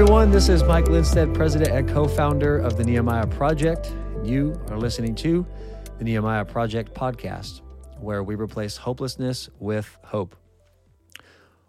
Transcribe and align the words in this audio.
everyone. 0.00 0.30
This 0.30 0.48
is 0.48 0.62
Mike 0.62 0.86
Lindstedt, 0.86 1.34
president 1.34 1.72
and 1.72 1.86
co 1.86 2.08
founder 2.08 2.56
of 2.56 2.78
the 2.78 2.84
Nehemiah 2.84 3.26
Project. 3.26 3.94
You 4.24 4.58
are 4.70 4.78
listening 4.78 5.14
to 5.16 5.46
the 5.98 6.04
Nehemiah 6.04 6.46
Project 6.46 6.94
podcast, 6.94 7.60
where 8.00 8.22
we 8.22 8.34
replace 8.34 8.78
hopelessness 8.78 9.50
with 9.58 9.98
hope. 10.02 10.36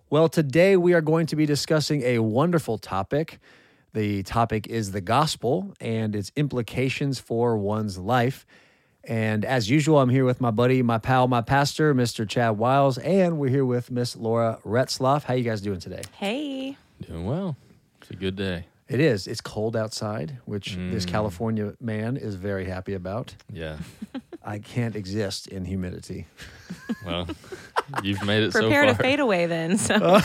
Well, 0.10 0.30
today 0.30 0.78
we 0.78 0.94
are 0.94 1.02
going 1.02 1.26
to 1.26 1.36
be 1.36 1.46
discussing 1.46 2.04
a 2.04 2.20
wonderful 2.20 2.78
topic. 2.78 3.38
The 3.92 4.24
topic 4.24 4.66
is 4.66 4.94
the 4.94 5.02
gospel 5.02 5.74
and 5.82 6.16
its 6.16 6.32
implications 6.38 7.20
for 7.20 7.58
one's 7.58 7.98
life. 7.98 8.46
And 9.04 9.44
as 9.44 9.70
usual, 9.70 10.00
I'm 10.00 10.10
here 10.10 10.24
with 10.24 10.40
my 10.40 10.52
buddy, 10.52 10.82
my 10.84 11.00
pal, 11.00 11.28
my 11.28 11.42
pastor, 11.42 11.94
Mr. 11.94 12.26
Chad 12.26 12.58
Wiles, 12.58 12.98
and 12.98 13.40
we're 13.40 13.50
here 13.50 13.66
with 13.66 13.92
Miss 13.92 14.16
Laura 14.16 14.60
Retzloff. 14.64 15.24
How 15.24 15.34
you 15.34 15.44
guys 15.44 15.60
doing 15.60 15.82
today? 15.82 16.04
Hey. 16.14 16.78
Doing 17.02 17.26
well. 17.26 17.58
It's 18.12 18.18
a 18.18 18.20
good 18.20 18.36
day. 18.36 18.66
It 18.90 19.00
is. 19.00 19.26
It's 19.26 19.40
cold 19.40 19.78
outside, 19.78 20.38
which 20.44 20.76
this 20.76 21.06
California 21.06 21.76
man 21.80 22.18
is 22.18 22.36
very 22.36 22.66
happy 22.66 22.94
about. 22.94 23.34
Yeah. 23.50 23.78
I 24.44 24.60
can't 24.60 24.98
exist 24.98 25.48
in 25.48 25.64
humidity. 25.66 26.28
Well, 27.06 27.26
you've 28.04 28.24
made 28.24 28.44
it 28.44 28.52
Prepare 28.52 28.84
so 28.88 28.94
to 28.94 29.02
fade 29.02 29.20
away 29.22 29.46
then. 29.46 29.78
So 29.78 29.96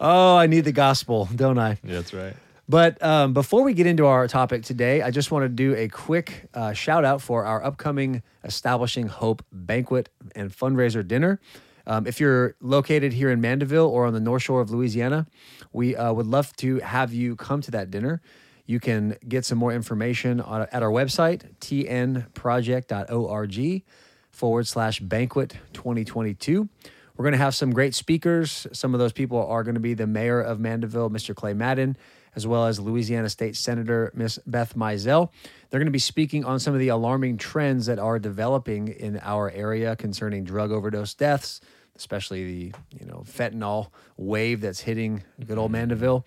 Oh, 0.00 0.36
I 0.36 0.46
need 0.48 0.64
the 0.64 0.72
gospel, 0.72 1.28
don't 1.34 1.58
I? 1.58 1.78
Yeah, 1.84 1.94
that's 1.94 2.12
right. 2.12 2.34
But 2.68 3.00
um, 3.02 3.32
before 3.32 3.62
we 3.62 3.72
get 3.72 3.86
into 3.86 4.06
our 4.06 4.26
topic 4.26 4.64
today, 4.64 5.02
I 5.02 5.10
just 5.12 5.30
want 5.30 5.44
to 5.44 5.48
do 5.48 5.74
a 5.76 5.88
quick 5.88 6.48
uh, 6.52 6.72
shout 6.72 7.04
out 7.04 7.22
for 7.22 7.44
our 7.44 7.64
upcoming 7.64 8.22
Establishing 8.44 9.06
Hope 9.06 9.44
banquet 9.52 10.08
and 10.34 10.50
fundraiser 10.50 11.06
dinner. 11.06 11.40
Um, 11.86 12.06
if 12.06 12.20
you're 12.20 12.54
located 12.60 13.12
here 13.12 13.30
in 13.30 13.40
Mandeville 13.40 13.86
or 13.86 14.06
on 14.06 14.12
the 14.12 14.20
North 14.20 14.42
Shore 14.42 14.60
of 14.60 14.70
Louisiana, 14.70 15.26
we 15.72 15.96
uh, 15.96 16.12
would 16.12 16.26
love 16.26 16.54
to 16.56 16.80
have 16.80 17.12
you 17.12 17.36
come 17.36 17.60
to 17.62 17.70
that 17.72 17.90
dinner. 17.90 18.22
You 18.66 18.80
can 18.80 19.16
get 19.26 19.44
some 19.44 19.58
more 19.58 19.72
information 19.72 20.40
on, 20.40 20.62
at 20.70 20.82
our 20.82 20.90
website, 20.90 21.54
tnproject.org 21.60 23.82
forward 24.30 24.66
slash 24.66 25.00
banquet 25.00 25.56
2022. 25.72 26.68
We're 27.16 27.24
going 27.24 27.32
to 27.32 27.38
have 27.38 27.54
some 27.54 27.72
great 27.72 27.94
speakers. 27.94 28.66
Some 28.72 28.94
of 28.94 29.00
those 29.00 29.12
people 29.12 29.46
are 29.46 29.62
going 29.62 29.74
to 29.74 29.80
be 29.80 29.94
the 29.94 30.06
mayor 30.06 30.40
of 30.40 30.58
Mandeville, 30.58 31.10
Mr. 31.10 31.34
Clay 31.34 31.52
Madden, 31.52 31.96
as 32.34 32.46
well 32.46 32.66
as 32.66 32.80
Louisiana 32.80 33.28
State 33.28 33.56
Senator 33.56 34.10
Miss 34.14 34.38
Beth 34.46 34.74
Mizell. 34.74 35.30
They're 35.68 35.80
going 35.80 35.86
to 35.86 35.92
be 35.92 35.98
speaking 35.98 36.44
on 36.44 36.60
some 36.60 36.72
of 36.72 36.80
the 36.80 36.88
alarming 36.88 37.36
trends 37.36 37.86
that 37.86 37.98
are 37.98 38.18
developing 38.18 38.88
in 38.88 39.18
our 39.22 39.50
area 39.50 39.96
concerning 39.96 40.44
drug 40.44 40.70
overdose 40.70 41.14
deaths, 41.14 41.60
especially 41.96 42.44
the 42.44 42.78
you 42.98 43.06
know 43.06 43.22
fentanyl 43.26 43.88
wave 44.16 44.60
that's 44.60 44.80
hitting 44.80 45.22
good 45.46 45.58
old 45.58 45.70
Mandeville, 45.70 46.24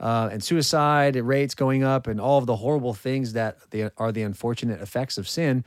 uh, 0.00 0.28
and 0.32 0.42
suicide 0.42 1.16
rates 1.16 1.54
going 1.54 1.82
up, 1.82 2.06
and 2.06 2.20
all 2.20 2.38
of 2.38 2.46
the 2.46 2.56
horrible 2.56 2.94
things 2.94 3.32
that 3.32 3.58
the, 3.70 3.90
are 3.96 4.12
the 4.12 4.22
unfortunate 4.22 4.80
effects 4.80 5.18
of 5.18 5.28
sin. 5.28 5.64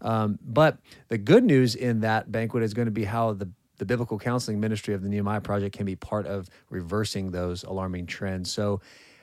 Um, 0.00 0.38
but 0.44 0.78
the 1.08 1.18
good 1.18 1.44
news 1.44 1.74
in 1.74 2.00
that 2.00 2.32
banquet 2.32 2.62
is 2.62 2.74
going 2.74 2.86
to 2.86 2.92
be 2.92 3.04
how 3.04 3.32
the 3.32 3.48
the 3.78 3.86
biblical 3.86 4.18
counseling 4.18 4.60
ministry 4.60 4.94
of 4.94 5.02
the 5.02 5.08
Nehemiah 5.08 5.40
Project 5.40 5.76
can 5.76 5.86
be 5.86 5.96
part 5.96 6.26
of 6.26 6.48
reversing 6.70 7.30
those 7.30 7.64
alarming 7.64 8.06
trends. 8.06 8.52
So. 8.52 8.80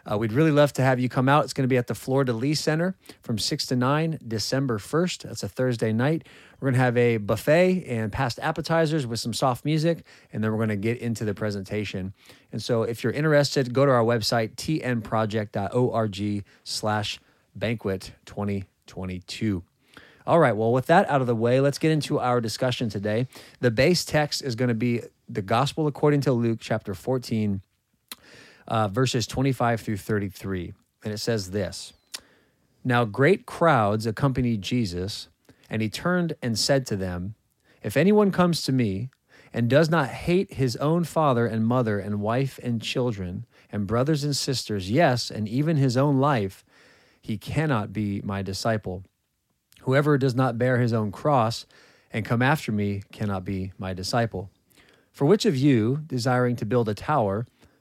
Uh, 0.09 0.17
we'd 0.17 0.33
really 0.33 0.51
love 0.51 0.73
to 0.73 0.81
have 0.81 0.99
you 0.99 1.09
come 1.09 1.29
out. 1.29 1.43
It's 1.43 1.53
going 1.53 1.63
to 1.63 1.69
be 1.69 1.77
at 1.77 1.87
the 1.87 1.95
Fleur 1.95 2.23
de 2.23 2.33
Lis 2.33 2.59
Center 2.59 2.95
from 3.21 3.37
6 3.37 3.65
to 3.67 3.75
9, 3.75 4.19
December 4.27 4.77
1st. 4.77 5.23
That's 5.23 5.43
a 5.43 5.49
Thursday 5.49 5.93
night. 5.93 6.27
We're 6.59 6.67
going 6.67 6.79
to 6.79 6.81
have 6.81 6.97
a 6.97 7.17
buffet 7.17 7.85
and 7.87 8.11
passed 8.11 8.39
appetizers 8.41 9.07
with 9.07 9.19
some 9.19 9.33
soft 9.33 9.63
music, 9.65 10.05
and 10.33 10.43
then 10.43 10.51
we're 10.51 10.57
going 10.57 10.69
to 10.69 10.75
get 10.75 10.97
into 10.97 11.25
the 11.25 11.33
presentation. 11.33 12.13
And 12.51 12.61
so 12.61 12.83
if 12.83 13.03
you're 13.03 13.13
interested, 13.13 13.73
go 13.73 13.85
to 13.85 13.91
our 13.91 14.03
website, 14.03 14.55
tnproject.org 14.55 16.43
slash 16.63 17.19
banquet 17.55 18.11
2022. 18.25 19.63
All 20.27 20.39
right, 20.39 20.55
well, 20.55 20.71
with 20.71 20.85
that 20.87 21.09
out 21.09 21.21
of 21.21 21.27
the 21.27 21.35
way, 21.35 21.59
let's 21.59 21.79
get 21.79 21.91
into 21.91 22.19
our 22.19 22.39
discussion 22.39 22.89
today. 22.89 23.27
The 23.61 23.71
base 23.71 24.05
text 24.05 24.43
is 24.43 24.55
going 24.55 24.67
to 24.69 24.75
be 24.75 25.01
the 25.27 25.41
Gospel 25.41 25.87
according 25.87 26.21
to 26.21 26.33
Luke, 26.33 26.59
chapter 26.61 26.93
14, 26.93 27.61
uh, 28.69 28.87
verses 28.87 29.27
25 29.27 29.81
through 29.81 29.97
33. 29.97 30.73
And 31.03 31.13
it 31.13 31.17
says 31.17 31.51
this 31.51 31.93
Now 32.83 33.05
great 33.05 33.45
crowds 33.45 34.05
accompanied 34.05 34.61
Jesus, 34.61 35.27
and 35.69 35.81
he 35.81 35.89
turned 35.89 36.35
and 36.41 36.57
said 36.57 36.85
to 36.87 36.95
them, 36.95 37.35
If 37.83 37.97
anyone 37.97 38.31
comes 38.31 38.61
to 38.63 38.71
me 38.71 39.09
and 39.51 39.69
does 39.69 39.89
not 39.89 40.09
hate 40.09 40.53
his 40.53 40.75
own 40.77 41.03
father 41.03 41.47
and 41.47 41.65
mother 41.65 41.99
and 41.99 42.21
wife 42.21 42.59
and 42.61 42.81
children 42.81 43.45
and 43.71 43.87
brothers 43.87 44.23
and 44.23 44.35
sisters, 44.35 44.91
yes, 44.91 45.29
and 45.31 45.47
even 45.47 45.77
his 45.77 45.97
own 45.97 46.19
life, 46.19 46.63
he 47.21 47.37
cannot 47.37 47.91
be 47.91 48.21
my 48.23 48.41
disciple. 48.41 49.03
Whoever 49.81 50.17
does 50.17 50.35
not 50.35 50.57
bear 50.57 50.79
his 50.79 50.93
own 50.93 51.11
cross 51.11 51.65
and 52.11 52.25
come 52.25 52.41
after 52.41 52.71
me 52.71 53.03
cannot 53.11 53.45
be 53.45 53.71
my 53.77 53.93
disciple. 53.93 54.49
For 55.11 55.25
which 55.25 55.45
of 55.45 55.55
you, 55.55 56.03
desiring 56.07 56.55
to 56.57 56.65
build 56.65 56.89
a 56.89 56.93
tower, 56.93 57.45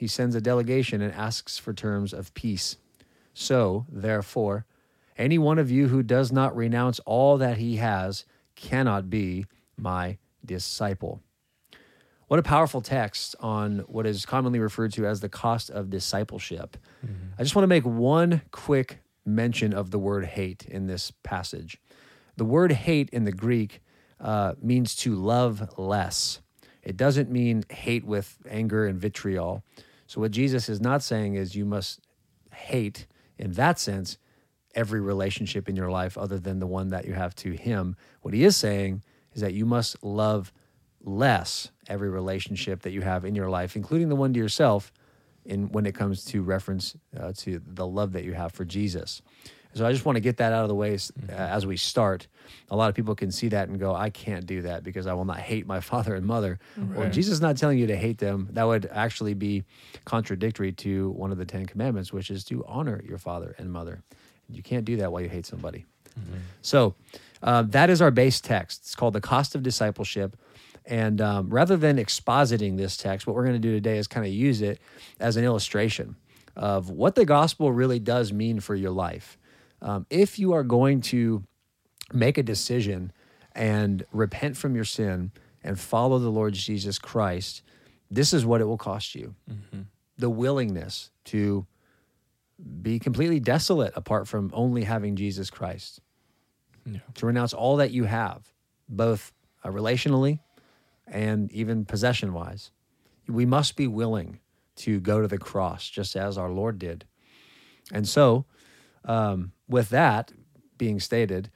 he 0.00 0.06
sends 0.06 0.34
a 0.34 0.40
delegation 0.40 1.02
and 1.02 1.12
asks 1.12 1.58
for 1.58 1.74
terms 1.74 2.14
of 2.14 2.32
peace. 2.32 2.78
So, 3.34 3.84
therefore, 3.86 4.64
any 5.18 5.36
one 5.36 5.58
of 5.58 5.70
you 5.70 5.88
who 5.88 6.02
does 6.02 6.32
not 6.32 6.56
renounce 6.56 7.00
all 7.00 7.36
that 7.36 7.58
he 7.58 7.76
has 7.76 8.24
cannot 8.56 9.10
be 9.10 9.44
my 9.76 10.16
disciple. 10.42 11.20
What 12.28 12.40
a 12.40 12.42
powerful 12.42 12.80
text 12.80 13.36
on 13.40 13.80
what 13.80 14.06
is 14.06 14.24
commonly 14.24 14.58
referred 14.58 14.94
to 14.94 15.04
as 15.04 15.20
the 15.20 15.28
cost 15.28 15.68
of 15.68 15.90
discipleship. 15.90 16.78
I 17.38 17.42
just 17.42 17.54
want 17.54 17.64
to 17.64 17.68
make 17.68 17.84
one 17.84 18.40
quick 18.52 19.00
mention 19.26 19.74
of 19.74 19.90
the 19.90 19.98
word 19.98 20.24
hate 20.24 20.64
in 20.64 20.86
this 20.86 21.12
passage. 21.22 21.78
The 22.38 22.46
word 22.46 22.72
hate 22.72 23.10
in 23.10 23.24
the 23.24 23.32
Greek 23.32 23.82
uh, 24.18 24.54
means 24.62 24.96
to 24.96 25.14
love 25.14 25.78
less. 25.78 26.40
It 26.82 26.96
doesn't 26.96 27.30
mean 27.30 27.64
hate 27.68 28.06
with 28.06 28.38
anger 28.48 28.86
and 28.86 28.98
vitriol. 28.98 29.62
So, 30.10 30.20
what 30.20 30.32
Jesus 30.32 30.68
is 30.68 30.80
not 30.80 31.04
saying 31.04 31.36
is 31.36 31.54
you 31.54 31.64
must 31.64 32.00
hate, 32.52 33.06
in 33.38 33.52
that 33.52 33.78
sense, 33.78 34.18
every 34.74 35.00
relationship 35.00 35.68
in 35.68 35.76
your 35.76 35.88
life 35.88 36.18
other 36.18 36.40
than 36.40 36.58
the 36.58 36.66
one 36.66 36.88
that 36.88 37.04
you 37.04 37.12
have 37.12 37.32
to 37.36 37.52
Him. 37.52 37.94
What 38.22 38.34
He 38.34 38.42
is 38.42 38.56
saying 38.56 39.04
is 39.34 39.40
that 39.40 39.54
you 39.54 39.64
must 39.64 40.02
love 40.02 40.52
less 41.00 41.70
every 41.86 42.10
relationship 42.10 42.82
that 42.82 42.90
you 42.90 43.02
have 43.02 43.24
in 43.24 43.36
your 43.36 43.48
life, 43.48 43.76
including 43.76 44.08
the 44.08 44.16
one 44.16 44.32
to 44.32 44.40
yourself, 44.40 44.92
in 45.44 45.70
when 45.70 45.86
it 45.86 45.94
comes 45.94 46.24
to 46.24 46.42
reference 46.42 46.96
uh, 47.16 47.32
to 47.36 47.62
the 47.64 47.86
love 47.86 48.10
that 48.14 48.24
you 48.24 48.32
have 48.32 48.50
for 48.50 48.64
Jesus. 48.64 49.22
So 49.74 49.86
I 49.86 49.92
just 49.92 50.04
want 50.04 50.16
to 50.16 50.20
get 50.20 50.38
that 50.38 50.52
out 50.52 50.62
of 50.62 50.68
the 50.68 50.74
way 50.74 50.94
s- 50.94 51.12
uh, 51.28 51.32
as 51.32 51.64
we 51.64 51.76
start. 51.76 52.26
A 52.70 52.76
lot 52.76 52.88
of 52.88 52.94
people 52.96 53.14
can 53.14 53.30
see 53.30 53.48
that 53.48 53.68
and 53.68 53.78
go, 53.78 53.94
"I 53.94 54.10
can't 54.10 54.44
do 54.46 54.62
that 54.62 54.82
because 54.82 55.06
I 55.06 55.12
will 55.14 55.24
not 55.24 55.38
hate 55.38 55.66
my 55.66 55.80
father 55.90 56.14
and 56.14 56.26
mother." 56.26 56.58
Well, 56.96 57.08
Jesus 57.10 57.34
is 57.34 57.40
not 57.40 57.56
telling 57.56 57.78
you 57.78 57.86
to 57.88 57.96
hate 57.96 58.18
them. 58.18 58.48
That 58.52 58.64
would 58.64 58.88
actually 58.92 59.34
be 59.34 59.64
contradictory 60.04 60.72
to 60.72 61.10
one 61.10 61.30
of 61.32 61.38
the 61.38 61.44
Ten 61.44 61.66
Commandments, 61.66 62.12
which 62.12 62.30
is 62.30 62.44
to 62.46 62.64
honor 62.66 63.02
your 63.06 63.18
father 63.18 63.54
and 63.58 63.70
mother. 63.72 64.02
You 64.48 64.62
can't 64.62 64.84
do 64.84 64.96
that 64.96 65.12
while 65.12 65.22
you 65.22 65.28
hate 65.28 65.46
somebody. 65.46 65.84
So 66.62 66.94
uh, 67.42 67.62
that 67.68 67.88
is 67.90 68.02
our 68.02 68.10
base 68.10 68.40
text. 68.40 68.80
It's 68.82 68.94
called 68.94 69.14
the 69.14 69.20
cost 69.20 69.54
of 69.54 69.62
discipleship. 69.62 70.36
And 70.84 71.20
um, 71.20 71.48
rather 71.50 71.76
than 71.76 71.96
expositing 71.98 72.76
this 72.76 72.96
text, 72.96 73.26
what 73.26 73.36
we're 73.36 73.44
going 73.44 73.54
to 73.54 73.60
do 73.60 73.72
today 73.72 73.96
is 73.98 74.06
kind 74.08 74.26
of 74.26 74.32
use 74.32 74.60
it 74.60 74.80
as 75.20 75.36
an 75.36 75.44
illustration 75.44 76.16
of 76.56 76.90
what 76.90 77.14
the 77.14 77.24
gospel 77.24 77.70
really 77.70 77.98
does 78.00 78.32
mean 78.32 78.58
for 78.60 78.74
your 78.74 78.90
life. 78.90 79.38
Um, 79.82 80.06
if 80.10 80.38
you 80.38 80.52
are 80.52 80.62
going 80.64 81.00
to 81.02 81.42
make 82.12 82.38
a 82.38 82.42
decision 82.42 83.12
and 83.52 84.04
repent 84.12 84.56
from 84.56 84.74
your 84.74 84.84
sin 84.84 85.32
and 85.64 85.78
follow 85.78 86.18
the 86.18 86.28
Lord 86.30 86.54
Jesus 86.54 86.98
Christ, 86.98 87.62
this 88.10 88.32
is 88.32 88.44
what 88.44 88.60
it 88.60 88.64
will 88.64 88.78
cost 88.78 89.14
you 89.14 89.34
the 90.18 90.28
willingness 90.30 91.10
to 91.24 91.66
be 92.82 92.98
completely 92.98 93.40
desolate 93.40 93.92
apart 93.96 94.28
from 94.28 94.50
only 94.52 94.84
having 94.84 95.16
Jesus 95.16 95.48
Christ, 95.48 96.00
Yeah. 96.84 96.98
to 97.14 97.24
renounce 97.26 97.54
all 97.54 97.76
that 97.76 97.90
you 97.90 98.04
have, 98.04 98.52
both 98.86 99.32
uh, 99.64 99.70
relationally 99.70 100.40
and 101.06 101.50
even 101.52 101.86
possession 101.86 102.34
wise. 102.34 102.70
We 103.26 103.46
must 103.46 103.76
be 103.76 103.86
willing 103.86 104.40
to 104.76 105.00
go 105.00 105.22
to 105.22 105.28
the 105.28 105.38
cross 105.38 105.88
just 105.88 106.16
as 106.16 106.36
our 106.36 106.50
Lord 106.50 106.78
did. 106.78 107.06
And 107.92 108.06
so, 108.06 108.44
um, 109.04 109.52
with 109.68 109.90
that 109.90 110.32
being 110.78 111.00
stated, 111.00 111.50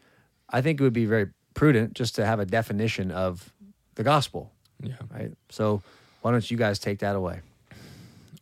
I 0.51 0.61
think 0.61 0.81
it 0.81 0.83
would 0.85 0.93
be 0.93 1.07
very 1.07 1.29
prudent 1.55 1.95
just 1.95 2.15
to 2.17 2.27
have 2.27 2.41
a 2.41 2.45
definition 2.47 3.11
of 3.11 3.53
the 3.95 4.03
gospel, 4.03 4.53
Yeah. 4.83 4.95
right? 5.11 5.33
So 5.51 5.83
why 6.23 6.33
don't 6.33 6.51
you 6.51 6.57
guys 6.57 6.79
take 6.79 6.99
that 7.01 7.17
away? 7.17 7.41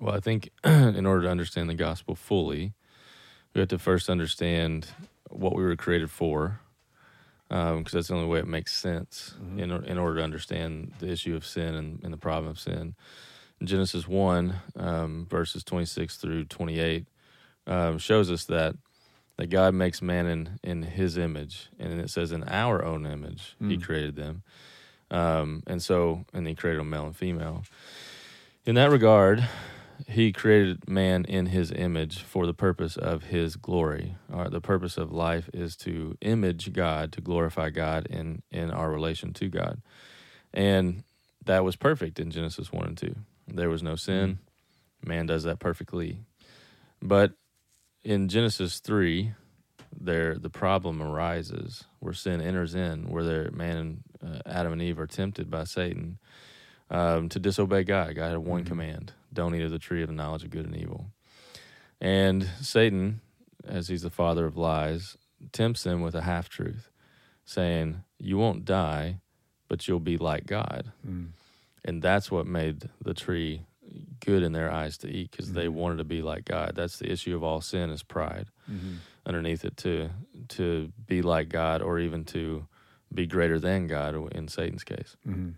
Well, 0.00 0.14
I 0.14 0.20
think 0.20 0.50
in 0.64 1.06
order 1.06 1.22
to 1.22 1.30
understand 1.30 1.68
the 1.68 1.74
gospel 1.74 2.14
fully, 2.14 2.72
we 3.54 3.60
have 3.60 3.68
to 3.68 3.78
first 3.78 4.08
understand 4.08 4.88
what 5.30 5.54
we 5.54 5.62
were 5.62 5.76
created 5.76 6.10
for, 6.10 6.60
because 7.48 7.92
that's 7.92 8.08
the 8.08 8.14
only 8.14 8.26
way 8.26 8.38
it 8.38 8.46
makes 8.46 8.72
sense 8.76 9.34
in, 9.58 9.70
in 9.70 9.98
order 9.98 10.16
to 10.18 10.24
understand 10.24 10.92
the 11.00 11.08
issue 11.10 11.36
of 11.36 11.44
sin 11.44 11.74
and, 11.74 12.02
and 12.02 12.12
the 12.12 12.16
problem 12.18 12.50
of 12.50 12.58
sin. 12.58 12.94
In 13.60 13.66
Genesis 13.66 14.08
1, 14.08 14.54
um, 14.76 15.26
verses 15.30 15.62
26 15.62 16.16
through 16.16 16.44
28, 16.46 17.06
um, 17.66 17.98
shows 17.98 18.30
us 18.30 18.44
that 18.46 18.74
that 19.42 19.50
God 19.50 19.74
makes 19.74 20.00
man 20.00 20.26
in, 20.26 20.60
in 20.62 20.82
his 20.84 21.18
image. 21.18 21.68
And 21.76 22.00
it 22.00 22.10
says, 22.10 22.30
in 22.30 22.44
our 22.44 22.84
own 22.84 23.04
image, 23.04 23.56
he 23.58 23.76
Mm. 23.76 23.82
created 23.82 24.14
them. 24.14 24.44
Um, 25.10 25.64
and 25.66 25.82
so, 25.82 26.24
and 26.32 26.46
he 26.46 26.54
created 26.54 26.78
them 26.78 26.90
male 26.90 27.06
and 27.06 27.16
female. 27.16 27.64
In 28.64 28.76
that 28.76 28.92
regard, 28.92 29.44
he 30.06 30.30
created 30.30 30.88
man 30.88 31.24
in 31.24 31.46
his 31.46 31.72
image 31.72 32.22
for 32.22 32.46
the 32.46 32.54
purpose 32.54 32.96
of 32.96 33.24
his 33.24 33.56
glory. 33.56 34.14
Or 34.32 34.48
the 34.48 34.60
purpose 34.60 34.96
of 34.96 35.10
life 35.10 35.50
is 35.52 35.74
to 35.78 36.16
image 36.20 36.72
God, 36.72 37.10
to 37.10 37.20
glorify 37.20 37.70
God 37.70 38.06
in, 38.06 38.42
in 38.52 38.70
our 38.70 38.92
relation 38.92 39.32
to 39.32 39.48
God. 39.48 39.82
And 40.54 41.02
that 41.44 41.64
was 41.64 41.74
perfect 41.74 42.20
in 42.20 42.30
Genesis 42.30 42.70
1 42.72 42.86
and 42.86 42.96
2. 42.96 43.16
There 43.48 43.68
was 43.68 43.82
no 43.82 43.96
sin. 43.96 44.38
Man 45.04 45.26
does 45.26 45.42
that 45.42 45.58
perfectly. 45.58 46.20
But 47.02 47.32
in 48.04 48.28
Genesis 48.28 48.78
3, 48.80 49.32
there 49.98 50.36
the 50.36 50.50
problem 50.50 51.02
arises 51.02 51.84
where 52.00 52.12
sin 52.14 52.40
enters 52.40 52.74
in, 52.74 53.08
where 53.10 53.22
there, 53.24 53.50
man 53.52 53.76
and 53.76 54.02
uh, 54.36 54.40
Adam 54.46 54.72
and 54.72 54.82
Eve 54.82 54.98
are 54.98 55.06
tempted 55.06 55.50
by 55.50 55.64
Satan 55.64 56.18
um, 56.90 57.28
to 57.28 57.38
disobey 57.38 57.84
God. 57.84 58.14
God 58.16 58.30
had 58.30 58.38
one 58.38 58.64
Mhm. 58.64 58.66
command 58.68 59.12
don't 59.32 59.54
eat 59.54 59.62
of 59.62 59.70
the 59.70 59.78
tree 59.78 60.02
of 60.02 60.08
the 60.08 60.14
knowledge 60.14 60.44
of 60.44 60.50
good 60.50 60.66
and 60.66 60.76
evil. 60.76 61.06
And 62.00 62.44
Satan, 62.60 63.20
as 63.64 63.88
he's 63.88 64.02
the 64.02 64.10
father 64.10 64.44
of 64.44 64.56
lies, 64.56 65.16
tempts 65.52 65.84
them 65.84 66.02
with 66.02 66.14
a 66.14 66.22
half 66.22 66.48
truth, 66.48 66.90
saying, 67.44 68.02
You 68.18 68.36
won't 68.38 68.64
die, 68.64 69.20
but 69.68 69.86
you'll 69.88 70.00
be 70.00 70.16
like 70.18 70.46
God. 70.46 70.92
And 71.84 72.02
that's 72.02 72.30
what 72.30 72.46
made 72.46 72.88
the 73.02 73.14
tree 73.14 73.62
good 74.20 74.42
in 74.42 74.52
their 74.52 74.70
eyes 74.70 74.96
to 74.98 75.08
eat 75.08 75.30
because 75.30 75.52
they 75.52 75.66
Mhm. 75.66 75.72
wanted 75.74 75.98
to 75.98 76.04
be 76.04 76.22
like 76.22 76.44
God. 76.44 76.72
That's 76.74 76.98
the 76.98 77.10
issue 77.10 77.34
of 77.36 77.42
all 77.42 77.60
sin 77.60 77.90
is 77.90 78.02
pride 78.02 78.48
Mm-hmm. 78.70 78.94
underneath 79.26 79.64
it 79.64 79.76
to 79.78 80.10
to 80.48 80.92
be 81.06 81.22
like 81.22 81.48
God 81.48 81.82
or 81.82 81.98
even 81.98 82.24
to 82.26 82.66
be 83.12 83.26
greater 83.26 83.58
than 83.58 83.86
God 83.86 84.14
in 84.32 84.48
Satan's 84.48 84.84
case. 84.84 85.16
Mm-hmm. 85.26 85.50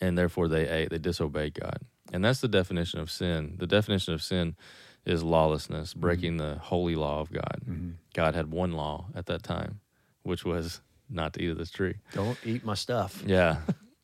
And 0.00 0.16
therefore 0.18 0.48
they 0.48 0.68
ate, 0.68 0.90
they 0.90 0.98
disobeyed 0.98 1.54
God. 1.54 1.78
And 2.12 2.24
that's 2.24 2.40
the 2.40 2.48
definition 2.48 3.00
of 3.00 3.10
sin. 3.10 3.56
The 3.58 3.66
definition 3.66 4.14
of 4.14 4.22
sin 4.22 4.56
is 5.04 5.22
lawlessness, 5.22 5.92
breaking 5.94 6.36
the 6.38 6.56
holy 6.56 6.94
law 6.94 7.20
of 7.20 7.30
God. 7.32 7.60
Mm-hmm. 7.68 7.90
God 8.14 8.34
had 8.34 8.50
one 8.50 8.72
law 8.72 9.06
at 9.14 9.26
that 9.26 9.42
time, 9.42 9.80
which 10.22 10.44
was 10.44 10.80
not 11.10 11.32
to 11.34 11.42
eat 11.42 11.50
of 11.50 11.58
this 11.58 11.70
tree. 11.70 11.96
Don't 12.12 12.38
eat 12.44 12.64
my 12.64 12.74
stuff. 12.74 13.22
Yeah. 13.26 13.60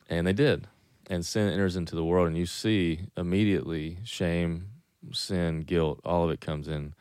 and 0.08 0.26
they 0.26 0.32
did. 0.34 0.66
And 1.10 1.26
sin 1.26 1.48
enters 1.52 1.74
into 1.76 1.96
the 1.96 2.04
world, 2.04 2.28
and 2.28 2.38
you 2.38 2.46
see 2.46 3.00
immediately 3.16 3.98
shame, 4.04 4.68
sin, 5.12 5.62
guilt, 5.62 6.00
all 6.04 6.22
of 6.24 6.30
it 6.30 6.40
comes 6.40 6.68
in. 6.68 6.94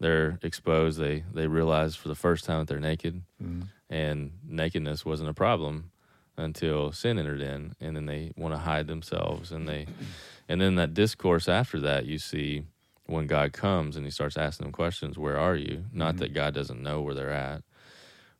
They're 0.00 0.38
exposed. 0.42 0.98
They 0.98 1.22
they 1.32 1.46
realize 1.46 1.94
for 1.94 2.08
the 2.08 2.16
first 2.16 2.44
time 2.44 2.58
that 2.58 2.68
they're 2.68 2.80
naked, 2.80 3.22
Mm-hmm. 3.40 3.62
and 3.88 4.32
nakedness 4.44 5.04
wasn't 5.04 5.28
a 5.30 5.34
problem 5.34 5.90
until 6.36 6.90
sin 6.92 7.18
entered 7.18 7.40
in, 7.40 7.74
and 7.80 7.94
then 7.96 8.06
they 8.06 8.32
want 8.36 8.52
to 8.54 8.58
hide 8.58 8.88
themselves, 8.88 9.52
and 9.52 9.68
they, 9.68 9.86
and 10.48 10.60
then 10.60 10.74
that 10.74 10.92
discourse 10.94 11.48
after 11.48 11.78
that, 11.80 12.04
you 12.06 12.18
see 12.18 12.64
when 13.06 13.26
God 13.28 13.52
comes 13.52 13.94
and 13.96 14.04
He 14.04 14.10
starts 14.10 14.36
asking 14.36 14.64
them 14.64 14.72
questions, 14.72 15.16
"Where 15.18 15.38
are 15.38 15.54
you?" 15.56 15.84
Not 15.92 16.16
Mhm. 16.16 16.18
that 16.18 16.34
God 16.34 16.52
doesn't 16.52 16.82
know 16.82 17.00
where 17.00 17.14
they're 17.14 17.30
at, 17.30 17.62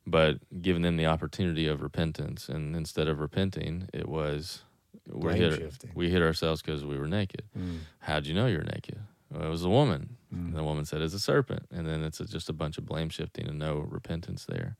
but 0.05 0.39
giving 0.61 0.81
them 0.81 0.97
the 0.97 1.05
opportunity 1.05 1.65
of 1.67 1.81
repentance, 1.81 2.49
and 2.49 2.75
instead 2.75 3.07
of 3.07 3.19
repenting, 3.21 3.87
it 3.93 4.09
was 4.09 4.63
we 5.11 5.33
hit 5.35 5.53
shifting. 5.55 5.91
we 5.95 6.09
hit 6.09 6.21
ourselves 6.21 6.61
because 6.61 6.85
we 6.85 6.97
were 6.97 7.07
naked. 7.07 7.43
Mm-hmm. 7.57 7.77
How'd 7.99 8.25
you 8.25 8.33
know 8.33 8.47
you're 8.47 8.63
naked? 8.63 8.99
Well, 9.31 9.45
it 9.45 9.49
was 9.49 9.63
a 9.63 9.69
woman. 9.69 10.17
Mm. 10.33 10.47
And 10.47 10.55
the 10.55 10.63
woman 10.63 10.85
said, 10.85 11.01
"It's 11.01 11.13
a 11.13 11.19
serpent," 11.19 11.65
and 11.71 11.87
then 11.87 12.03
it's 12.03 12.19
just 12.19 12.49
a 12.49 12.53
bunch 12.53 12.77
of 12.77 12.85
blame 12.85 13.09
shifting 13.09 13.47
and 13.47 13.57
no 13.59 13.77
repentance 13.79 14.45
there. 14.45 14.77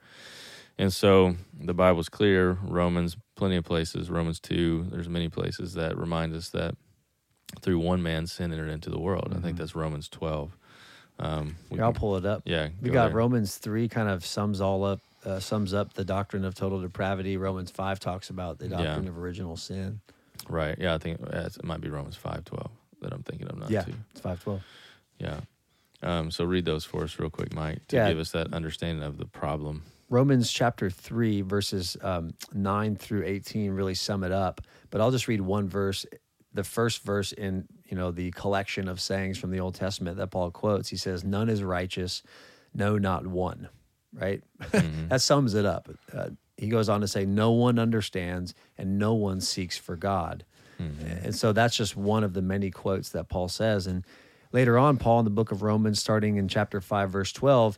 And 0.78 0.92
so 0.94 1.36
the 1.60 1.74
Bible's 1.74 2.10
clear. 2.10 2.58
Romans, 2.64 3.16
plenty 3.36 3.56
of 3.58 3.64
places. 3.66 4.10
Romans 4.10 4.40
two. 4.40 4.88
There's 4.92 5.10
many 5.10 5.30
places 5.30 5.74
that 5.74 5.98
remind 5.98 6.34
us 6.36 6.50
that 6.50 6.76
through 7.62 7.80
one 7.80 8.02
man 8.02 8.26
sin 8.28 8.52
entered 8.52 8.70
into 8.70 8.90
the 8.90 9.00
world. 9.00 9.34
I 9.36 9.40
think 9.40 9.56
Mhm. 9.56 9.60
that's 9.60 9.76
Romans 9.76 10.08
twelve. 10.10 10.58
Um, 11.20 11.58
we 11.70 11.78
Here, 11.78 11.86
I'll 11.86 11.94
pull 11.94 12.18
it 12.18 12.26
up. 12.26 12.42
yeah, 12.46 12.70
We 12.82 12.90
go 12.90 12.94
got 12.94 13.08
there. 13.10 13.18
Romans 13.18 13.58
three 13.58 13.88
kind 13.88 14.10
of 14.10 14.26
sums 14.26 14.60
all 14.62 14.84
up, 14.84 15.00
uh, 15.24 15.40
sums 15.40 15.72
up 15.74 15.94
the 15.94 16.04
doctrine 16.04 16.44
of 16.44 16.56
total 16.56 16.82
depravity. 16.82 17.38
Romans 17.38 17.70
five 17.70 18.00
talks 18.00 18.32
about 18.32 18.58
the 18.58 18.68
Yeah. 18.68 18.78
doctrine 18.84 19.08
of 19.08 19.18
original 19.20 19.56
sin. 19.56 20.02
Right. 20.50 20.78
Yeah, 20.80 20.94
I 20.94 20.98
think 20.98 21.20
it 21.22 21.64
might 21.64 21.82
be 21.82 21.90
Romans 21.90 22.16
five 22.16 22.46
twelve 22.46 22.72
that 23.02 23.14
I'm 23.14 23.24
thinking 23.24 23.48
of. 23.48 23.58
Not 23.58 23.70
yeah, 23.70 23.84
two. 23.84 23.94
it's 24.12 24.22
five 24.22 24.42
twelve. 24.42 24.62
Yeah. 25.20 25.40
Um, 26.02 26.32
so 26.32 26.44
read 26.44 26.66
those 26.66 26.84
for 26.84 27.04
us 27.04 27.18
real 27.18 27.30
quick, 27.30 27.54
Mike, 27.54 27.88
to 27.88 27.96
Yeah. 27.96 28.10
give 28.10 28.20
us 28.20 28.32
that 28.32 28.54
understanding 28.54 29.04
of 29.04 29.18
the 29.18 29.26
problem. 29.26 29.84
Romans 30.10 30.52
chapter 30.52 30.90
3, 30.90 31.42
verses 31.42 31.96
um, 32.02 32.34
9 32.54 32.98
through 32.98 33.24
18 33.26 33.72
really 33.72 33.94
sum 33.96 34.24
it 34.26 34.32
up. 34.34 34.60
But 34.90 35.00
I'll 35.02 35.12
just 35.12 35.28
read 35.30 35.40
one 35.42 35.70
verse. 35.70 36.06
The 36.54 36.64
first 36.64 37.04
verse 37.04 37.32
in 37.32 37.68
you 37.86 37.96
know 37.98 38.12
the 38.12 38.32
collection 38.32 38.88
of 38.88 39.00
sayings 39.02 39.38
from 39.38 39.50
the 39.52 39.60
Old 39.60 39.76
Testament 39.76 40.18
that 40.18 40.28
Paul 40.32 40.52
quotes, 40.52 40.90
he 40.90 40.98
says, 40.98 41.24
"None 41.24 41.50
is 41.50 41.64
righteous, 41.64 42.22
no, 42.76 42.98
not 42.98 43.26
one." 43.26 43.70
Right? 44.14 44.44
Mhm. 44.62 45.08
that 45.10 45.22
sums 45.22 45.54
it 45.56 45.66
up. 45.66 45.90
Uh, 46.16 46.30
he 46.64 46.70
goes 46.70 46.90
on 46.90 47.02
to 47.02 47.08
say, 47.08 47.26
"No 47.26 47.52
one 47.52 47.78
understands, 47.78 48.54
and 48.78 48.98
no 48.98 49.14
one 49.14 49.42
seeks 49.42 49.78
for 49.78 49.96
God." 49.96 50.44
Mhm. 50.82 51.26
And 51.26 51.36
so 51.36 51.54
that's 51.54 51.76
just 51.76 51.96
one 51.96 52.24
of 52.24 52.34
the 52.34 52.42
many 52.42 52.72
quotes 52.72 53.10
that 53.10 53.30
Paul 53.30 53.48
says. 53.50 53.86
And 53.88 54.04
later 54.52 54.78
on, 54.78 54.98
Paul 54.98 55.20
in 55.20 55.26
the 55.26 55.32
book 55.32 55.52
of 55.52 55.62
Romans, 55.62 56.00
starting 56.00 56.38
in 56.38 56.48
chapter 56.48 56.82
5, 56.82 57.12
verse 57.12 57.32
12, 57.32 57.78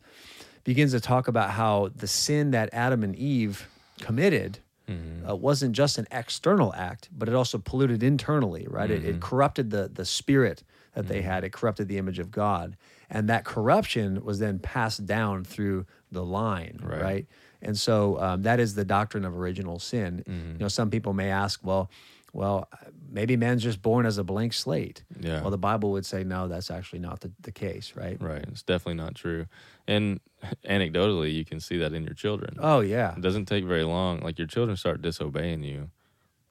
begins 0.63 0.92
to 0.92 1.00
talk 1.00 1.27
about 1.27 1.51
how 1.51 1.89
the 1.96 2.08
sin 2.08 2.51
that 2.51 2.70
Adam 2.74 3.04
and 3.04 3.15
Eve 3.15 3.68
committed 4.01 4.60
Mhm. 4.89 5.30
uh, 5.30 5.36
wasn't 5.36 5.74
just 5.75 5.98
an 5.98 6.06
external 6.12 6.74
act, 6.75 7.10
but 7.15 7.27
it 7.27 7.36
also 7.36 7.58
polluted 7.58 8.04
internally, 8.04 8.68
right? 8.70 8.92
It, 8.92 9.04
it 9.04 9.15
Mhm. 9.18 9.22
corrupted 9.22 9.72
the, 9.72 9.89
the 9.94 10.06
spirit 10.06 10.63
that 10.94 11.08
they 11.08 11.22
Mhm. 11.22 11.25
had, 11.25 11.44
it 11.44 11.51
corrupted 11.51 11.88
the 11.88 11.98
image 11.98 12.20
of 12.20 12.30
God. 12.32 12.77
And 13.10 13.27
that 13.30 13.46
corruption 13.46 14.24
was 14.24 14.39
then 14.39 14.60
passed 14.60 15.06
down 15.06 15.44
through 15.44 15.86
the 16.12 16.24
line, 16.24 16.80
Right. 16.84 17.01
right? 17.01 17.27
And 17.66 17.78
so 17.78 18.20
um, 18.22 18.44
that 18.44 18.60
is 18.60 18.76
the 18.76 18.86
doctrine 18.86 19.26
of 19.26 19.36
original 19.38 19.80
sin. 19.80 20.24
Mhm. 20.28 20.54
You 20.54 20.60
know, 20.60 20.68
some 20.70 20.90
people 20.90 21.14
may 21.14 21.30
ask, 21.30 21.60
well, 21.64 21.90
well, 22.32 22.68
maybe 23.10 23.38
man's 23.38 23.64
just 23.64 23.82
born 23.82 24.06
as 24.06 24.18
a 24.18 24.24
blank 24.24 24.52
slate. 24.54 25.04
Yeah. 25.20 25.42
Well, 25.42 25.52
the 25.52 25.58
Bible 25.58 25.92
would 25.92 26.06
say 26.06 26.24
no, 26.26 26.48
that's 26.50 26.70
actually 26.70 27.00
not 27.00 27.22
the, 27.22 27.32
the 27.42 27.52
case, 27.52 27.94
right? 27.96 28.22
Right. 28.22 28.44
It's 28.50 28.62
definitely 28.62 29.02
not 29.02 29.16
true. 29.16 29.48
And 29.88 30.20
anecdotally, 30.70 31.34
you 31.34 31.46
can 31.46 31.60
see 31.60 31.78
that 31.80 31.94
in 31.94 32.04
your 32.04 32.14
children. 32.14 32.58
Oh 32.60 32.82
yeah, 32.82 33.16
It 33.16 33.22
doesn't 33.22 33.46
take 33.46 33.64
very 33.66 33.84
long. 33.84 34.20
Like 34.20 34.38
your 34.38 34.48
children 34.48 34.76
start 34.78 35.02
disobeying 35.02 35.64
you 35.64 35.90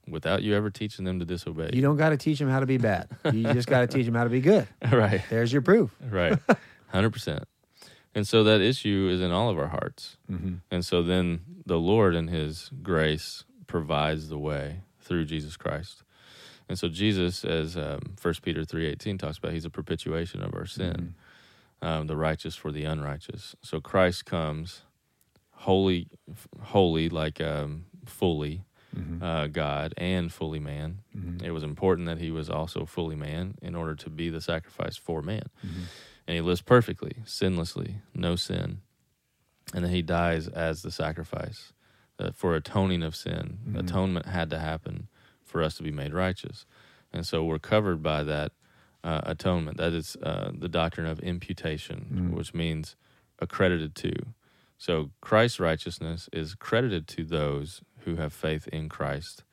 without 0.09 0.43
you 0.43 0.55
ever 0.55 0.71
teaching 0.71 1.05
them 1.05 1.19
to 1.21 1.25
disobey. 1.25 1.71
you 1.73 1.81
don't 1.83 1.97
got 1.97 2.11
to 2.11 2.17
teach 2.17 2.39
them 2.39 2.49
how 2.49 2.61
to 2.61 2.67
be 2.67 2.77
bad. 2.79 3.09
You 3.33 3.43
just 3.53 3.69
got 3.69 3.81
to 3.81 3.87
teach 3.87 4.05
them 4.07 4.15
how 4.15 4.25
to 4.25 4.31
be 4.31 4.41
good. 4.41 4.67
right. 4.93 5.23
There's 5.31 5.53
your 5.53 5.63
proof. 5.63 5.95
Right. 6.11 6.39
100%. 6.93 7.43
And 8.15 8.27
so 8.27 8.45
that 8.45 8.61
issue 8.61 9.09
is 9.13 9.21
in 9.21 9.33
all 9.33 9.51
of 9.51 9.59
our 9.59 9.69
hearts. 9.69 10.17
Mm-hmm. 10.31 10.55
And 10.71 10.85
so 10.85 11.03
then 11.03 11.41
the 11.67 11.79
Lord 11.79 12.15
in 12.15 12.29
his 12.29 12.71
grace 12.83 13.45
provides 13.67 14.29
the 14.29 14.39
way 14.39 14.81
through 15.01 15.25
Jesus 15.25 15.57
Christ. 15.57 16.03
And 16.69 16.79
so 16.79 16.89
Jesus, 16.89 17.45
as 17.45 17.77
um, 17.77 18.15
1 18.21 18.35
Peter 18.43 18.63
3.18 18.63 19.19
talks 19.19 19.39
about, 19.39 19.53
he's 19.53 19.65
a 19.65 19.71
propitiation 19.71 20.43
of 20.43 20.55
our 20.55 20.65
sin, 20.65 21.15
um, 21.83 22.07
the 22.07 22.17
righteous 22.17 22.57
for 22.57 22.73
the 22.73 22.85
unrighteous. 22.85 23.55
So 23.63 23.81
Christ 23.81 24.25
comes 24.25 24.83
holy, 25.51 26.09
holy 26.63 27.09
like 27.09 27.41
um, 27.41 27.87
fully 28.07 28.65
Mm-hmm. 28.97 29.25
uh, 29.25 29.49
God 29.49 29.93
and 29.97 30.33
fully 30.33 30.61
man. 30.61 31.01
Mm-hmm. 31.17 31.45
It 31.45 31.51
was 31.51 31.65
important 31.65 32.07
that 32.07 32.19
he 32.19 32.31
was 32.31 32.49
also 32.49 32.85
fully 32.87 33.17
man 33.17 33.57
in 33.61 33.75
order 33.75 33.97
to 33.97 34.09
be 34.09 34.29
the 34.31 34.41
sacrifice 34.41 34.97
for 34.97 35.21
man. 35.21 35.43
Mm-hmm. 36.25 36.31
And 36.31 36.37
he 36.37 36.41
lives 36.41 36.63
perfectly, 36.63 37.17
sinlessly, 37.25 37.97
no 38.15 38.37
sin. 38.37 38.79
And 39.75 39.85
then 39.85 39.93
he 39.93 40.03
dies 40.03 40.49
as 40.49 40.83
the 40.83 40.91
sacrifice 40.91 41.73
uh, 42.19 42.31
for 42.33 42.55
atoning 42.55 43.03
of 43.03 43.17
sin. 43.17 43.59
Mhm. 43.69 43.79
Atonement 43.79 44.27
had 44.27 44.51
to 44.51 44.59
happen 44.59 45.09
for 45.45 45.63
us 45.63 45.77
to 45.77 45.83
be 45.83 45.91
made 45.91 46.13
righteous. 46.15 46.65
And 47.13 47.27
so 47.27 47.45
we're 47.45 47.59
covered 47.59 48.03
by 48.03 48.23
that 48.25 48.53
uh, 49.03 49.21
atonement. 49.25 49.77
That 49.77 49.93
is 49.93 50.17
uh, 50.23 50.51
the 50.55 50.69
doctrine 50.69 51.07
of 51.07 51.21
imputation, 51.21 52.31
Mhm. 52.31 52.37
which 52.37 52.55
means 52.55 52.97
accredited 53.39 53.95
to. 53.97 54.13
So 54.79 55.11
Christ's 55.21 55.61
righteousness 55.61 56.29
is 56.33 56.55
credited 56.55 57.07
to 57.09 57.25
those 57.25 57.83
who 58.05 58.17
have 58.17 58.33
faith 58.33 58.67
in 58.69 58.89
Christ, 58.89 59.45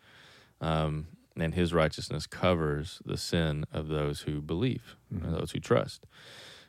um, 0.62 1.08
and 1.36 1.54
His 1.54 1.74
righteousness 1.74 2.28
covers 2.28 3.02
the 3.06 3.18
sin 3.18 3.66
of 3.74 3.88
those 3.90 4.22
who 4.22 4.42
believe, 4.42 4.96
Mhm. 5.14 5.32
those 5.38 5.52
who 5.52 5.60
trust. 5.60 6.06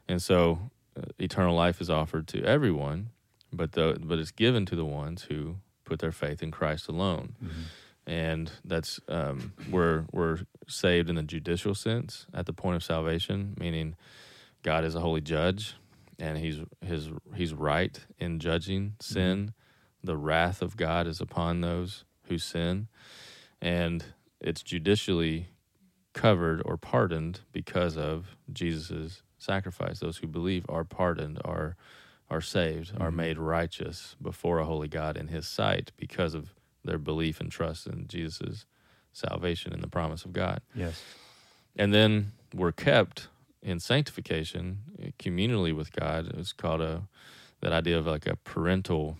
And 0.09 0.21
so, 0.21 0.71
uh, 0.97 1.03
eternal 1.19 1.55
life 1.55 1.81
is 1.81 1.89
offered 1.89 2.29
to 2.29 2.43
everyone, 2.45 3.11
but 3.53 3.73
the, 3.73 3.99
but 4.03 4.19
it's 4.19 4.31
given 4.31 4.67
to 4.67 4.77
the 4.77 4.85
ones 4.85 5.23
who 5.25 5.57
put 5.85 6.01
their 6.01 6.13
faith 6.13 6.43
in 6.43 6.51
Christ 6.51 6.89
alone. 6.89 7.37
Mhm. 7.43 7.51
And 8.05 8.53
that's 8.65 9.01
um, 9.09 9.53
we're 9.71 10.07
we're 10.13 10.41
saved 10.67 11.09
in 11.09 11.15
the 11.15 11.23
judicial 11.23 11.75
sense 11.75 12.27
at 12.35 12.47
the 12.47 12.53
point 12.53 12.77
of 12.77 12.83
salvation, 12.83 13.55
meaning 13.59 13.95
God 14.65 14.85
is 14.85 14.95
a 14.97 15.01
holy 15.01 15.21
judge, 15.21 15.77
and 16.19 16.37
he's 16.39 16.59
his 16.85 17.11
he's 17.35 17.55
right 17.55 17.99
in 18.19 18.41
judging 18.41 18.95
sin. 19.01 19.55
The 20.03 20.17
wrath 20.17 20.63
of 20.63 20.77
God 20.77 21.07
is 21.07 21.21
upon 21.21 21.61
those 21.61 22.05
who 22.27 22.39
sin, 22.39 22.89
and 23.61 24.05
it's 24.41 24.65
judicially 24.65 25.51
covered 26.13 26.61
or 26.65 26.77
pardoned 26.77 27.41
because 27.53 27.97
of 27.97 28.37
Jesus' 28.53 29.23
sacrifice. 29.43 29.99
Those 30.01 30.19
who 30.19 30.27
believe 30.27 30.65
are 30.69 30.85
pardoned, 30.85 31.39
are 31.45 31.77
are 32.31 32.41
saved, 32.41 32.93
are 32.99 33.11
Mhm. 33.11 33.15
made 33.17 33.39
righteous 33.39 34.17
before 34.23 34.59
a 34.59 34.65
holy 34.65 34.89
God 34.89 35.19
in 35.19 35.29
His 35.29 35.47
sight 35.47 35.93
because 35.99 36.33
of 36.33 36.55
their 36.83 36.97
belief 36.97 37.41
and 37.43 37.53
trust 37.53 37.87
in 37.87 38.07
Jesus' 38.09 38.65
salvation 39.13 39.71
and 39.75 39.83
the 39.83 39.89
promise 39.89 40.25
of 40.25 40.33
God. 40.33 40.63
Yes. 40.75 41.03
And 41.77 41.93
then 41.93 42.33
we're 42.55 42.73
kept 42.73 43.29
in 43.61 43.81
sanctification 43.81 45.13
communally 45.19 45.75
with 45.77 45.93
God. 45.93 46.27
It's 46.39 46.55
called 46.55 46.81
a 46.81 47.07
that 47.61 47.73
idea 47.73 47.99
of 47.99 48.07
like 48.07 48.27
a 48.27 48.37
parental 48.37 49.19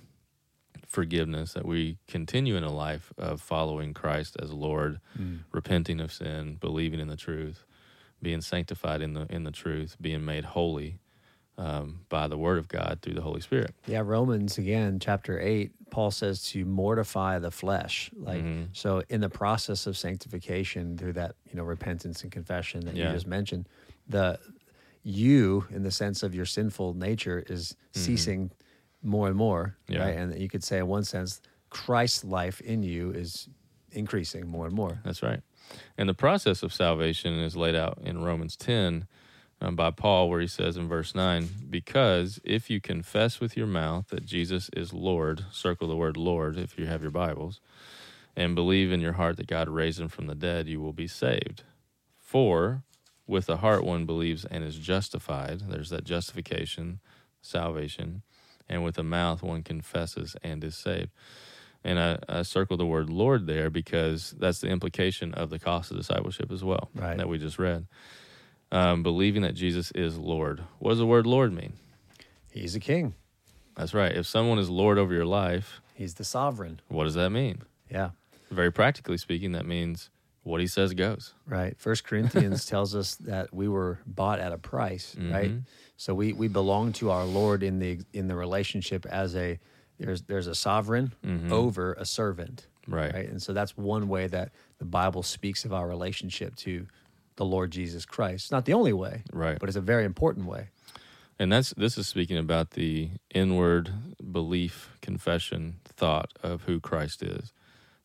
forgiveness 0.87 1.53
that 1.53 1.65
we 1.67 1.99
continue 2.09 2.57
in 2.57 2.65
a 2.65 2.73
life 2.73 3.13
of 3.17 3.41
following 3.41 3.95
Christ 3.95 4.37
as 4.41 4.53
Lord, 4.53 5.01
Mm. 5.19 5.41
repenting 5.53 6.01
of 6.01 6.13
sin, 6.13 6.57
believing 6.57 6.99
in 7.01 7.09
the 7.09 7.17
truth, 7.17 7.65
being 8.23 8.41
sanctified 8.41 9.03
in 9.03 9.15
the 9.15 9.27
in 9.29 9.45
the 9.45 9.51
truth, 9.51 9.97
being 10.01 10.25
made 10.25 10.45
holy 10.45 10.99
um, 11.59 12.01
by 12.09 12.29
the 12.29 12.39
Word 12.39 12.59
of 12.59 12.69
God 12.69 13.01
through 13.03 13.15
the 13.15 13.21
Holy 13.21 13.41
Spirit. 13.41 13.75
Yeah, 13.87 14.01
Romans 14.05 14.57
again, 14.59 14.99
chapter 15.01 15.39
eight, 15.41 15.73
Paul 15.91 16.11
says 16.11 16.43
to 16.51 16.65
mortify 16.65 17.39
the 17.41 17.51
flesh. 17.51 18.11
Like 18.17 18.43
Mhm. 18.43 18.69
so 18.73 19.03
in 19.11 19.21
the 19.21 19.29
process 19.29 19.87
of 19.87 19.97
sanctification 19.99 20.97
through 20.97 21.13
that, 21.15 21.35
you 21.51 21.57
know, 21.57 21.65
repentance 21.65 22.23
and 22.23 22.33
confession 22.33 22.81
that 22.87 22.97
Yeah. 22.97 23.09
you 23.09 23.15
just 23.15 23.27
mentioned, 23.27 23.69
the 24.09 24.39
you 25.03 25.67
in 25.71 25.83
the 25.83 25.91
sense 25.91 26.23
of 26.23 26.35
your 26.35 26.47
sinful 26.47 26.95
nature 26.95 27.43
is 27.49 27.77
ceasing 27.93 28.51
more 29.03 29.27
and 29.27 29.37
more. 29.37 29.77
Mm-hmm. 29.85 29.93
Yeah. 29.95 30.05
Right. 30.07 30.17
And 30.17 30.41
you 30.41 30.49
could 30.49 30.63
say 30.65 30.79
in 30.79 30.87
one 30.87 31.05
sense, 31.05 31.41
Christ's 31.71 32.25
life 32.25 32.61
in 32.61 32.83
you 32.83 33.11
is 33.11 33.49
increasing 33.91 34.47
more 34.47 34.65
and 34.67 34.75
more. 34.75 35.01
That's 35.05 35.23
right. 35.23 35.41
And 35.97 36.09
the 36.09 36.15
process 36.15 36.63
of 36.63 36.73
salvation 36.73 37.39
is 37.39 37.57
laid 37.57 37.75
out 37.75 37.99
in 38.03 38.23
Romans 38.23 38.57
10 38.57 39.07
um, 39.61 39.77
by 39.77 39.91
Paul, 39.91 40.29
where 40.29 40.41
he 40.41 40.47
says 40.47 40.77
in 40.77 40.89
verse 40.89 41.15
9, 41.15 41.49
Because 41.71 42.41
if 42.45 42.69
you 42.69 42.81
confess 42.81 43.41
with 43.41 43.57
your 43.57 43.67
mouth 43.67 44.09
that 44.09 44.27
Jesus 44.27 44.69
is 44.77 44.93
Lord, 44.93 45.45
circle 45.53 45.89
the 45.89 45.97
word 45.97 46.17
Lord 46.17 46.59
if 46.59 46.79
you 46.79 46.87
have 46.87 47.03
your 47.03 47.11
Bibles, 47.11 47.61
and 48.35 48.55
believe 48.55 48.91
in 48.91 49.01
your 49.01 49.13
heart 49.13 49.37
that 49.37 49.47
God 49.47 49.69
raised 49.69 50.01
him 50.01 50.09
from 50.09 50.27
the 50.27 50.35
dead, 50.35 50.67
you 50.67 50.81
will 50.81 50.93
be 50.93 51.07
saved. 51.07 51.63
For 52.19 52.83
with 53.27 53.47
the 53.47 53.59
heart 53.59 53.85
one 53.85 54.05
believes 54.05 54.45
and 54.45 54.65
is 54.65 54.79
justified. 54.79 55.61
There's 55.69 55.91
that 55.91 56.05
justification, 56.05 57.01
salvation. 57.41 58.23
And 58.69 58.83
with 58.83 58.97
the 58.97 59.03
mouth 59.03 59.43
one 59.43 59.63
confesses 59.63 60.35
and 60.43 60.65
is 60.65 60.77
saved. 60.77 61.11
And 61.85 61.99
I, 61.99 62.19
I 62.29 62.43
circled 62.43 62.79
the 62.81 62.87
word 62.87 63.11
Lord 63.11 63.47
there 63.47 63.69
because 63.71 64.35
that's 64.39 64.61
the 64.61 64.69
implication 64.69 65.35
of 65.35 65.51
the 65.51 65.59
cost 65.59 65.91
of 65.91 65.97
discipleship 65.97 66.53
as 66.53 66.63
well 66.63 66.91
Right. 66.95 67.17
that 67.17 67.29
we 67.29 67.39
just 67.39 67.59
read. 67.59 67.87
Um, 68.71 69.03
believing 69.03 69.43
that 69.43 69.55
Jesus 69.55 69.91
is 69.95 70.17
Lord. 70.17 70.63
What 70.79 70.91
does 70.91 70.99
the 70.99 71.07
word 71.07 71.27
Lord 71.27 71.53
mean? 71.53 71.75
He's 72.51 72.75
a 72.75 72.81
king. 72.81 73.15
That's 73.77 73.93
right. 73.95 74.13
If 74.17 74.27
someone 74.27 74.59
is 74.59 74.71
Lord 74.71 74.99
over 74.99 75.13
your 75.13 75.27
life, 75.27 75.81
He's 75.95 76.15
the 76.15 76.25
sovereign. 76.25 76.81
what 76.89 77.05
does 77.05 77.15
that 77.15 77.31
mean? 77.31 77.63
Yeah. 77.91 78.11
Very 78.51 78.71
practically 78.73 79.19
speaking, 79.19 79.53
that 79.53 79.67
means 79.67 80.09
what 80.43 80.61
he 80.61 80.67
says 80.67 80.93
goes. 80.95 81.35
Right. 81.47 81.79
First 81.79 82.05
Corinthians 82.05 82.65
tells 82.73 82.95
us 82.95 83.15
that 83.17 83.53
we 83.55 83.69
were 83.69 83.99
bought 84.07 84.41
at 84.41 84.53
a 84.53 84.59
price, 84.59 85.15
right? 85.19 85.51
Mhm. 85.51 85.63
So 85.97 86.15
we 86.15 86.33
we 86.33 86.49
belong 86.49 86.93
to 86.95 87.11
our 87.11 87.25
Lord 87.25 87.63
in 87.63 87.79
the 87.79 88.01
in 88.13 88.27
the 88.29 88.35
relationship 88.37 89.05
as 89.07 89.37
a 89.37 89.59
there's 90.05 90.23
there's 90.23 90.47
a 90.47 90.55
sovereign 90.55 91.15
Mhm. 91.25 91.51
over 91.51 91.95
a 91.95 92.05
servant, 92.05 92.67
Right. 92.87 93.13
right? 93.15 93.29
And 93.29 93.41
so 93.43 93.53
that's 93.53 93.77
one 93.77 94.09
way 94.09 94.27
that 94.27 94.53
the 94.79 94.85
Bible 94.85 95.23
speaks 95.23 95.65
of 95.65 95.73
our 95.73 95.87
relationship 95.89 96.57
to 96.57 96.87
the 97.37 97.45
Lord 97.45 97.71
Jesus 97.71 98.05
Christ. 98.05 98.45
It's 98.47 98.51
not 98.51 98.65
the 98.65 98.75
only 98.75 98.93
way, 98.93 99.23
Right. 99.33 99.59
but 99.59 99.69
it's 99.69 99.77
a 99.77 99.81
very 99.81 100.05
important 100.05 100.47
way. 100.47 100.69
And 101.39 101.51
that's 101.51 101.71
this 101.75 101.97
is 101.99 102.07
speaking 102.07 102.37
about 102.39 102.73
the 102.73 103.11
inward 103.35 103.91
belief, 104.31 104.91
confession, 105.01 105.77
thought 105.85 106.31
of 106.43 106.63
who 106.65 106.79
Christ 106.81 107.23
is. 107.23 107.53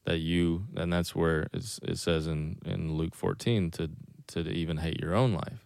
That 0.06 0.20
you, 0.20 0.68
and 0.76 0.92
that's 0.94 1.14
where 1.14 1.48
it's, 1.52 1.80
it 1.84 1.98
says 1.98 2.28
in, 2.28 2.60
in 2.66 2.94
Luke 2.94 3.14
14 3.16 3.72
to 3.72 3.90
to 4.28 4.40
even 4.50 4.78
hate 4.78 5.00
your 5.02 5.16
own 5.16 5.34
life. 5.34 5.60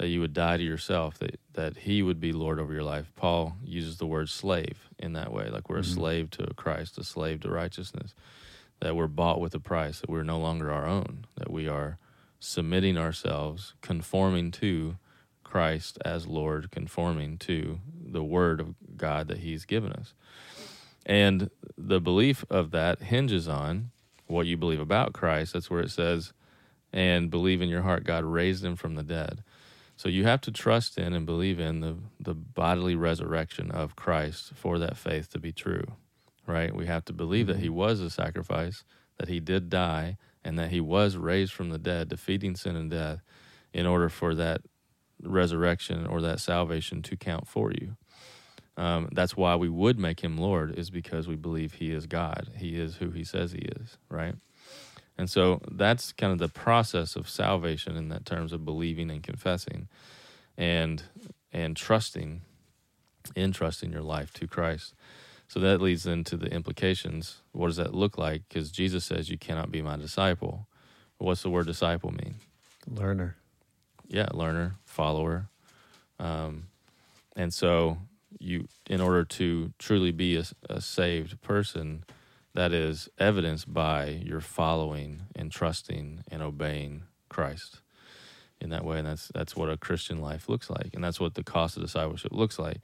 That 0.00 0.08
you 0.08 0.20
would 0.20 0.32
die 0.32 0.56
to 0.56 0.62
yourself. 0.62 1.18
That 1.18 1.38
that 1.52 1.76
He 1.76 2.02
would 2.02 2.18
be 2.20 2.32
Lord 2.32 2.58
over 2.58 2.72
your 2.72 2.82
life. 2.82 3.12
Paul 3.16 3.56
uses 3.62 3.98
the 3.98 4.06
word 4.06 4.30
slave 4.30 4.88
in 4.98 5.12
that 5.12 5.30
way, 5.30 5.50
like 5.50 5.68
we're 5.68 5.78
a 5.78 5.82
Mhm. 5.82 5.94
slave 5.94 6.30
to 6.30 6.54
Christ, 6.54 6.96
a 6.96 7.04
slave 7.04 7.40
to 7.40 7.50
righteousness. 7.50 8.14
That 8.80 8.96
we're 8.96 9.08
bought 9.08 9.42
with 9.42 9.54
a 9.54 9.60
price. 9.60 10.00
That 10.00 10.08
we're 10.08 10.22
no 10.22 10.40
longer 10.40 10.70
our 10.70 10.86
own. 10.86 11.26
That 11.36 11.50
we 11.50 11.68
are 11.68 11.98
submitting 12.38 12.96
ourselves, 12.96 13.74
conforming 13.82 14.52
to 14.52 14.96
Christ 15.44 15.98
as 16.02 16.26
Lord, 16.26 16.70
conforming 16.70 17.36
to 17.38 17.80
the 18.02 18.24
Word 18.24 18.58
of 18.58 18.74
God 18.96 19.28
that 19.28 19.38
He's 19.40 19.66
given 19.66 19.92
us. 19.92 20.14
And 21.04 21.50
the 21.76 22.00
belief 22.00 22.42
of 22.48 22.70
that 22.70 23.02
hinges 23.02 23.48
on 23.48 23.90
what 24.28 24.46
you 24.46 24.56
believe 24.56 24.80
about 24.80 25.12
Christ. 25.12 25.52
That's 25.52 25.68
where 25.68 25.82
it 25.82 25.90
says, 25.90 26.32
and 26.90 27.30
believe 27.30 27.60
in 27.60 27.68
your 27.68 27.82
heart 27.82 28.04
God 28.04 28.24
raised 28.24 28.64
him 28.64 28.76
from 28.76 28.94
the 28.94 29.02
dead. 29.02 29.42
So 30.00 30.08
you 30.08 30.24
have 30.24 30.40
to 30.42 30.50
trust 30.50 30.96
in 30.96 31.12
and 31.12 31.26
believe 31.26 31.60
in 31.60 31.80
the, 31.80 31.94
the 32.18 32.32
bodily 32.32 32.94
resurrection 32.94 33.70
of 33.70 33.96
Christ 33.96 34.52
for 34.54 34.78
that 34.78 34.96
faith 34.96 35.28
to 35.32 35.38
be 35.38 35.52
true, 35.52 35.84
right? 36.46 36.74
We 36.74 36.86
have 36.86 37.04
to 37.04 37.12
believe 37.12 37.48
that 37.48 37.58
he 37.58 37.68
was 37.68 38.00
a 38.00 38.08
sacrifice, 38.08 38.82
that 39.18 39.28
he 39.28 39.40
did 39.40 39.68
die, 39.68 40.16
and 40.42 40.58
that 40.58 40.70
he 40.70 40.80
was 40.80 41.18
raised 41.18 41.52
from 41.52 41.68
the 41.68 41.76
dead, 41.76 42.08
defeating 42.08 42.56
sin 42.56 42.76
and 42.76 42.90
death, 42.90 43.20
in 43.74 43.84
order 43.84 44.08
for 44.08 44.34
that 44.36 44.62
resurrection 45.22 46.06
or 46.06 46.22
that 46.22 46.40
salvation 46.40 47.02
to 47.02 47.14
count 47.14 47.46
for 47.46 47.70
you. 47.70 47.98
Um, 48.78 49.10
that's 49.12 49.36
why 49.36 49.54
we 49.56 49.68
would 49.68 49.98
make 49.98 50.20
him 50.20 50.38
Lord, 50.38 50.78
is 50.78 50.88
because 50.88 51.28
we 51.28 51.36
believe 51.36 51.74
he 51.74 51.92
is 51.92 52.06
God. 52.06 52.48
He 52.56 52.80
is 52.80 52.96
who 52.96 53.10
he 53.10 53.22
says 53.22 53.52
he 53.52 53.68
is, 53.78 53.98
right? 54.08 54.36
And 55.18 55.28
so 55.28 55.60
that's 55.70 56.12
kind 56.12 56.32
of 56.32 56.38
the 56.38 56.48
process 56.48 57.14
of 57.16 57.28
salvation 57.28 57.96
in 57.96 58.08
that 58.08 58.24
terms 58.24 58.52
of 58.52 58.64
believing 58.64 59.10
and 59.10 59.22
confessing 59.22 59.88
and 60.56 61.02
and 61.52 61.76
trusting, 61.76 62.42
entrusting 63.36 63.92
your 63.92 64.02
life 64.02 64.32
to 64.34 64.46
Christ. 64.46 64.94
So 65.48 65.58
that 65.60 65.80
leads 65.80 66.06
into 66.06 66.36
the 66.36 66.46
implications. 66.46 67.42
What 67.52 67.66
does 67.66 67.76
that 67.76 67.92
look 67.92 68.16
like? 68.16 68.42
Because 68.48 68.70
Jesus 68.70 69.04
says 69.04 69.28
you 69.28 69.36
cannot 69.36 69.72
be 69.72 69.82
my 69.82 69.96
disciple. 69.96 70.68
What's 71.18 71.42
the 71.42 71.50
word 71.50 71.66
disciple 71.66 72.12
mean? 72.12 72.36
Learner. 72.86 73.36
yeah, 74.08 74.28
learner, 74.32 74.76
follower. 74.84 75.48
Um, 76.18 76.68
and 77.36 77.52
so 77.52 77.98
you, 78.38 78.68
in 78.88 79.00
order 79.00 79.24
to 79.24 79.72
truly 79.78 80.12
be 80.12 80.36
a, 80.36 80.44
a 80.68 80.80
saved 80.80 81.40
person, 81.42 82.04
that 82.54 82.72
is 82.72 83.08
evidenced 83.18 83.72
by 83.72 84.06
your 84.24 84.40
following 84.40 85.22
and 85.36 85.52
trusting 85.52 86.24
and 86.28 86.42
obeying 86.42 87.04
Christ 87.28 87.80
in 88.60 88.70
that 88.70 88.84
way. 88.84 88.98
And 88.98 89.06
that's, 89.06 89.30
that's 89.34 89.56
what 89.56 89.70
a 89.70 89.76
Christian 89.76 90.20
life 90.20 90.48
looks 90.48 90.68
like. 90.68 90.90
And 90.92 91.02
that's 91.02 91.20
what 91.20 91.34
the 91.34 91.44
cost 91.44 91.76
of 91.76 91.82
discipleship 91.82 92.32
looks 92.32 92.58
like. 92.58 92.78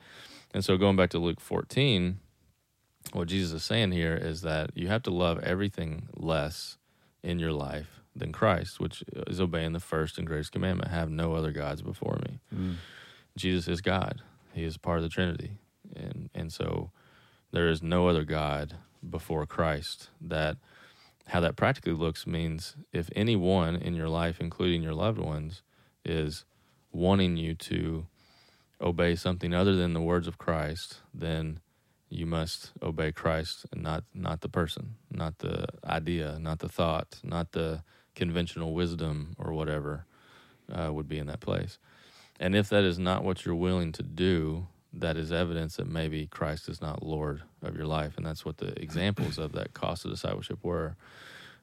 And 0.55 0.65
so 0.65 0.77
going 0.77 0.97
back 0.97 1.11
to 1.11 1.19
Luke 1.19 1.41
14, 1.41 2.19
what 3.13 3.29
Jesus 3.29 3.53
is 3.53 3.65
saying 3.65 3.93
here 3.93 4.15
is 4.15 4.43
that 4.43 4.71
you 4.75 4.89
have 4.89 5.03
to 5.05 5.11
love 5.11 5.39
everything 5.41 6.09
less 6.17 6.79
in 7.23 7.39
your 7.39 7.53
life 7.53 8.01
than 8.15 8.33
Christ, 8.33 8.81
which 8.81 9.05
is 9.27 9.41
obeying 9.41 9.73
the 9.73 9.81
first 9.81 10.17
and 10.17 10.27
greatest 10.27 10.53
commandment 10.53 10.91
have 10.91 11.11
no 11.11 11.35
other 11.35 11.53
gods 11.53 11.83
before 11.83 12.19
me. 12.27 12.39
Mm. 12.55 12.75
Jesus 13.37 13.69
is 13.69 13.81
God. 13.81 14.23
He 14.55 14.65
is 14.65 14.79
part 14.79 14.99
of 14.99 15.03
the 15.03 15.11
Trinity. 15.11 15.59
And 15.95 16.31
and 16.35 16.53
so 16.53 16.91
there 17.53 17.69
is 17.69 17.83
no 17.83 18.09
other 18.09 18.25
God 18.25 18.77
before 19.11 19.47
Christ. 19.47 20.11
That 20.21 20.57
how 21.29 21.41
that 21.41 21.57
practically 21.57 21.93
looks 21.93 22.27
means 22.27 22.77
if 22.93 23.11
anyone 23.17 23.77
in 23.77 23.95
your 23.95 24.09
life, 24.09 24.41
including 24.41 24.83
your 24.83 24.95
loved 24.95 25.19
ones, 25.19 25.63
is 26.05 26.45
wanting 26.93 27.37
you 27.37 27.55
to 27.55 28.07
obey 28.81 29.17
something 29.17 29.55
other 29.55 29.75
than 29.75 29.93
the 29.93 30.01
words 30.01 30.29
of 30.29 30.39
Christ, 30.39 31.01
then 31.13 31.61
you 32.09 32.27
must 32.27 32.73
obey 32.83 33.11
Christ 33.11 33.67
and 33.73 33.83
not 33.83 34.05
not 34.15 34.41
the 34.41 34.49
person, 34.49 34.97
not 35.11 35.39
the 35.39 35.67
idea, 35.85 36.39
not 36.39 36.61
the 36.61 36.69
thought, 36.69 37.21
not 37.23 37.53
the 37.53 37.83
conventional 38.15 38.73
wisdom 38.73 39.35
or 39.39 39.53
whatever 39.53 40.07
uh, 40.73 40.93
would 40.93 41.09
be 41.09 41.19
in 41.19 41.27
that 41.27 41.41
place. 41.41 41.79
And 42.39 42.55
if 42.55 42.69
that 42.69 42.85
is 42.85 42.99
not 42.99 43.25
what 43.25 43.45
you're 43.45 43.55
willing 43.55 43.93
to 43.93 44.03
do, 44.03 44.67
that 45.01 45.17
is 45.17 45.31
evidence 45.31 45.77
that 45.77 45.87
maybe 45.87 46.27
Christ 46.27 46.69
is 46.69 46.81
not 46.81 47.03
Lord 47.03 47.43
of 47.63 47.77
your 47.77 47.87
life. 47.87 48.17
And 48.17 48.27
that's 48.27 48.45
what 48.45 48.59
the 48.59 48.81
examples 48.81 49.39
of 49.39 49.53
that 49.53 49.75
cost 49.75 50.05
of 50.05 50.11
discipleship 50.11 50.59
were. 50.63 50.97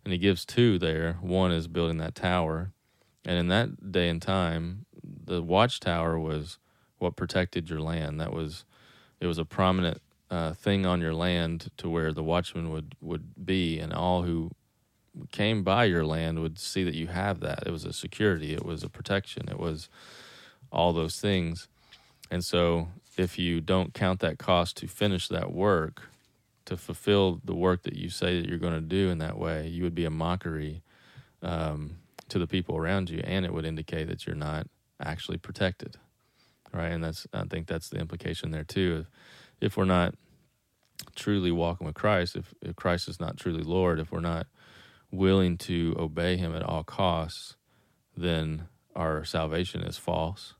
And 0.03 0.11
he 0.11 0.19
gives 0.19 0.45
two 0.45 0.77
there. 0.77 1.17
One 1.21 1.51
is 1.51 1.67
building 1.67 1.97
that 1.97 2.15
tower. 2.15 2.71
And 3.25 3.37
in 3.37 3.47
that 3.47 3.91
day 3.91 4.09
and 4.09 4.21
time, 4.21 4.85
the 5.03 5.41
watchtower 5.41 6.19
was 6.19 6.59
what 6.97 7.15
protected 7.15 7.69
your 7.69 7.79
land. 7.79 8.19
That 8.19 8.33
was, 8.33 8.65
it 9.19 9.27
was 9.27 9.37
a 9.37 9.45
prominent 9.45 10.01
uh, 10.29 10.53
thing 10.53 10.85
on 10.85 11.01
your 11.01 11.13
land 11.13 11.69
to 11.77 11.89
where 11.89 12.11
the 12.11 12.23
watchman 12.23 12.71
would, 12.71 12.95
would 13.01 13.45
be, 13.45 13.79
and 13.79 13.93
all 13.93 14.23
who 14.23 14.51
came 15.31 15.63
by 15.63 15.85
your 15.85 16.05
land 16.05 16.39
would 16.39 16.57
see 16.59 16.83
that 16.83 16.95
you 16.95 17.07
have 17.07 17.39
that. 17.39 17.63
It 17.65 17.71
was 17.71 17.85
a 17.85 17.93
security, 17.93 18.53
it 18.53 18.65
was 18.65 18.83
a 18.83 18.89
protection, 18.89 19.47
it 19.49 19.59
was 19.59 19.89
all 20.71 20.91
those 20.91 21.19
things. 21.19 21.67
And 22.31 22.43
so 22.43 22.87
if 23.17 23.37
you 23.37 23.61
don't 23.61 23.93
count 23.93 24.19
that 24.21 24.37
cost 24.37 24.77
to 24.77 24.87
finish 24.87 25.27
that 25.27 25.51
work, 25.51 26.09
to 26.65 26.77
fulfill 26.77 27.41
the 27.43 27.55
work 27.55 27.83
that 27.83 27.95
you 27.95 28.09
say 28.09 28.39
that 28.39 28.47
you're 28.47 28.57
going 28.57 28.73
to 28.73 28.81
do 28.81 29.09
in 29.09 29.17
that 29.19 29.37
way, 29.37 29.67
you 29.67 29.83
would 29.83 29.95
be 29.95 30.05
a 30.05 30.09
mockery 30.09 30.81
um, 31.41 31.97
to 32.29 32.39
the 32.39 32.47
people 32.47 32.77
around 32.77 33.09
you, 33.09 33.21
and 33.25 33.45
it 33.45 33.53
would 33.53 33.65
indicate 33.65 34.07
that 34.07 34.25
you're 34.25 34.35
not 34.35 34.67
actually 35.01 35.37
protected, 35.37 35.97
right? 36.73 36.91
And 36.91 37.03
that's 37.03 37.27
I 37.33 37.43
think 37.43 37.67
that's 37.67 37.89
the 37.89 37.99
implication 37.99 38.51
there 38.51 38.63
too. 38.63 39.05
If, 39.59 39.71
if 39.71 39.77
we're 39.77 39.85
not 39.85 40.15
truly 41.15 41.51
walking 41.51 41.85
with 41.85 41.95
Christ, 41.95 42.35
if, 42.35 42.53
if 42.61 42.75
Christ 42.75 43.09
is 43.09 43.19
not 43.19 43.37
truly 43.37 43.63
Lord, 43.63 43.99
if 43.99 44.11
we're 44.11 44.19
not 44.19 44.47
willing 45.11 45.57
to 45.57 45.95
obey 45.99 46.37
Him 46.37 46.55
at 46.55 46.63
all 46.63 46.83
costs, 46.83 47.55
then 48.15 48.67
our 48.95 49.25
salvation 49.25 49.81
is 49.81 49.97
false, 49.97 50.53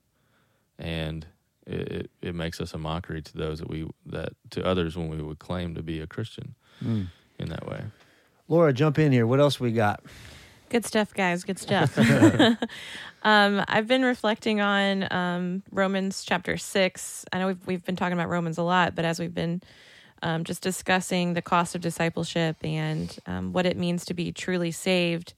and 0.78 1.28
it, 1.66 2.12
it 2.22 2.36
makes 2.36 2.60
us 2.60 2.74
a 2.74 2.78
mockery 2.78 3.22
to 3.22 3.38
those 3.38 3.60
that 3.60 3.70
we 3.70 3.88
that 4.06 4.30
to 4.52 4.66
others 4.66 4.98
when 4.98 5.10
we 5.10 5.22
would 5.22 5.40
claim 5.40 5.76
to 5.76 5.84
be 5.84 6.02
a 6.02 6.08
Christian 6.08 6.56
mm. 6.84 7.08
in 7.40 7.50
that 7.50 7.68
way. 7.68 7.84
Laura, 8.48 8.74
jump 8.74 9.00
in 9.00 9.12
here. 9.12 9.26
What 9.26 9.40
else 9.40 9.60
we 9.60 9.72
got? 9.72 10.04
Good 10.70 10.86
stuff, 10.86 11.14
guys. 11.14 11.44
Good 11.44 11.60
stuff. 11.60 11.98
um, 13.24 13.64
I've 13.68 13.88
been 13.88 14.04
reflecting 14.04 14.60
on 14.60 15.12
um, 15.12 15.64
Romans 15.72 16.24
chapter 16.26 16.58
six. 16.58 17.26
I 17.32 17.40
know 17.40 17.48
we've 17.48 17.68
we've 17.68 17.86
been 17.86 17.96
talking 17.96 18.14
about 18.14 18.30
Romans 18.30 18.58
a 18.58 18.64
lot, 18.64 18.96
but 18.96 19.06
as 19.06 19.20
we've 19.20 19.34
been 19.34 19.62
um, 20.22 20.44
just 20.44 20.62
discussing 20.62 21.34
the 21.34 21.42
cost 21.42 21.76
of 21.76 21.82
discipleship 21.82 22.58
and 22.64 23.18
um, 23.26 23.54
what 23.54 23.66
it 23.66 23.78
means 23.78 24.06
to 24.06 24.14
be 24.14 24.32
truly 24.32 24.72
saved, 24.72 25.34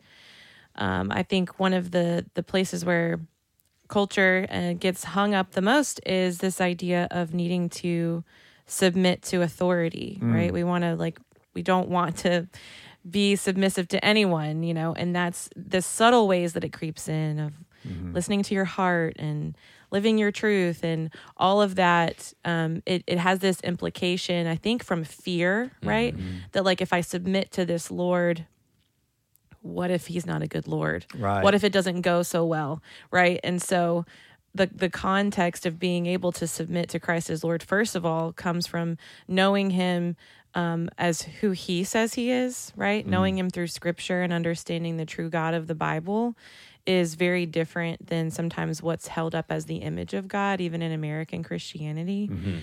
um, 0.75 1.11
I 1.11 1.23
think 1.23 1.59
one 1.59 1.73
of 1.73 1.91
the 1.91 2.25
the 2.33 2.43
places 2.43 2.85
where 2.85 3.19
culture 3.87 4.47
uh, 4.49 4.73
gets 4.73 5.03
hung 5.03 5.33
up 5.33 5.51
the 5.51 5.61
most 5.61 5.99
is 6.05 6.39
this 6.39 6.59
idea 6.61 7.07
of 7.11 7.33
needing 7.33 7.69
to 7.69 8.23
submit 8.65 9.21
to 9.23 9.41
authority, 9.41 10.19
mm. 10.21 10.33
right? 10.33 10.51
We 10.51 10.63
want 10.63 10.83
to 10.83 10.95
like 10.95 11.19
we 11.53 11.61
don't 11.61 11.89
want 11.89 12.17
to 12.17 12.47
be 13.09 13.35
submissive 13.35 13.87
to 13.89 14.03
anyone, 14.03 14.63
you 14.63 14.73
know, 14.73 14.93
and 14.93 15.15
that's 15.15 15.49
the 15.55 15.81
subtle 15.81 16.27
ways 16.27 16.53
that 16.53 16.63
it 16.63 16.73
creeps 16.73 17.07
in 17.07 17.39
of 17.39 17.53
mm-hmm. 17.87 18.13
listening 18.13 18.43
to 18.43 18.55
your 18.55 18.65
heart 18.65 19.15
and 19.19 19.55
living 19.91 20.17
your 20.17 20.31
truth 20.31 20.83
and 20.83 21.11
all 21.37 21.61
of 21.61 21.75
that. 21.75 22.33
Um, 22.43 22.81
it, 22.85 23.03
it 23.05 23.19
has 23.19 23.39
this 23.39 23.61
implication, 23.61 24.47
I 24.47 24.55
think, 24.55 24.83
from 24.83 25.03
fear, 25.03 25.71
right? 25.83 26.15
Mm-hmm. 26.15 26.37
That 26.53 26.65
like 26.65 26.81
if 26.81 26.91
I 26.91 27.01
submit 27.01 27.51
to 27.53 27.65
this 27.65 27.91
Lord, 27.91 28.45
what 29.65 29.89
if 29.89 30.07
he's 30.07 30.25
not 30.25 30.41
a 30.41 30.47
good 30.47 30.67
lord 30.67 31.05
right 31.17 31.43
what 31.43 31.55
if 31.55 31.63
it 31.63 31.73
doesn't 31.73 32.01
go 32.01 32.21
so 32.23 32.45
well 32.45 32.81
right 33.11 33.39
and 33.43 33.61
so 33.61 34.05
the 34.53 34.69
the 34.73 34.89
context 34.89 35.65
of 35.65 35.79
being 35.79 36.05
able 36.05 36.31
to 36.31 36.47
submit 36.47 36.89
to 36.89 36.99
Christ 36.99 37.29
as 37.29 37.43
Lord 37.43 37.61
first 37.61 37.95
of 37.95 38.05
all 38.05 38.31
comes 38.31 38.65
from 38.65 38.97
knowing 39.27 39.71
him 39.71 40.15
um, 40.55 40.89
as 40.97 41.21
who 41.21 41.51
he 41.51 41.83
says 41.83 42.13
he 42.13 42.31
is, 42.31 42.71
right? 42.75 43.05
Mm. 43.05 43.09
Knowing 43.09 43.37
him 43.37 43.49
through 43.49 43.67
scripture 43.67 44.21
and 44.21 44.31
understanding 44.31 44.95
the 44.97 45.05
true 45.05 45.29
God 45.29 45.53
of 45.53 45.67
the 45.67 45.75
Bible 45.75 46.35
is 46.85 47.15
very 47.15 47.45
different 47.45 48.07
than 48.07 48.31
sometimes 48.31 48.81
what's 48.81 49.07
held 49.07 49.35
up 49.35 49.47
as 49.49 49.65
the 49.65 49.77
image 49.77 50.13
of 50.13 50.27
God, 50.27 50.61
even 50.61 50.81
in 50.81 50.91
American 50.91 51.43
Christianity. 51.43 52.29
Mm-hmm. 52.31 52.57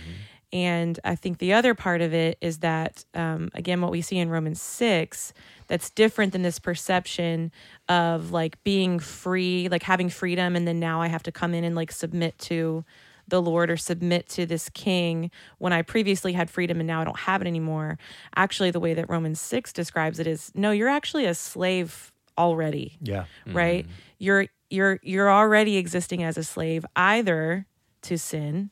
And 0.54 1.00
I 1.04 1.16
think 1.16 1.38
the 1.38 1.54
other 1.54 1.74
part 1.74 2.02
of 2.02 2.12
it 2.12 2.38
is 2.40 2.58
that, 2.58 3.04
um, 3.14 3.50
again, 3.54 3.80
what 3.80 3.90
we 3.90 4.02
see 4.02 4.18
in 4.18 4.28
Romans 4.28 4.60
6, 4.60 5.32
that's 5.72 5.88
different 5.88 6.34
than 6.34 6.42
this 6.42 6.58
perception 6.58 7.50
of 7.88 8.30
like 8.30 8.62
being 8.62 8.98
free, 8.98 9.70
like 9.70 9.82
having 9.82 10.10
freedom. 10.10 10.54
And 10.54 10.68
then 10.68 10.78
now 10.78 11.00
I 11.00 11.06
have 11.06 11.22
to 11.22 11.32
come 11.32 11.54
in 11.54 11.64
and 11.64 11.74
like 11.74 11.90
submit 11.90 12.38
to 12.40 12.84
the 13.26 13.40
Lord 13.40 13.70
or 13.70 13.78
submit 13.78 14.28
to 14.28 14.44
this 14.44 14.68
king 14.68 15.30
when 15.56 15.72
I 15.72 15.80
previously 15.80 16.34
had 16.34 16.50
freedom 16.50 16.78
and 16.78 16.86
now 16.86 17.00
I 17.00 17.04
don't 17.04 17.20
have 17.20 17.40
it 17.40 17.46
anymore. 17.46 17.96
Actually, 18.36 18.70
the 18.70 18.80
way 18.80 18.92
that 18.92 19.08
Romans 19.08 19.40
6 19.40 19.72
describes 19.72 20.18
it 20.18 20.26
is 20.26 20.52
no, 20.54 20.72
you're 20.72 20.90
actually 20.90 21.24
a 21.24 21.32
slave 21.34 22.12
already. 22.36 22.98
Yeah. 23.00 23.24
Right? 23.46 23.84
Mm-hmm. 23.84 23.94
You're 24.18 24.46
you're 24.68 25.00
you're 25.02 25.30
already 25.32 25.78
existing 25.78 26.22
as 26.22 26.36
a 26.36 26.44
slave 26.44 26.84
either 26.96 27.64
to 28.02 28.18
sin 28.18 28.68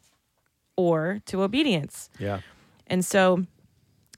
or 0.77 1.23
to 1.25 1.45
obedience. 1.45 2.11
Yeah. 2.19 2.41
And 2.87 3.03
so 3.03 3.47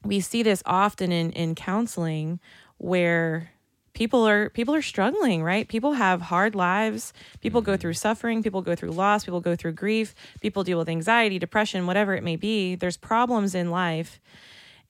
we 0.04 0.20
see 0.20 0.42
this 0.42 0.64
often 0.66 1.12
in 1.12 1.30
in 1.30 1.54
counseling 1.54 2.40
where 2.82 3.50
people 3.94 4.26
are 4.26 4.50
people 4.50 4.74
are 4.74 4.82
struggling, 4.82 5.42
right? 5.42 5.68
People 5.68 5.92
have 5.92 6.20
hard 6.20 6.54
lives. 6.54 7.12
People 7.40 7.60
go 7.60 7.76
through 7.76 7.94
suffering, 7.94 8.42
people 8.42 8.60
go 8.60 8.74
through 8.74 8.90
loss, 8.90 9.24
people 9.24 9.40
go 9.40 9.54
through 9.54 9.72
grief, 9.72 10.14
people 10.40 10.64
deal 10.64 10.78
with 10.78 10.88
anxiety, 10.88 11.38
depression, 11.38 11.86
whatever 11.86 12.14
it 12.14 12.24
may 12.24 12.36
be. 12.36 12.74
There's 12.74 12.96
problems 12.96 13.54
in 13.54 13.70
life. 13.70 14.20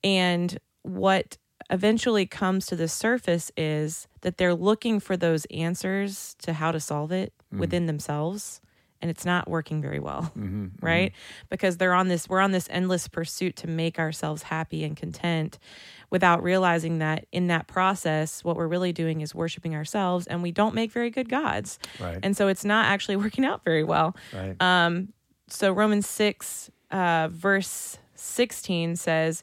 And 0.02 0.58
what 0.82 1.36
eventually 1.70 2.26
comes 2.26 2.66
to 2.66 2.76
the 2.76 2.88
surface 2.88 3.52
is 3.56 4.08
that 4.22 4.38
they're 4.38 4.54
looking 4.54 4.98
for 4.98 5.16
those 5.16 5.44
answers 5.46 6.34
to 6.40 6.54
how 6.54 6.72
to 6.72 6.80
solve 6.80 7.12
it 7.12 7.32
mm. 7.54 7.58
within 7.58 7.86
themselves 7.86 8.61
and 9.02 9.10
it's 9.10 9.26
not 9.26 9.50
working 9.50 9.82
very 9.82 9.98
well 9.98 10.22
mm-hmm, 10.38 10.64
mm-hmm. 10.64 10.86
right 10.86 11.12
mm-hmm. 11.12 11.46
because 11.50 11.76
they're 11.76 11.92
on 11.92 12.08
this 12.08 12.28
we're 12.28 12.40
on 12.40 12.52
this 12.52 12.68
endless 12.70 13.08
pursuit 13.08 13.56
to 13.56 13.66
make 13.66 13.98
ourselves 13.98 14.44
happy 14.44 14.84
and 14.84 14.96
content 14.96 15.58
without 16.08 16.42
realizing 16.42 16.98
that 16.98 17.26
in 17.32 17.48
that 17.48 17.66
process 17.66 18.42
what 18.44 18.56
we're 18.56 18.68
really 18.68 18.92
doing 18.92 19.20
is 19.20 19.34
worshiping 19.34 19.74
ourselves 19.74 20.26
and 20.26 20.42
we 20.42 20.52
don't 20.52 20.74
make 20.74 20.90
very 20.90 21.10
good 21.10 21.28
gods 21.28 21.78
right 22.00 22.20
and 22.22 22.36
so 22.36 22.48
it's 22.48 22.64
not 22.64 22.86
actually 22.86 23.16
working 23.24 23.44
out 23.44 23.62
very 23.64 23.84
well 23.84 24.16
right 24.32 24.60
um 24.62 25.12
so 25.48 25.72
romans 25.72 26.08
6 26.08 26.70
uh 26.90 27.28
verse 27.30 27.98
16 28.14 28.96
says 28.96 29.42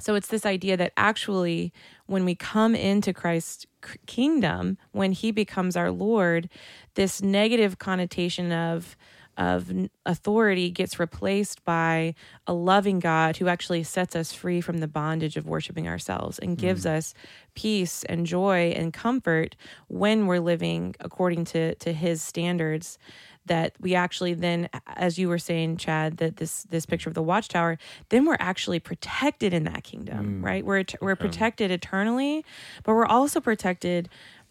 So 0.00 0.14
it's 0.14 0.28
this 0.28 0.46
idea 0.46 0.76
that 0.76 0.92
actually, 0.96 1.72
when 2.06 2.24
we 2.24 2.34
come 2.34 2.74
into 2.74 3.12
Christ's 3.12 3.66
kingdom, 4.06 4.78
when 4.92 5.12
He 5.12 5.30
becomes 5.30 5.76
our 5.76 5.90
Lord, 5.90 6.48
this 6.94 7.22
negative 7.22 7.78
connotation 7.78 8.52
of 8.52 8.96
of 9.40 9.72
authority 10.04 10.70
gets 10.70 11.00
replaced 11.00 11.64
by 11.64 12.14
a 12.46 12.52
loving 12.52 12.98
God 12.98 13.38
who 13.38 13.48
actually 13.48 13.82
sets 13.84 14.14
us 14.14 14.34
free 14.34 14.60
from 14.60 14.78
the 14.78 14.88
bondage 14.88 15.38
of 15.38 15.46
worshiping 15.46 15.88
ourselves 15.88 16.38
and 16.38 16.58
gives 16.58 16.84
mm. 16.84 16.90
us 16.90 17.14
peace 17.54 18.04
and 18.04 18.26
joy 18.26 18.74
and 18.76 18.92
comfort 18.92 19.56
when 19.88 20.26
we're 20.26 20.40
living 20.40 20.94
according 21.00 21.44
to 21.46 21.74
to 21.76 21.92
His 21.92 22.20
standards 22.20 22.98
that 23.46 23.74
we 23.80 23.94
actually 23.94 24.34
then 24.34 24.68
as 24.86 25.18
you 25.18 25.28
were 25.28 25.38
saying 25.38 25.76
chad 25.76 26.18
that 26.18 26.36
this 26.36 26.64
this 26.64 26.86
picture 26.86 27.08
of 27.08 27.14
the 27.14 27.22
watchtower 27.22 27.78
then 28.10 28.24
we're 28.24 28.36
actually 28.38 28.78
protected 28.78 29.52
in 29.52 29.64
that 29.64 29.82
kingdom 29.82 30.40
mm. 30.40 30.44
right 30.44 30.64
we're 30.64 30.84
we're 31.00 31.16
protected 31.16 31.70
eternally 31.70 32.44
but 32.84 32.94
we're 32.94 33.06
also 33.06 33.40
protected 33.40 34.08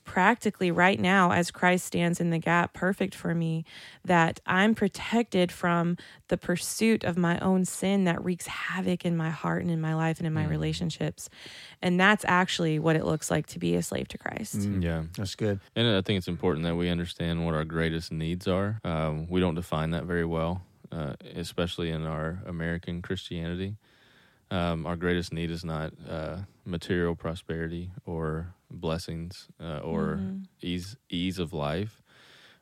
practically 0.09 0.71
right 0.71 0.99
now 0.99 1.31
as 1.31 1.51
Christ 1.51 1.85
stands 1.85 2.19
in 2.19 2.31
the 2.31 2.39
gap 2.39 2.73
perfect 2.73 3.13
for 3.13 3.35
me 3.35 3.63
that 4.03 4.39
I'm 4.47 4.73
protected 4.73 5.51
from 5.51 5.97
the 6.29 6.37
pursuit 6.37 7.03
of 7.03 7.15
my 7.15 7.37
own 7.39 7.63
sin 7.63 8.05
that 8.05 8.23
wreaks 8.25 8.47
havoc 8.47 9.05
in 9.05 9.15
my 9.15 9.29
heart 9.29 9.61
and 9.61 9.69
in 9.69 9.79
my 9.79 9.93
life 9.93 10.17
and 10.17 10.25
in 10.25 10.33
my 10.33 10.45
Mm. 10.45 10.49
relationships 10.49 11.29
and 11.83 11.99
that's 11.99 12.25
actually 12.27 12.79
what 12.79 12.95
it 12.95 13.05
looks 13.05 13.29
like 13.29 13.45
to 13.47 13.59
be 13.59 13.75
a 13.75 13.83
slave 13.83 14.07
to 14.07 14.17
Christ 14.17 14.55
Mm, 14.57 14.83
Yeah. 14.83 15.03
that's 15.15 15.35
good. 15.35 15.59
And 15.75 15.87
I 15.87 16.01
think 16.01 16.17
it's 16.17 16.27
important 16.27 16.65
that 16.65 16.75
we 16.75 16.89
understand 16.89 17.45
what 17.45 17.53
our 17.53 17.63
greatest 17.65 18.11
needs 18.11 18.47
are. 18.47 18.79
Um, 18.83 19.27
we 19.29 19.39
don't 19.39 19.53
define 19.53 19.91
that 19.91 20.05
very 20.05 20.25
well, 20.25 20.63
uh, 20.91 21.13
especially 21.35 21.91
in 21.91 22.03
our 22.07 22.41
American 22.47 23.03
Christianity. 23.03 23.75
Um, 24.49 24.87
our 24.87 24.95
greatest 24.95 25.31
need 25.31 25.51
is 25.51 25.63
not 25.63 25.93
uh, 26.09 26.37
material 26.65 27.15
prosperity 27.15 27.91
or 28.07 28.55
blessings 28.71 29.47
uh, 29.59 29.79
or 29.79 30.17
Mhm. 30.17 30.45
ease 30.61 30.95
ease 31.09 31.39
of 31.39 31.53
life. 31.53 32.01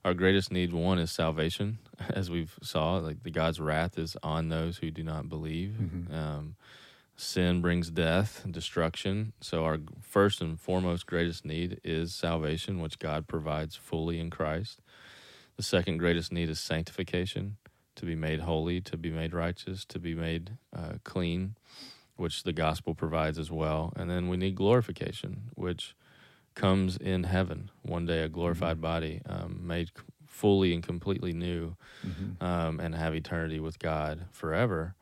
Our 0.05 0.13
greatest 0.13 0.51
need, 0.51 0.71
one, 0.71 0.99
is 0.99 1.11
salvation, 1.11 1.79
as 2.09 2.29
we've 2.29 2.57
saw. 2.61 2.97
Like 2.97 3.23
the 3.23 3.31
God's 3.31 3.59
wrath 3.59 3.97
is 3.97 4.15
on 4.23 4.49
those 4.49 4.77
who 4.77 4.89
do 4.91 5.03
not 5.03 5.27
believe. 5.29 5.71
Mhm. 5.81 6.13
Um, 6.13 6.55
sin 7.15 7.61
brings 7.61 7.89
death 7.89 8.45
and 8.45 8.53
destruction. 8.53 9.33
So 9.41 9.65
our 9.65 9.79
first 10.01 10.39
and 10.39 10.59
foremost 10.59 11.07
greatest 11.07 11.43
need 11.45 11.79
is 11.83 12.13
salvation, 12.13 12.79
which 12.79 12.99
God 12.99 13.27
provides 13.27 13.75
fully 13.75 14.19
in 14.19 14.29
Christ. 14.29 14.81
The 15.57 15.63
second 15.63 15.97
greatest 15.97 16.31
need 16.31 16.49
is 16.49 16.59
sanctification, 16.59 17.57
to 17.95 18.05
be 18.05 18.15
made 18.15 18.41
holy, 18.41 18.79
to 18.81 18.95
be 18.95 19.09
made 19.09 19.33
righteous, 19.33 19.83
to 19.85 19.97
be 19.99 20.13
made 20.13 20.51
uh, 20.71 20.99
clean, 21.03 21.55
which 22.17 22.43
the 22.43 22.53
gospel 22.53 22.93
provides 22.93 23.39
as 23.39 23.49
well. 23.51 23.93
And 23.95 24.09
then 24.09 24.27
we 24.27 24.37
need 24.37 24.55
glorification, 24.55 25.49
which 25.55 25.95
comes 26.55 26.97
in 26.97 27.23
heaven 27.23 27.69
one 27.83 28.05
day, 28.05 28.21
a 28.23 28.29
glorified 28.29 28.81
body, 28.81 29.21
um, 29.27 29.65
made 29.65 29.91
fully 30.25 30.73
and 30.73 30.83
completely 30.83 31.31
new 31.33 31.75
Mhm. 32.05 32.41
um, 32.41 32.79
and 32.79 32.95
have 32.95 33.15
eternity 33.15 33.59
with 33.59 33.79
God 33.79 34.25
forever. 34.31 34.95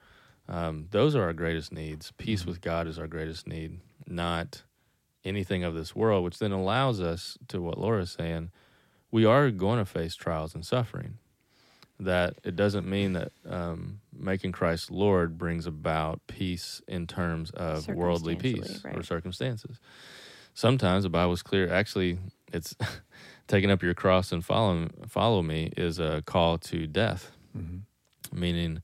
Um, 0.47 0.87
those 0.91 1.15
are 1.15 1.23
our 1.23 1.33
greatest 1.33 1.71
needs. 1.71 2.11
Peace 2.17 2.43
Mhm. 2.43 2.47
with 2.47 2.61
God 2.61 2.87
is 2.87 2.99
our 2.99 3.07
greatest 3.07 3.47
need, 3.47 3.79
not 4.05 4.63
anything 5.23 5.63
of 5.63 5.73
this 5.73 5.95
world, 5.95 6.23
which 6.23 6.37
then 6.37 6.51
allows 6.51 7.01
us 7.01 7.37
to 7.47 7.61
what 7.61 7.79
Laura's 7.79 8.11
saying. 8.11 8.51
We 9.11 9.25
are 9.25 9.49
going 9.49 9.79
to 9.79 9.85
face 9.85 10.13
trials 10.15 10.53
and 10.53 10.65
suffering. 10.65 11.17
That 11.99 12.35
it 12.43 12.55
doesn't 12.55 12.85
mean 12.87 13.13
that 13.13 13.31
um, 13.47 14.01
making 14.13 14.51
Christ 14.51 14.91
Lord 14.91 15.37
brings 15.37 15.65
about 15.65 16.19
peace 16.27 16.81
in 16.87 17.07
terms 17.07 17.51
of 17.51 17.87
worldly 17.87 18.35
peace 18.35 18.57
Circumstantially, 18.67 18.99
or 18.99 19.03
circumstances. 19.03 19.79
Sometimes 20.53 21.03
the 21.03 21.09
Bible's 21.09 21.41
clear. 21.41 21.71
Actually, 21.71 22.17
it's 22.51 22.75
taking 23.47 23.71
up 23.71 23.81
your 23.83 23.93
cross 23.93 24.31
and 24.31 24.43
follow 24.43 24.89
follow 25.07 25.41
me 25.41 25.71
is 25.77 25.99
a 25.99 26.21
call 26.25 26.57
to 26.57 26.87
death 26.87 27.31
Mhm. 27.57 27.81
meaning 28.33 28.81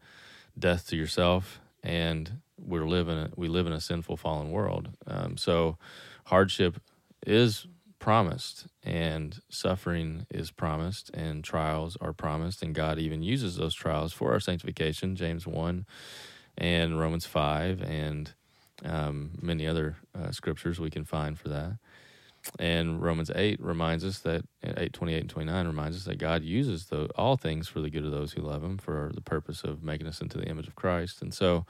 death 0.58 0.88
to 0.88 0.96
yourself 0.96 1.60
and 1.84 2.40
we're 2.58 2.86
living 2.88 3.32
we 3.36 3.48
live 3.48 3.68
in 3.68 3.74
a 3.74 3.82
sinful 3.82 4.16
fallen 4.18 4.52
world 4.52 4.90
um, 5.08 5.36
so 5.36 5.78
hardship 6.26 6.80
is 7.26 7.68
promised 8.02 8.68
and 8.84 9.40
suffering 9.50 10.26
is 10.32 10.50
promised 10.50 11.12
and 11.14 11.44
trials 11.44 11.96
are 12.02 12.12
promised 12.12 12.64
and 12.64 12.74
god 12.74 12.98
even 12.98 13.22
uses 13.22 13.56
those 13.56 13.76
trials 13.76 14.12
for 14.12 14.34
our 14.34 14.40
sanctification 14.40 15.16
james 15.16 15.46
1 15.46 15.86
and 16.58 17.00
romans 17.00 17.26
5 17.28 17.82
and 17.84 18.34
um, 18.84 19.32
many 19.40 19.68
other 19.68 19.98
uh, 20.20 20.32
scriptures 20.32 20.80
we 20.80 20.90
can 20.90 21.06
find 21.06 21.38
for 21.38 21.48
that 21.50 21.78
and 22.58 23.04
Romans 23.04 23.30
8 23.36 23.62
reminds 23.62 24.04
us 24.04 24.18
that 24.20 24.44
8 24.64 24.92
28 24.92 25.20
and 25.20 25.30
29 25.30 25.68
reminds 25.68 25.96
us 25.98 26.06
that 26.06 26.18
God 26.18 26.44
uses 26.44 26.88
the, 26.88 27.06
all 27.16 27.38
things 27.38 27.68
for 27.68 27.82
the 27.82 27.90
good 27.92 28.04
of 28.04 28.10
those 28.10 28.34
who 28.34 28.42
love 28.42 28.64
him 28.64 28.80
for 28.80 29.12
the 29.14 29.22
purpose 29.22 29.64
of 29.64 29.84
making 29.84 30.08
us 30.08 30.22
into 30.22 30.40
the 30.40 30.46
image 30.46 30.68
of 30.68 30.76
Christ. 30.76 31.22
And 31.22 31.34
so 31.34 31.68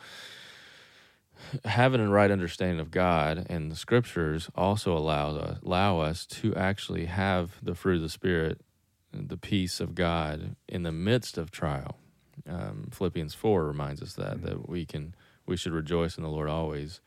having 1.66 2.02
a 2.02 2.10
right 2.10 2.32
understanding 2.32 2.80
of 2.80 2.92
God 2.92 3.46
and 3.50 3.72
the 3.72 3.76
scriptures 3.76 4.50
also 4.56 4.96
allows 4.98 5.38
us, 5.38 5.60
allow 5.64 6.00
us 6.00 6.26
to 6.28 6.56
actually 6.56 7.06
have 7.06 7.58
the 7.62 7.76
fruit 7.76 7.96
of 7.98 8.02
the 8.02 8.10
spirit, 8.10 8.62
the 9.14 9.38
peace 9.38 9.80
of 9.80 9.96
God 9.96 10.56
in 10.68 10.84
the 10.84 10.92
midst 10.92 11.38
of 11.38 11.52
trial. 11.52 11.98
Um, 12.50 12.90
Philippians 12.92 13.34
4 13.36 13.66
reminds 13.66 14.02
us 14.02 14.14
that 14.14 14.42
that 14.44 14.68
we 14.70 14.86
can 14.86 15.16
we 15.46 15.58
should 15.58 15.74
rejoice 15.74 16.18
in 16.18 16.24
the 16.24 16.30
Lord 16.30 16.50
always 16.50 17.02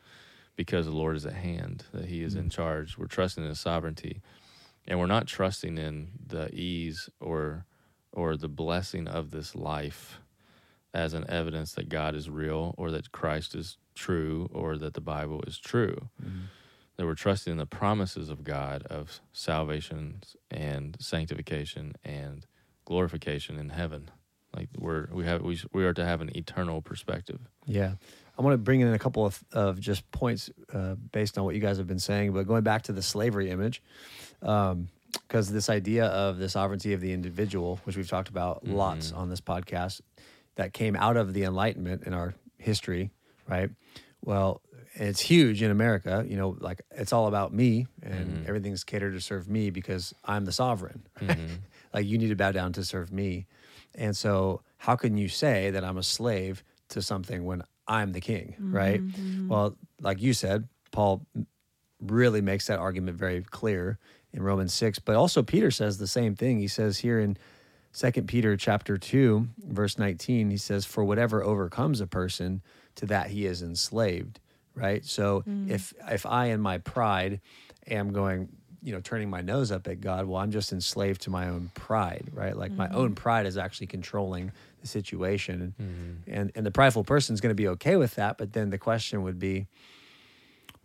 because 0.55 0.85
the 0.85 0.91
Lord 0.91 1.15
is 1.17 1.25
at 1.25 1.33
hand, 1.33 1.83
that 1.93 2.05
He 2.05 2.21
is 2.23 2.35
in 2.35 2.45
Mm. 2.45 2.51
charge. 2.51 2.97
We're 2.97 3.07
trusting 3.07 3.43
in 3.43 3.49
His 3.49 3.59
sovereignty, 3.59 4.21
and 4.87 4.99
we're 4.99 5.07
not 5.07 5.27
trusting 5.27 5.77
in 5.77 6.11
the 6.25 6.53
ease 6.53 7.09
or 7.19 7.65
or 8.13 8.37
the 8.37 8.47
blessing 8.47 9.07
of 9.07 9.31
this 9.31 9.55
life 9.55 10.19
as 10.93 11.13
an 11.13 11.25
evidence 11.29 11.73
that 11.73 11.89
God 11.89 12.15
is 12.15 12.29
real 12.29 12.73
or 12.77 12.91
that 12.91 13.11
Christ 13.11 13.55
is 13.55 13.77
true 13.95 14.49
or 14.53 14.77
that 14.77 14.93
the 14.93 15.01
Bible 15.01 15.41
is 15.47 15.57
true. 15.57 16.09
Mhm. 16.21 16.43
That 16.97 17.05
we're 17.05 17.15
trusting 17.15 17.51
in 17.51 17.57
the 17.57 17.65
promises 17.65 18.29
of 18.29 18.43
God 18.43 18.83
of 18.83 19.19
salvation 19.33 20.21
and 20.51 20.95
sanctification 20.99 21.93
and 22.05 22.45
glorification 22.85 23.57
in 23.57 23.69
heaven. 23.69 24.09
Like 24.55 24.69
we're 24.77 25.07
we 25.11 25.25
have 25.25 25.41
we 25.41 25.59
we 25.73 25.83
are 25.85 25.93
to 25.93 26.05
have 26.05 26.21
an 26.21 26.35
eternal 26.37 26.81
perspective. 26.81 27.39
Yeah. 27.65 27.95
I 28.37 28.41
want 28.41 28.53
to 28.53 28.57
bring 28.57 28.81
in 28.81 28.93
a 28.93 28.99
couple 28.99 29.25
of, 29.25 29.43
of 29.53 29.79
just 29.79 30.09
points 30.11 30.49
uh, 30.73 30.95
based 30.95 31.37
on 31.37 31.45
what 31.45 31.55
you 31.55 31.61
guys 31.61 31.77
have 31.77 31.87
been 31.87 31.99
saying, 31.99 32.33
but 32.33 32.45
going 32.45 32.63
back 32.63 32.81
to 32.83 32.91
the 32.93 33.01
slavery 33.01 33.49
image, 33.49 33.81
because 34.41 35.51
this 35.51 35.69
idea 35.69 36.05
of 36.07 36.37
the 36.37 36.49
sovereignty 36.49 36.91
of 36.93 36.99
the 37.01 37.13
individual, 37.13 37.79
which 37.85 37.95
we've 37.95 38.09
talked 38.09 38.27
about 38.29 38.67
lots 38.67 39.11
Mhm. 39.11 39.17
on 39.17 39.29
this 39.29 39.39
podcast, 39.41 40.01
that 40.55 40.73
came 40.73 40.95
out 40.97 41.15
of 41.17 41.33
the 41.33 41.43
Enlightenment 41.43 42.03
in 42.03 42.13
our 42.13 42.33
history, 42.57 43.11
right? 43.47 43.69
Well, 44.23 44.61
it's 44.93 45.19
huge 45.21 45.61
in 45.61 45.71
America. 45.71 46.25
You 46.27 46.37
know, 46.37 46.55
like 46.59 46.81
it's 46.91 47.13
all 47.13 47.27
about 47.27 47.53
me 47.53 47.85
and 48.01 48.43
Mhm. 48.43 48.47
everything's 48.47 48.83
catered 48.83 49.13
to 49.13 49.21
serve 49.21 49.47
me 49.47 49.69
because 49.69 50.13
I'm 50.23 50.45
the 50.45 50.51
sovereign. 50.51 51.05
Mhm. 51.21 51.59
like 51.93 52.05
you 52.05 52.17
need 52.17 52.29
to 52.29 52.35
bow 52.35 52.51
down 52.51 52.73
to 52.73 52.83
serve 52.83 53.11
me. 53.11 53.45
And 53.93 54.15
so, 54.17 54.61
how 54.77 54.95
can 54.95 55.17
you 55.17 55.29
say 55.29 55.71
that 55.71 55.83
I'm 55.83 55.97
a 55.97 56.03
slave 56.03 56.63
to 56.89 57.01
something 57.01 57.45
when 57.45 57.63
I'm 57.87 58.11
the 58.11 58.21
king, 58.21 58.55
right? 58.71 59.01
Mhm. 59.01 59.49
Well, 59.49 59.77
like 60.01 60.21
you 60.21 60.33
said, 60.33 60.67
Paul 60.91 61.25
really 62.01 62.41
makes 62.41 62.67
that 62.67 62.79
argument 62.79 63.17
very 63.17 63.41
clear 63.41 63.97
in 64.33 64.43
Romans 64.43 64.73
6, 64.73 64.99
but 64.99 65.15
also 65.15 65.41
Peter 65.43 65.71
says 65.71 65.97
the 65.97 66.07
same 66.07 66.35
thing. 66.35 66.59
He 66.59 66.67
says 66.67 66.99
here 66.99 67.19
in 67.19 67.37
2 67.93 68.27
Peter 68.27 68.57
chapter 68.57 68.97
2, 68.97 69.47
verse 69.69 69.97
19, 69.97 70.49
he 70.49 70.57
says 70.57 70.83
for 70.85 71.03
whatever 71.05 71.41
overcomes 71.43 72.01
a 72.01 72.07
person, 72.07 72.61
to 72.95 73.05
that 73.07 73.27
he 73.29 73.45
is 73.45 73.61
enslaved, 73.61 74.39
right? 74.73 75.03
So 75.05 75.43
Mm. 75.47 75.69
if 75.69 75.93
if 76.09 76.25
I 76.25 76.47
in 76.47 76.61
my 76.61 76.77
pride 76.79 77.41
am 77.87 78.11
going 78.13 78.49
you 78.81 78.91
know 78.93 78.99
turning 79.01 79.29
my 79.31 79.41
nose 79.41 79.71
up 79.71 79.87
at 79.87 79.99
god 79.99 80.27
well 80.27 80.39
i'm 80.39 80.51
just 80.51 80.71
enslaved 80.71 81.21
to 81.21 81.31
my 81.31 81.47
own 81.49 81.71
pride 81.73 82.29
right? 82.33 82.55
Like 82.55 82.71
my 82.77 82.87
own 82.89 83.15
pride 83.15 83.47
is 83.47 83.57
actually 83.57 83.87
controlling 83.87 84.51
the 84.81 84.87
situation. 84.87 85.73
And 86.27 86.51
and 86.55 86.65
the 86.65 86.71
prideful 86.71 87.03
person 87.03 87.33
is 87.33 87.41
going 87.41 87.49
to 87.49 87.55
be 87.55 87.67
okay 87.69 87.95
with 87.95 88.13
that 88.15 88.37
but 88.37 88.53
then 88.53 88.69
the 88.69 88.77
question 88.77 89.23
would 89.23 89.39
be 89.39 89.65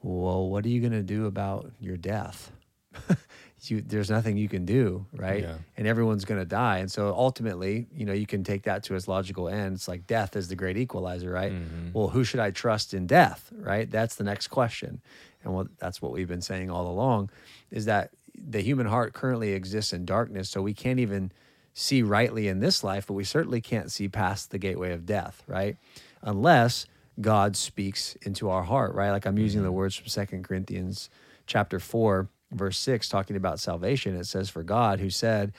well 0.03 0.49
what 0.49 0.65
are 0.65 0.69
you 0.69 0.81
going 0.81 0.93
to 0.93 1.03
do 1.03 1.27
about 1.27 1.71
your 1.81 1.97
death 1.97 2.53
you, 3.69 3.81
there's 3.83 4.09
nothing 4.09 4.37
you 4.37 4.49
can 4.49 4.65
do 4.65 5.05
right? 5.13 5.43
Yeah. 5.43 5.57
and 5.77 5.87
everyone's 5.89 6.25
going 6.25 6.41
to 6.41 6.47
die. 6.47 6.79
And 6.79 6.91
so 6.91 7.13
ultimately 7.13 7.89
you 7.93 8.05
know 8.07 8.13
you 8.13 8.27
can 8.27 8.45
take 8.45 8.63
that 8.63 8.85
to 8.85 8.95
its 8.95 9.09
logical 9.09 9.49
end. 9.49 9.75
It's 9.75 9.89
like 9.89 10.07
death 10.07 10.37
is 10.37 10.47
the 10.47 10.55
great 10.57 10.77
equalizer 10.77 11.31
right? 11.31 11.53
Mhm. 11.53 11.93
well 11.93 12.09
who 12.09 12.23
should 12.23 12.39
i 12.41 12.51
trust 12.53 12.95
in 12.95 13.07
death 13.07 13.53
right? 13.53 13.91
That's 13.91 14.15
the 14.15 14.25
next 14.25 14.47
question. 14.49 15.01
And 15.43 15.53
what 15.53 15.67
that's 15.79 16.01
what 16.01 16.13
we've 16.13 16.29
been 16.29 16.43
saying 16.43 16.71
all 16.71 16.87
along 16.87 17.31
is 17.73 17.87
that 17.87 18.11
the 18.37 18.61
human 18.61 18.87
heart 18.87 19.13
currently 19.13 19.53
exists 19.53 19.93
in 19.93 20.05
darkness 20.05 20.49
so 20.49 20.63
we 20.63 20.73
can't 20.75 21.01
even 21.01 21.33
see 21.75 22.03
rightly 22.03 22.47
in 22.49 22.61
this 22.61 22.83
life 22.85 23.07
but 23.07 23.15
we 23.15 23.25
certainly 23.25 23.61
can't 23.61 23.91
see 23.91 24.09
past 24.09 24.51
the 24.51 24.59
gateway 24.59 24.93
of 24.93 25.05
death 25.05 25.43
right? 25.47 25.77
Unless 26.23 26.87
god 27.21 27.57
speaks 27.57 28.15
into 28.23 28.49
our 28.49 28.63
heart 28.63 28.95
right? 28.95 29.11
Like 29.11 29.27
i'm 29.27 29.39
using 29.39 29.63
the 29.63 29.73
words 29.73 29.95
from 29.97 30.07
Second 30.09 30.45
corinthians 30.45 31.11
chapter 31.47 31.79
4 31.79 32.29
verse 32.53 32.79
6 32.79 33.09
talking 33.09 33.37
about 33.37 33.61
salvation 33.61 34.17
it 34.17 34.25
says 34.27 34.49
for 34.51 34.63
god 34.63 35.01
who 35.01 35.09
said 35.11 35.53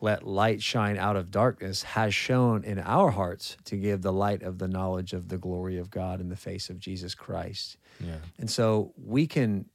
let 0.00 0.26
light 0.26 0.60
shine 0.62 0.98
out 0.98 1.16
of 1.16 1.30
darkness 1.30 1.82
has 1.82 2.14
shown 2.14 2.62
in 2.64 2.78
our 2.78 3.10
hearts 3.12 3.56
to 3.64 3.76
give 3.76 4.02
the 4.02 4.12
light 4.12 4.42
of 4.42 4.58
the 4.58 4.68
knowledge 4.68 5.12
of 5.14 5.28
the 5.28 5.38
glory 5.38 5.78
of 5.78 5.88
God 5.90 6.20
in 6.20 6.28
the 6.28 6.36
face 6.36 6.68
of 6.68 6.78
Jesus 6.78 7.14
Christ. 7.14 7.78
Yeah. 8.00 8.16
And 8.36 8.50
so 8.50 8.92
we 9.02 9.26
can 9.26 9.66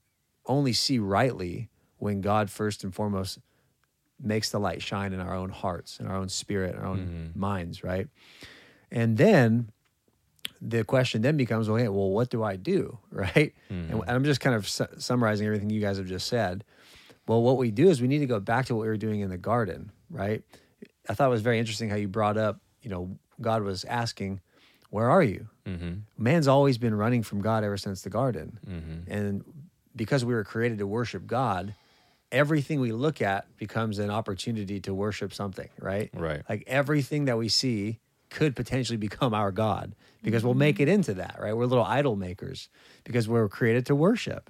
only 0.45 0.73
see 0.73 0.99
rightly 0.99 1.69
when 1.97 2.21
God 2.21 2.51
first 2.51 2.83
and 2.83 2.93
foremost 2.93 3.39
makes 4.21 4.51
the 4.51 4.59
light 4.59 4.83
shine 4.83 5.13
in 5.13 5.19
our 5.19 5.33
own 5.33 5.49
hearts, 5.49 5.99
in 5.99 6.05
our 6.05 6.17
own 6.17 6.29
spirit, 6.29 6.75
in 6.75 6.81
our 6.81 6.87
own 6.87 7.31
Mhm. 7.33 7.39
minds, 7.39 7.83
right? 7.83 8.07
And 8.91 9.17
then 9.17 9.71
the 10.61 10.83
question 10.83 11.21
then 11.21 11.37
becomes, 11.37 11.69
okay, 11.69 11.87
well, 11.87 12.09
what 12.09 12.29
do 12.29 12.43
I 12.43 12.55
do, 12.55 12.97
right? 13.11 13.53
And 13.69 13.91
Mhm. 13.91 14.03
I'm 14.07 14.23
just 14.23 14.41
kind 14.41 14.55
of 14.55 14.67
su- 14.67 14.87
summarizing 14.97 15.45
everything 15.47 15.69
you 15.69 15.81
guys 15.81 15.97
have 15.97 16.07
just 16.07 16.27
said. 16.27 16.63
Well, 17.27 17.41
what 17.43 17.57
we 17.57 17.71
do 17.71 17.89
is 17.89 18.01
we 18.01 18.07
need 18.07 18.19
to 18.19 18.25
go 18.25 18.39
back 18.39 18.65
to 18.67 18.75
what 18.75 18.81
we 18.81 18.87
were 18.87 18.97
doing 18.97 19.19
in 19.21 19.29
the 19.29 19.37
garden, 19.37 19.91
right? 20.09 20.43
I 21.07 21.13
thought 21.13 21.27
it 21.27 21.31
was 21.31 21.41
very 21.41 21.59
interesting 21.59 21.89
how 21.89 21.95
you 21.95 22.07
brought 22.07 22.37
up, 22.37 22.59
you 22.81 22.89
know, 22.89 23.17
God 23.41 23.63
was 23.63 23.85
asking, 23.85 24.41
Where 24.89 25.09
are 25.09 25.21
you? 25.23 25.47
Mm-hmm. 25.65 25.93
Man's 26.17 26.47
always 26.47 26.77
been 26.79 26.95
running 26.95 27.21
from 27.23 27.41
God 27.41 27.63
ever 27.63 27.77
since 27.77 28.01
the 28.01 28.09
garden. 28.09 28.57
Mm-hmm. 28.67 29.11
And 29.11 29.43
because 29.95 30.25
we 30.25 30.33
were 30.33 30.43
created 30.43 30.79
to 30.79 30.87
worship 30.87 31.27
God, 31.27 31.75
everything 32.31 32.79
we 32.79 32.91
look 32.91 33.21
at 33.21 33.45
becomes 33.57 33.99
an 33.99 34.09
opportunity 34.09 34.79
to 34.81 34.93
worship 34.93 35.31
something, 35.33 35.69
right? 35.79 36.09
Right. 36.13 36.41
Like 36.49 36.63
everything 36.67 37.25
that 37.25 37.37
we 37.37 37.49
see 37.49 37.99
could 38.29 38.55
potentially 38.55 38.97
become 38.97 39.33
our 39.33 39.51
God 39.51 39.95
because 40.23 40.43
we'll 40.43 40.53
make 40.53 40.79
it 40.79 40.87
into 40.87 41.13
that, 41.15 41.37
right? 41.39 41.55
We're 41.55 41.65
little 41.65 41.83
idol 41.85 42.15
makers 42.15 42.69
because 43.03 43.27
we're 43.27 43.47
created 43.49 43.85
to 43.87 43.95
worship. 43.95 44.49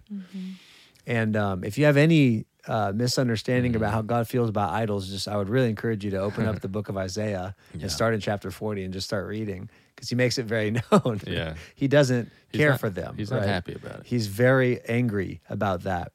And 1.07 1.35
um, 1.35 1.63
if 1.63 1.77
you 1.77 1.85
have 1.85 1.97
any 1.97 2.45
uh, 2.67 2.91
misunderstanding 2.93 3.75
about 3.75 3.93
how 3.93 4.01
God 4.01 4.27
feels 4.27 4.49
about 4.49 4.71
idols, 4.71 5.09
just 5.09 5.27
I 5.27 5.37
would 5.37 5.49
really 5.49 5.69
encourage 5.69 6.03
you 6.03 6.11
to 6.11 6.17
open 6.19 6.45
up 6.45 6.59
the 6.61 6.67
book 6.67 6.89
of 6.89 6.97
Isaiah 6.97 7.55
Yeah. 7.73 7.83
and 7.83 7.91
start 7.91 8.13
in 8.13 8.19
chapter 8.19 8.51
40 8.51 8.83
and 8.83 8.93
just 8.93 9.07
start 9.07 9.27
reading 9.27 9.69
because 9.95 10.09
he 10.09 10.15
makes 10.15 10.37
it 10.37 10.45
very 10.45 10.71
known. 10.91 11.21
Yeah. 11.25 11.55
he 11.75 11.87
doesn't 11.87 12.31
He's 12.51 12.59
care 12.59 12.71
not- 12.71 12.79
for 12.79 12.89
them. 12.89 13.15
he's 13.17 13.31
not 13.31 13.43
happy 13.43 13.73
about 13.73 14.01
it. 14.01 14.05
He's 14.05 14.27
very 14.27 14.81
angry 14.87 15.41
about 15.49 15.83
that. 15.83 16.11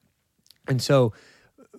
And 0.67 0.81
so, 0.81 1.13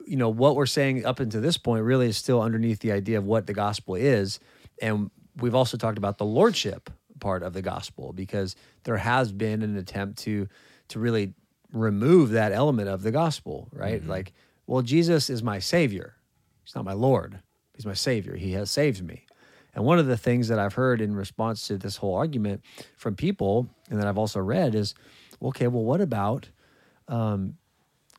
you 0.07 0.17
know, 0.17 0.29
what 0.29 0.57
we're 0.57 0.67
saying 0.67 1.05
up 1.07 1.21
until 1.21 1.41
this 1.41 1.57
point 1.59 1.85
really 1.85 2.09
is 2.09 2.17
still 2.17 2.41
underneath 2.43 2.81
the 2.81 2.93
idea 2.93 3.19
of 3.19 3.25
what 3.25 3.47
the 3.47 3.55
gospel 3.55 3.95
is. 3.95 4.39
And 4.81 5.11
we've 5.41 5.55
also 5.55 5.77
talked 5.77 5.99
about 5.99 6.19
the 6.19 6.25
lordship 6.25 6.91
part 7.21 7.43
of 7.43 7.53
the 7.53 7.63
gospel 7.63 8.13
because 8.13 8.57
there 8.85 8.99
has 8.99 9.33
been 9.33 9.63
an 9.63 9.77
attempt 9.77 10.19
to 10.21 10.49
to 10.89 10.99
really 11.01 11.35
remove 11.73 12.31
that 12.31 12.53
element 12.53 12.89
of 12.89 13.03
the 13.03 13.11
gospel, 13.11 13.69
right? 13.73 14.01
Like, 14.09 14.33
well, 14.67 14.83
Jesus 14.83 15.29
is 15.31 15.43
my 15.43 15.59
savior. 15.59 16.15
He's 16.65 16.75
not 16.75 16.85
my 16.85 16.93
lord. 16.93 17.41
He's 17.75 17.87
my 17.87 17.95
savior. 17.95 18.37
He 18.37 18.53
has 18.53 18.71
saved 18.71 19.03
me. 19.03 19.27
And 19.75 19.85
one 19.85 19.99
of 19.99 20.07
the 20.07 20.17
things 20.17 20.49
that 20.49 20.59
I've 20.59 20.75
heard 20.75 21.01
in 21.01 21.15
response 21.15 21.67
to 21.69 21.77
this 21.77 21.97
whole 21.97 22.15
argument 22.15 22.63
from 22.97 23.15
people, 23.15 23.69
and 23.91 24.01
that 24.01 24.07
I've 24.07 24.17
also 24.17 24.41
read, 24.41 24.75
is 24.75 24.95
okay, 25.43 25.67
well, 25.67 25.83
what 25.85 26.01
about 26.01 26.49
um, 27.09 27.57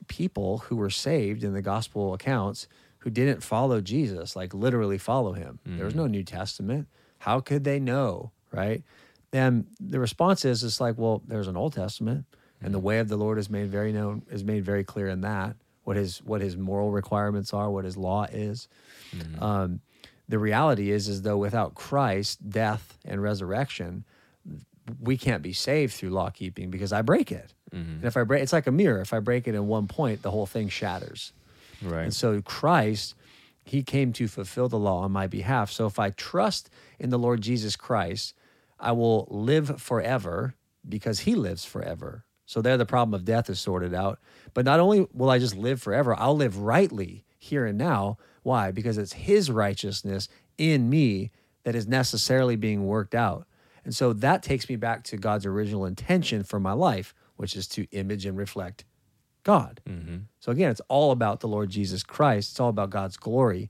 people 0.08 0.60
who 0.60 0.75
were 0.75 0.89
saved 0.91 1.43
in 1.43 1.53
the 1.53 1.62
gospel 1.62 2.13
accounts 2.13 2.67
who 2.99 3.10
didn't 3.10 3.41
follow 3.43 3.82
Jesus, 3.82 4.36
like 4.36 4.53
literally 4.53 4.97
follow 4.97 5.34
him? 5.34 5.60
There 5.65 5.86
was 5.86 5.95
no 5.95 6.06
New 6.08 6.23
Testament. 6.23 6.88
How 7.19 7.39
could 7.39 7.63
they 7.63 7.80
know, 7.80 8.32
right? 8.51 8.84
And 9.34 9.65
the 9.80 9.99
response 9.99 10.45
is, 10.45 10.63
it's 10.63 10.80
like, 10.80 10.97
well, 10.97 11.21
there's 11.27 11.47
an 11.47 11.58
Old 11.58 11.73
Testament, 11.73 12.25
and 12.62 12.73
the 12.73 12.77
mm-hmm. 12.77 12.88
way 12.88 12.99
of 12.99 13.10
the 13.10 13.17
Lord 13.17 13.38
is 13.38 13.49
made 13.49 13.69
very 13.69 13.91
known, 13.91 14.23
is 14.32 14.43
made 14.43 14.63
very 14.63 14.84
clear 14.84 15.08
in 15.08 15.21
that 15.21 15.56
what 15.88 15.95
his 15.95 16.21
what 16.23 16.41
his 16.41 16.58
moral 16.58 16.91
requirements 16.91 17.53
are, 17.53 17.71
what 17.71 17.86
his 17.86 17.95
law 17.95 18.25
is. 18.25 18.67
Mm-hmm. 19.15 19.41
Um, 19.41 19.80
the 20.27 20.38
reality 20.38 20.91
is, 20.91 21.08
is 21.08 21.21
though 21.21 21.38
without 21.38 21.75
Christ, 21.75 22.49
death 22.49 22.97
and 23.06 23.23
resurrection, 23.23 24.03
we 24.99 25.15
can't 25.15 25.41
be 25.41 25.53
saved 25.53 25.93
through 25.93 26.10
law 26.10 26.30
keeping 26.30 26.69
because 26.69 26.91
I 26.91 27.01
break 27.03 27.32
it. 27.32 27.53
Mm-hmm. 27.73 27.91
And 27.91 28.03
if 28.03 28.17
I 28.17 28.23
break, 28.23 28.43
it's 28.43 28.51
like 28.51 28.67
a 28.67 28.71
mirror. 28.71 28.99
If 28.99 29.13
I 29.13 29.19
break 29.19 29.47
it 29.47 29.56
in 29.56 29.67
one 29.67 29.88
point, 29.88 30.23
the 30.23 30.32
whole 30.32 30.45
thing 30.45 30.67
shatters. 30.67 31.32
Right. 31.82 32.03
And 32.03 32.13
so 32.13 32.41
Christ, 32.41 33.15
he 33.69 33.84
came 33.84 34.13
to 34.13 34.27
fulfill 34.27 34.69
the 34.69 34.80
law 34.80 35.01
on 35.01 35.12
my 35.12 35.27
behalf. 35.27 35.71
So 35.71 35.86
if 35.86 35.99
I 35.99 36.12
trust 36.12 36.69
in 36.99 37.10
the 37.10 37.19
Lord 37.19 37.41
Jesus 37.41 37.75
Christ, 37.75 38.34
I 38.80 38.91
will 38.91 39.27
live 39.30 39.82
forever 39.82 40.56
because 40.88 41.21
he 41.21 41.36
lives 41.36 41.65
forever. 41.65 42.23
So 42.45 42.62
there 42.62 42.77
the 42.77 42.86
problem 42.86 43.13
of 43.13 43.25
death 43.25 43.49
is 43.49 43.60
sorted 43.60 43.93
out. 43.93 44.19
But 44.53 44.65
not 44.65 44.80
only 44.80 45.08
will 45.13 45.30
I 45.30 45.39
just 45.39 45.56
live 45.56 45.82
forever, 45.82 46.15
I'll 46.17 46.36
live 46.36 46.60
rightly 46.60 47.25
here 47.38 47.65
and 47.65 47.77
now. 47.77 48.17
Why? 48.43 48.71
Because 48.71 48.97
it's 48.97 49.13
his 49.13 49.51
righteousness 49.51 50.30
in 50.58 50.89
me 50.89 51.32
that 51.63 51.75
is 51.75 51.88
necessarily 51.88 52.56
being 52.56 52.88
worked 52.88 53.13
out. 53.13 53.47
And 53.84 53.93
so 53.93 54.13
that 54.13 54.43
takes 54.43 54.69
me 54.69 54.75
back 54.77 55.03
to 55.06 55.17
God's 55.17 55.45
original 55.45 55.86
intention 55.86 56.43
for 56.43 56.60
my 56.60 56.73
life, 56.73 57.13
which 57.36 57.56
is 57.56 57.67
to 57.69 57.88
image 57.91 58.25
and 58.25 58.38
reflect 58.38 58.86
God. 59.47 59.79
Mm-hmm. 59.88 60.17
So 60.41 60.51
again, 60.51 60.69
it's 60.69 60.81
all 60.89 61.12
about 61.12 61.39
the 61.39 61.47
Lord 61.47 61.69
Jesus 61.69 62.03
Christ. 62.03 62.51
It's 62.51 62.60
all 62.60 62.67
about 62.67 62.89
God's 62.89 63.15
glory. 63.15 63.69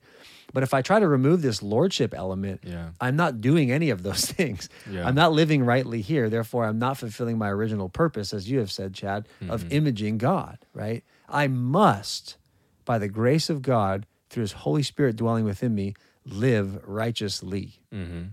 But 0.53 0.63
if 0.63 0.73
I 0.73 0.81
try 0.81 0.99
to 0.99 1.07
remove 1.07 1.43
this 1.43 1.61
lordship 1.61 2.15
element, 2.15 2.61
Yeah. 2.63 2.89
I'm 2.99 3.15
not 3.15 3.41
doing 3.41 3.71
any 3.71 3.91
of 3.91 4.01
those 4.01 4.25
things. 4.37 4.69
Yeah. 4.89 5.07
I'm 5.07 5.13
not 5.13 5.33
living 5.33 5.63
rightly 5.63 6.01
here. 6.01 6.31
Therefore, 6.31 6.65
I'm 6.65 6.79
not 6.79 6.97
fulfilling 6.97 7.37
my 7.37 7.49
original 7.51 7.89
purpose, 7.89 8.33
as 8.33 8.49
you 8.49 8.57
have 8.57 8.71
said, 8.71 8.95
Chad, 8.95 9.27
of 9.47 9.61
mm-hmm. 9.61 9.71
imaging 9.71 10.17
God, 10.17 10.57
right? 10.73 11.03
I 11.29 11.47
must, 11.47 12.37
by 12.85 12.97
the 12.97 13.07
grace 13.07 13.47
of 13.51 13.61
God, 13.61 14.07
through 14.31 14.41
his 14.41 14.53
Holy 14.53 14.83
Spirit 14.83 15.15
dwelling 15.15 15.45
within 15.45 15.75
me, 15.75 15.93
live 16.25 16.81
righteously 16.87 17.79
mm-hmm. 17.93 18.23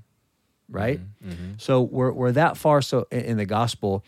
right? 0.71 1.01
Mm-hmm. 1.23 1.53
So 1.59 1.83
we're 1.83 2.11
we're 2.11 2.33
that 2.33 2.57
far 2.57 2.81
so 2.81 3.07
in 3.13 3.37
the 3.37 3.47
gospel. 3.47 4.03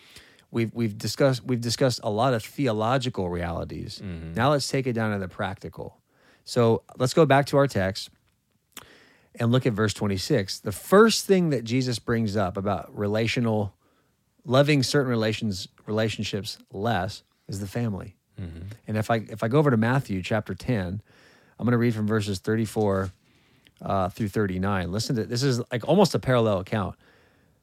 We've 0.51 0.73
we've 0.75 0.97
discussed 0.97 1.45
we've 1.45 1.61
discussed 1.61 2.01
a 2.03 2.11
lot 2.11 2.33
of 2.35 2.43
theological 2.45 3.29
realities. 3.29 4.01
Now 4.35 4.51
let's 4.51 4.69
take 4.69 4.87
it 4.87 4.93
down 4.95 5.13
to 5.13 5.19
the 5.19 5.29
practical. 5.29 5.99
So 6.45 6.83
let's 6.99 7.13
go 7.15 7.27
back 7.27 7.47
to 7.47 7.57
our 7.57 7.67
text 7.67 8.11
and 9.39 9.53
look 9.53 9.67
at 9.67 9.73
verse 9.73 9.93
26. 9.93 10.61
The 10.61 10.73
first 10.73 11.27
thing 11.27 11.51
that 11.51 11.65
Jesus 11.65 11.99
brings 11.99 12.37
up 12.37 12.57
about 12.57 12.97
relational 12.97 13.75
loving 14.45 14.83
certain 14.83 15.11
relations 15.11 15.69
relationships 15.87 16.59
less 16.73 17.23
is 17.49 17.61
the 17.61 17.67
family. 17.67 18.17
And 18.87 18.97
if 18.97 19.11
I 19.11 19.17
if 19.17 19.43
I 19.43 19.49
go 19.49 19.59
over 19.59 19.71
to 19.71 19.77
Matthew 19.77 20.23
chapter 20.23 20.55
10, 20.55 21.01
I'm 21.59 21.65
going 21.65 21.73
to 21.73 21.79
read 21.79 21.95
from 21.95 22.07
verses 22.07 22.39
34 22.39 23.11
uh, 23.83 24.09
through 24.11 24.29
39. 24.29 24.93
Listen 24.93 25.17
to 25.17 25.25
this 25.25 25.43
is 25.43 25.61
like 25.73 25.89
almost 25.89 26.15
a 26.15 26.19
parallel 26.19 26.59
account, 26.61 26.97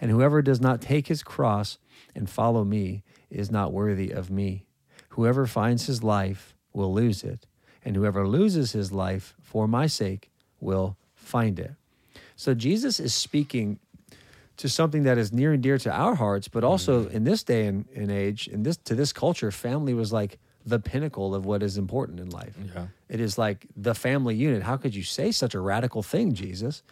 And 0.00 0.10
whoever 0.10 0.42
does 0.42 0.60
not 0.60 0.80
take 0.80 1.08
his 1.08 1.22
cross 1.22 1.78
and 2.14 2.28
follow 2.28 2.64
me 2.64 3.02
is 3.30 3.50
not 3.50 3.72
worthy 3.72 4.10
of 4.10 4.30
me. 4.30 4.64
Whoever 5.10 5.46
finds 5.46 5.86
his 5.86 6.02
life 6.02 6.54
will 6.72 6.92
lose 6.92 7.24
it, 7.24 7.46
and 7.84 7.96
whoever 7.96 8.26
loses 8.26 8.72
his 8.72 8.92
life 8.92 9.34
for 9.42 9.66
my 9.66 9.86
sake 9.86 10.30
will 10.60 10.96
find 11.14 11.58
it. 11.58 11.72
So 12.36 12.54
Jesus 12.54 13.00
is 13.00 13.14
speaking 13.14 13.80
to 14.58 14.68
something 14.68 15.04
that 15.04 15.18
is 15.18 15.32
near 15.32 15.52
and 15.52 15.62
dear 15.62 15.78
to 15.78 15.90
our 15.90 16.14
hearts, 16.14 16.48
but 16.48 16.64
also 16.64 17.04
mm. 17.04 17.10
in 17.12 17.24
this 17.24 17.42
day 17.42 17.66
and, 17.66 17.84
and 17.94 18.10
age, 18.10 18.48
in 18.48 18.62
this 18.62 18.76
to 18.76 18.94
this 18.94 19.12
culture, 19.12 19.50
family 19.50 19.94
was 19.94 20.12
like 20.12 20.38
the 20.66 20.78
pinnacle 20.78 21.34
of 21.34 21.46
what 21.46 21.62
is 21.62 21.78
important 21.78 22.20
in 22.20 22.28
life. 22.30 22.56
Yeah. 22.74 22.86
It 23.08 23.20
is 23.20 23.38
like 23.38 23.66
the 23.76 23.94
family 23.94 24.34
unit. 24.34 24.62
How 24.62 24.76
could 24.76 24.94
you 24.94 25.02
say 25.02 25.30
such 25.30 25.54
a 25.54 25.60
radical 25.60 26.02
thing, 26.02 26.34
Jesus? 26.34 26.82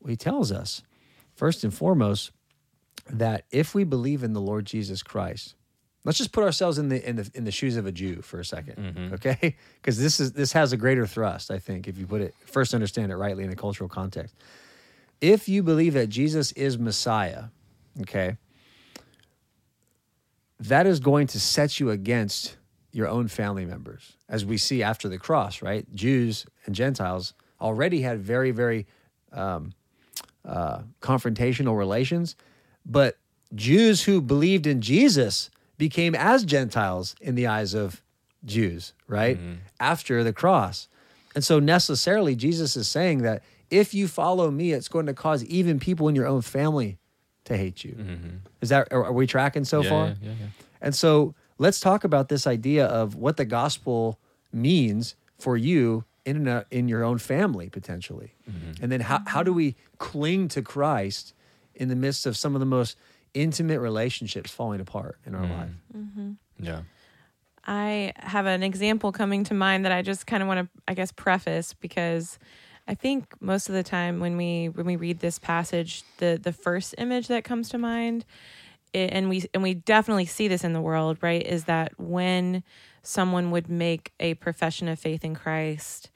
Well, 0.00 0.10
he 0.10 0.16
tells 0.16 0.52
us, 0.52 0.82
first 1.34 1.64
and 1.64 1.74
foremost, 1.74 2.30
that 3.10 3.44
if 3.50 3.74
we 3.74 3.84
believe 3.84 4.22
in 4.22 4.32
the 4.32 4.40
Lord 4.40 4.64
Jesus 4.66 5.02
Christ, 5.02 5.54
let's 6.04 6.18
just 6.18 6.32
put 6.32 6.44
ourselves 6.44 6.78
in 6.78 6.88
the 6.88 7.06
in 7.08 7.16
the 7.16 7.30
in 7.34 7.44
the 7.44 7.50
shoes 7.50 7.76
of 7.76 7.86
a 7.86 7.92
Jew 7.92 8.22
for 8.22 8.40
a 8.40 8.42
2nd 8.42 9.12
okay? 9.14 9.56
Because 9.80 9.98
this 9.98 10.20
is 10.20 10.32
this 10.32 10.52
has 10.52 10.72
a 10.72 10.76
greater 10.76 11.06
thrust, 11.06 11.50
I 11.50 11.58
think, 11.58 11.88
if 11.88 11.98
you 11.98 12.06
put 12.06 12.20
it 12.20 12.34
first 12.46 12.74
understand 12.74 13.12
it 13.12 13.16
rightly 13.16 13.44
in 13.44 13.50
a 13.50 13.56
cultural 13.56 13.88
context. 13.88 14.34
If 15.20 15.48
you 15.48 15.62
believe 15.62 15.94
that 15.94 16.08
Jesus 16.08 16.52
is 16.52 16.78
Messiah, 16.78 17.44
okay, 18.02 18.36
that 20.60 20.86
is 20.86 21.00
going 21.00 21.26
to 21.28 21.40
set 21.40 21.80
you 21.80 21.90
against 21.90 22.56
your 22.92 23.08
own 23.08 23.28
family 23.28 23.64
members, 23.64 24.16
as 24.28 24.44
we 24.44 24.56
see 24.56 24.82
after 24.82 25.08
the 25.08 25.18
cross, 25.18 25.62
right? 25.62 25.86
Jews 25.94 26.46
and 26.66 26.74
Gentiles 26.74 27.34
already 27.60 28.00
had 28.00 28.20
very, 28.20 28.50
very 28.50 28.86
um, 29.32 29.72
uh, 30.44 30.82
confrontational 31.00 31.76
relations, 31.76 32.36
but 32.88 33.16
Jews 33.54 34.02
who 34.02 34.20
believed 34.20 34.66
in 34.66 34.80
Jesus 34.80 35.50
became 35.76 36.14
as 36.14 36.44
Gentiles 36.44 37.14
in 37.20 37.34
the 37.34 37.46
eyes 37.46 37.74
of 37.74 38.02
Jews, 38.44 38.94
right? 39.06 39.38
After 39.78 40.24
the 40.24 40.32
cross. 40.32 40.88
And 41.34 41.44
so 41.44 41.60
necessarily, 41.60 42.34
Jesus 42.34 42.76
is 42.76 42.88
saying 42.88 43.22
that 43.22 43.42
if 43.70 43.94
you 43.94 44.08
follow 44.08 44.50
me, 44.50 44.72
it's 44.72 44.88
going 44.88 45.06
to 45.06 45.14
cause 45.14 45.44
even 45.44 45.78
people 45.78 46.08
in 46.08 46.14
your 46.14 46.26
own 46.26 46.42
family 46.42 46.98
to 47.44 47.56
hate 47.56 47.84
you. 47.84 47.94
Is 48.60 48.70
that, 48.70 48.88
are, 48.92 49.12
we 49.12 49.26
tracking 49.26 49.64
so 49.64 49.82
yeah, 49.82 49.88
far? 49.88 50.06
Yeah, 50.06 50.14
yeah, 50.22 50.30
yeah. 50.40 50.46
And 50.80 50.94
so 50.94 51.34
let's 51.58 51.80
talk 51.80 52.04
about 52.04 52.28
this 52.28 52.46
idea 52.46 52.86
of 52.86 53.14
what 53.14 53.36
the 53.36 53.44
gospel 53.44 54.18
means 54.52 55.14
for 55.38 55.56
you 55.56 56.04
in 56.24 56.64
in 56.70 56.88
your 56.88 57.04
own 57.04 57.18
family 57.18 57.70
potentially. 57.70 58.34
Mm-hmm. 58.50 58.82
And 58.82 58.92
then 58.92 59.00
how 59.00 59.22
how 59.26 59.42
do 59.42 59.52
we 59.52 59.76
cling 59.98 60.48
to 60.48 60.62
Christ 60.62 61.32
in 61.78 61.88
the 61.88 61.96
midst 61.96 62.26
of 62.26 62.36
some 62.36 62.54
of 62.54 62.60
the 62.60 62.66
most 62.66 62.96
intimate 63.34 63.80
relationships 63.80 64.50
falling 64.50 64.80
apart 64.80 65.18
in 65.24 65.34
our 65.34 65.44
Mm. 65.44 65.58
life? 65.58 65.70
Yeah. 66.60 66.82
I 67.66 68.12
have 68.16 68.46
an 68.46 68.62
example 68.62 69.12
coming 69.12 69.44
to 69.44 69.54
mind 69.54 69.84
that 69.84 69.92
I 69.92 70.02
just 70.02 70.26
kind 70.26 70.42
of 70.42 70.48
want 70.48 70.60
to, 70.72 70.80
I 70.86 70.94
guess, 70.94 71.12
preface 71.12 71.74
because 71.74 72.38
I 72.86 72.94
think 72.94 73.34
most 73.40 73.68
of 73.68 73.74
the 73.74 73.82
time 73.82 74.20
when 74.20 74.36
we 74.38 74.66
when 74.70 74.86
we 74.86 74.96
read 74.96 75.20
this 75.20 75.38
passage, 75.38 76.02
the 76.18 76.40
the 76.42 76.52
first 76.52 76.94
image 76.98 77.28
that 77.28 77.44
comes 77.44 77.68
to 77.70 77.78
mind, 77.78 78.24
i- 78.94 78.98
and 78.98 79.28
we 79.28 79.44
and 79.52 79.62
we 79.62 79.74
definitely 79.74 80.24
see 80.26 80.48
this 80.48 80.64
in 80.64 80.72
the 80.72 80.80
world, 80.80 81.18
right, 81.20 81.44
is 81.46 81.64
that 81.64 81.92
when 82.00 82.62
someone 83.02 83.50
would 83.50 83.68
make 83.68 84.12
a 84.18 84.34
profession 84.34 84.88
of 84.88 84.98
faith 84.98 85.22
in 85.24 85.34
Christ, 85.34 86.10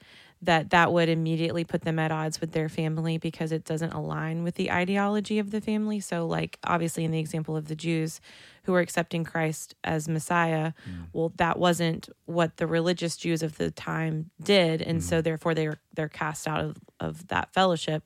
that 0.45 0.71
that 0.71 0.93
would 0.93 1.09
immediately 1.09 1.63
put 1.65 1.83
them 1.83 1.99
at 2.01 2.11
odds 2.11 2.41
with 2.41 2.51
their 2.53 2.69
family 2.69 3.17
because 3.17 3.53
it 3.53 3.65
doesn't 3.65 3.93
align 3.93 4.43
with 4.43 4.57
the 4.57 4.73
ideology 4.73 5.39
of 5.39 5.53
the 5.53 5.61
family. 5.61 6.01
So, 6.01 6.27
like 6.27 6.59
obviously 6.65 7.05
in 7.05 7.13
the 7.13 7.21
example 7.21 7.57
of 7.57 7.69
the 7.69 7.77
Jews 7.77 8.21
who 8.65 8.73
were 8.73 8.81
accepting 8.81 9.23
Christ 9.25 9.75
as 9.85 10.09
Messiah, 10.09 10.73
well, 11.13 11.33
that 11.37 11.59
wasn't 11.59 12.09
what 12.27 12.57
the 12.57 12.67
religious 12.67 13.17
Jews 13.17 13.43
of 13.43 13.57
the 13.57 13.71
time 13.71 14.31
did, 14.43 14.83
and 14.83 15.03
so 15.03 15.21
therefore 15.23 15.55
they 15.55 15.69
were 15.69 15.79
they're 15.95 16.09
cast 16.09 16.49
out 16.49 16.61
of 16.61 16.77
of 16.99 17.29
that 17.29 17.53
fellowship, 17.55 18.03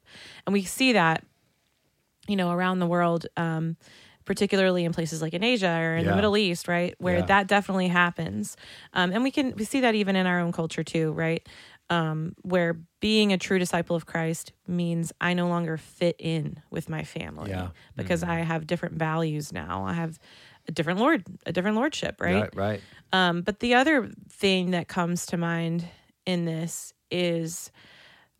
and 0.46 0.52
we 0.52 0.62
see 0.62 0.92
that 0.92 1.24
you 2.28 2.36
know 2.36 2.50
around 2.50 2.78
the 2.80 2.86
world. 2.86 3.26
Um, 3.36 3.76
particularly 4.24 4.84
in 4.84 4.92
places 4.92 5.22
like 5.22 5.34
in 5.34 5.44
Asia 5.44 5.70
or 5.80 5.94
in 5.94 6.04
Yeah. 6.04 6.10
the 6.10 6.16
Middle 6.16 6.36
East, 6.36 6.66
right, 6.66 6.96
where 6.98 7.18
Yeah. 7.18 7.26
that 7.26 7.46
definitely 7.46 7.86
happens, 7.86 8.56
um, 8.92 9.12
and 9.12 9.22
we 9.22 9.30
can 9.30 9.54
we 9.54 9.64
see 9.64 9.78
that 9.82 9.94
even 9.94 10.16
in 10.16 10.26
our 10.26 10.40
own 10.40 10.50
culture 10.50 10.82
too, 10.82 11.12
right? 11.12 11.48
Um, 11.88 12.34
where 12.42 12.78
being 13.00 13.32
a 13.32 13.38
true 13.38 13.58
disciple 13.58 13.94
of 13.94 14.06
Christ 14.06 14.52
means 14.66 15.12
I 15.20 15.34
no 15.34 15.48
longer 15.48 15.76
fit 15.76 16.16
in 16.18 16.60
with 16.70 16.88
my 16.88 17.04
family 17.04 17.50
Yeah. 17.50 17.68
because 17.96 18.22
I 18.22 18.36
have 18.40 18.66
different 18.66 18.96
values 18.96 19.52
now. 19.52 19.84
I 19.84 19.92
have 19.92 20.18
a 20.68 20.72
different 20.72 20.98
Lord, 20.98 21.24
a 21.46 21.52
different 21.52 21.76
lordship, 21.76 22.20
right? 22.20 22.42
Right. 22.42 22.56
right. 22.56 22.80
Um, 23.12 23.42
but 23.42 23.60
the 23.60 23.74
other 23.74 24.10
thing 24.28 24.72
that 24.72 24.88
comes 24.88 25.26
to 25.26 25.36
mind 25.36 25.86
in 26.24 26.44
this 26.44 26.92
is 27.10 27.70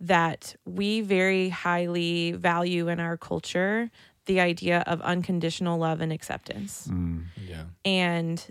that 0.00 0.56
we 0.64 1.00
very 1.00 1.48
highly 1.48 2.32
value 2.32 2.88
in 2.88 3.00
our 3.00 3.16
culture 3.16 3.90
the 4.26 4.40
idea 4.40 4.82
of 4.88 5.00
unconditional 5.02 5.78
love 5.78 6.00
and 6.00 6.12
acceptance. 6.12 6.90
Yeah. 7.48 7.62
And 7.84 8.44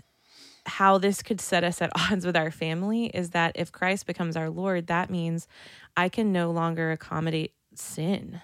how 0.66 0.98
this 0.98 1.22
could 1.22 1.40
set 1.40 1.64
us 1.64 1.80
at 1.80 1.92
odds 2.10 2.26
with 2.26 2.36
our 2.36 2.50
family 2.50 3.06
is 3.06 3.30
that 3.30 3.52
if 3.54 3.72
Christ 3.72 4.06
becomes 4.06 4.36
our 4.36 4.50
Lord, 4.50 4.88
that 4.88 5.10
means 5.10 5.48
I 5.96 6.08
can 6.08 6.32
no 6.32 6.50
longer 6.50 6.92
accommodate 6.92 7.54
sin. 7.74 8.40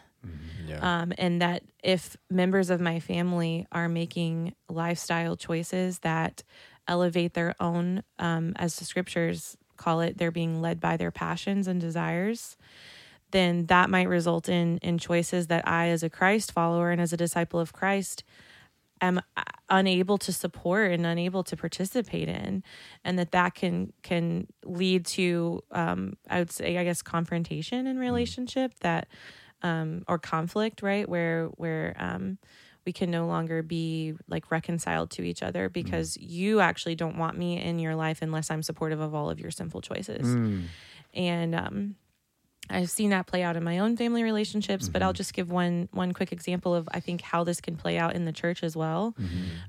Yeah. 0.67 1.03
Um, 1.03 1.13
and 1.19 1.43
that 1.43 1.65
if 1.83 2.17
members 2.31 2.71
of 2.71 2.81
my 2.81 3.01
family 3.01 3.67
are 3.73 3.89
making 3.89 4.55
lifestyle 4.69 5.37
choices 5.37 5.99
that 6.01 6.45
elevate 6.87 7.35
their 7.35 7.55
own, 7.59 8.05
um, 8.19 8.53
as 8.57 8.77
the 8.77 8.85
scriptures 8.85 9.57
call 9.77 10.01
it, 10.01 10.19
they're 10.19 10.31
being 10.31 10.63
led 10.63 10.81
by 10.81 10.97
their 10.97 11.11
passions 11.11 11.67
and 11.67 11.81
desires, 11.81 12.57
then 13.33 13.67
that 13.67 13.91
might 13.91 14.09
result 14.09 14.49
in 14.49 14.79
in 14.79 14.99
choices 14.99 15.49
that 15.49 15.67
I, 15.67 15.89
as 15.89 16.03
a 16.03 16.11
Christ 16.11 16.53
follower 16.53 16.91
and 16.91 17.01
as 17.01 17.13
a 17.13 17.17
disciple 17.17 17.59
of 17.59 17.73
Christ, 17.73 18.23
am 19.03 19.19
uh, 19.37 19.43
unable 19.69 20.17
to 20.19 20.33
support 20.33 20.93
and 20.93 21.05
unable 21.05 21.45
to 21.45 21.57
participate 21.57 22.29
in, 22.29 22.63
and 23.05 23.19
that 23.19 23.33
that 23.33 23.55
can 23.55 23.93
can 24.03 24.47
lead 24.65 25.05
to, 25.07 25.63
um, 25.73 26.17
I 26.31 26.39
would 26.39 26.51
say, 26.51 26.79
I 26.79 26.85
guess, 26.85 27.03
confrontation 27.03 27.87
in 27.87 27.99
relationship 27.99 28.73
that 28.81 29.09
um, 29.63 30.05
or 30.09 30.19
conflict, 30.19 30.81
right? 30.83 31.07
Where 31.09 31.47
where 31.57 31.95
um, 31.99 32.39
we 32.87 32.93
can 32.93 33.11
no 33.11 33.27
longer 33.27 33.63
be 33.63 34.15
like 34.29 34.51
reconciled 34.51 35.11
to 35.13 35.23
each 35.23 35.43
other 35.43 35.69
because 35.69 36.17
you 36.17 36.61
actually 36.61 36.95
don't 36.95 37.17
want 37.17 37.37
me 37.39 37.61
in 37.61 37.79
your 37.79 37.95
life 37.95 38.23
unless 38.23 38.51
I'm 38.51 38.63
supportive 38.63 39.01
of 39.01 39.15
all 39.15 39.31
of 39.31 39.39
your 39.39 39.51
sinful 39.51 39.83
choices. 39.83 40.27
And 41.15 41.55
um, 41.55 41.97
I've 42.73 42.91
seen 42.91 43.11
that 43.11 43.27
play 43.27 43.43
out 43.43 43.57
in 43.57 43.63
my 43.65 43.79
own 43.79 43.97
family 43.97 44.23
relationships, 44.23 44.89
but 44.89 45.03
I'll 45.03 45.13
just 45.13 45.35
give 45.35 45.51
one 45.51 45.89
one 45.93 46.13
quick 46.13 46.33
example 46.33 46.75
of 46.75 46.89
I 46.93 47.01
think 47.01 47.21
how 47.21 47.45
this 47.45 47.61
can 47.61 47.77
play 47.77 47.99
out 47.99 48.15
in 48.15 48.25
the 48.25 48.33
church 48.33 48.63
as 48.63 48.77
well. 48.77 49.15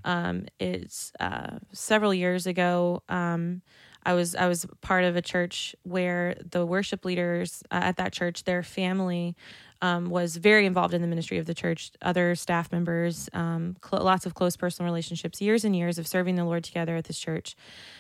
Um, 0.06 0.46
it's 0.60 1.12
uh, 1.20 1.60
several 1.72 2.14
years 2.14 2.48
ago. 2.48 3.04
Um, 3.10 3.62
I 4.06 4.14
was 4.14 4.36
I 4.36 4.48
was 4.48 4.66
part 4.82 5.04
of 5.04 5.16
a 5.16 5.22
church 5.22 5.76
where 5.84 6.36
the 6.50 6.66
worship 6.66 7.06
leaders 7.06 7.64
uh, 7.72 7.80
at 7.84 7.98
that 7.98 8.14
church, 8.14 8.44
their 8.44 8.64
family 8.64 9.36
um, 9.82 10.10
was 10.10 10.38
very 10.38 10.66
involved 10.66 10.94
in 10.94 11.02
the 11.02 11.08
ministry 11.08 11.38
of 11.38 11.46
the 11.46 11.54
church. 11.54 11.92
Other 12.02 12.36
staff 12.36 12.72
members, 12.72 13.30
um, 13.34 13.76
cl- 13.86 14.04
lots 14.04 14.26
of 14.26 14.34
close 14.34 14.56
personal 14.56 14.90
relationships, 14.90 15.42
years 15.42 15.66
and 15.66 15.76
years 15.76 15.98
of 15.98 16.08
serving 16.08 16.36
the 16.36 16.46
Lord 16.46 16.64
together 16.64 16.96
at 16.96 17.06
this 17.06 17.20
church. 17.20 17.56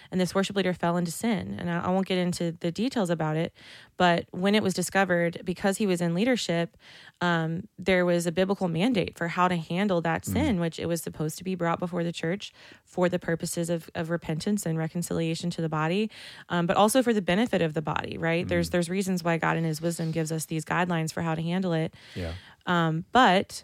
And 0.10 0.22
this 0.22 0.34
worship 0.36 0.56
leader 0.56 0.74
fell 0.74 0.96
into 0.96 1.12
sin, 1.12 1.56
and 1.60 1.70
I, 1.70 1.86
I 1.86 1.89
won't 1.89 2.06
get 2.06 2.18
into 2.18 2.52
the 2.52 2.72
details 2.72 3.10
about 3.10 3.36
it. 3.36 3.52
But 3.97 4.25
when 4.32 4.56
it 4.56 4.63
was 4.63 4.73
discovered, 4.73 5.41
because 5.43 5.77
he 5.77 5.88
was 5.88 6.01
in 6.01 6.13
leadership, 6.13 6.77
um, 7.21 7.67
there 7.77 8.06
was 8.06 8.25
a 8.25 8.32
biblical 8.32 8.67
mandate 8.67 9.17
for 9.17 9.29
how 9.29 9.47
to 9.47 9.56
handle 9.56 10.01
that 10.01 10.25
sin, 10.25 10.60
which 10.60 10.79
it 10.79 10.88
was 10.88 11.01
supposed 11.01 11.38
to 11.38 11.43
be 11.43 11.56
brought 11.56 11.79
before 11.79 12.03
the 12.03 12.12
church 12.12 12.53
for 12.84 13.08
the 13.08 13.19
purposes 13.19 13.69
of, 13.69 13.89
of 13.95 14.10
repentance 14.10 14.65
and 14.65 14.77
reconciliation 14.77 15.49
to 15.51 15.62
the 15.62 15.69
body, 15.69 16.10
um, 16.49 16.65
but 16.65 16.75
also 16.77 17.03
for 17.03 17.13
the 17.13 17.21
benefit 17.21 17.62
of 17.62 17.73
the 17.73 17.82
body. 17.82 18.17
Right? 18.17 18.47
There's 18.47 18.69
there's 18.71 18.89
reasons 18.89 19.23
why 19.23 19.38
God 19.38 19.58
in 19.58 19.63
His 19.63 19.82
wisdom 19.82 20.12
gives 20.12 20.32
us 20.32 20.45
these 20.45 20.65
guidelines 20.65 21.13
for 21.13 21.21
how 21.21 21.36
to 21.36 21.41
handle 21.41 21.73
it. 21.73 21.93
Yeah. 22.15 22.34
Um, 22.65 23.06
but 23.12 23.63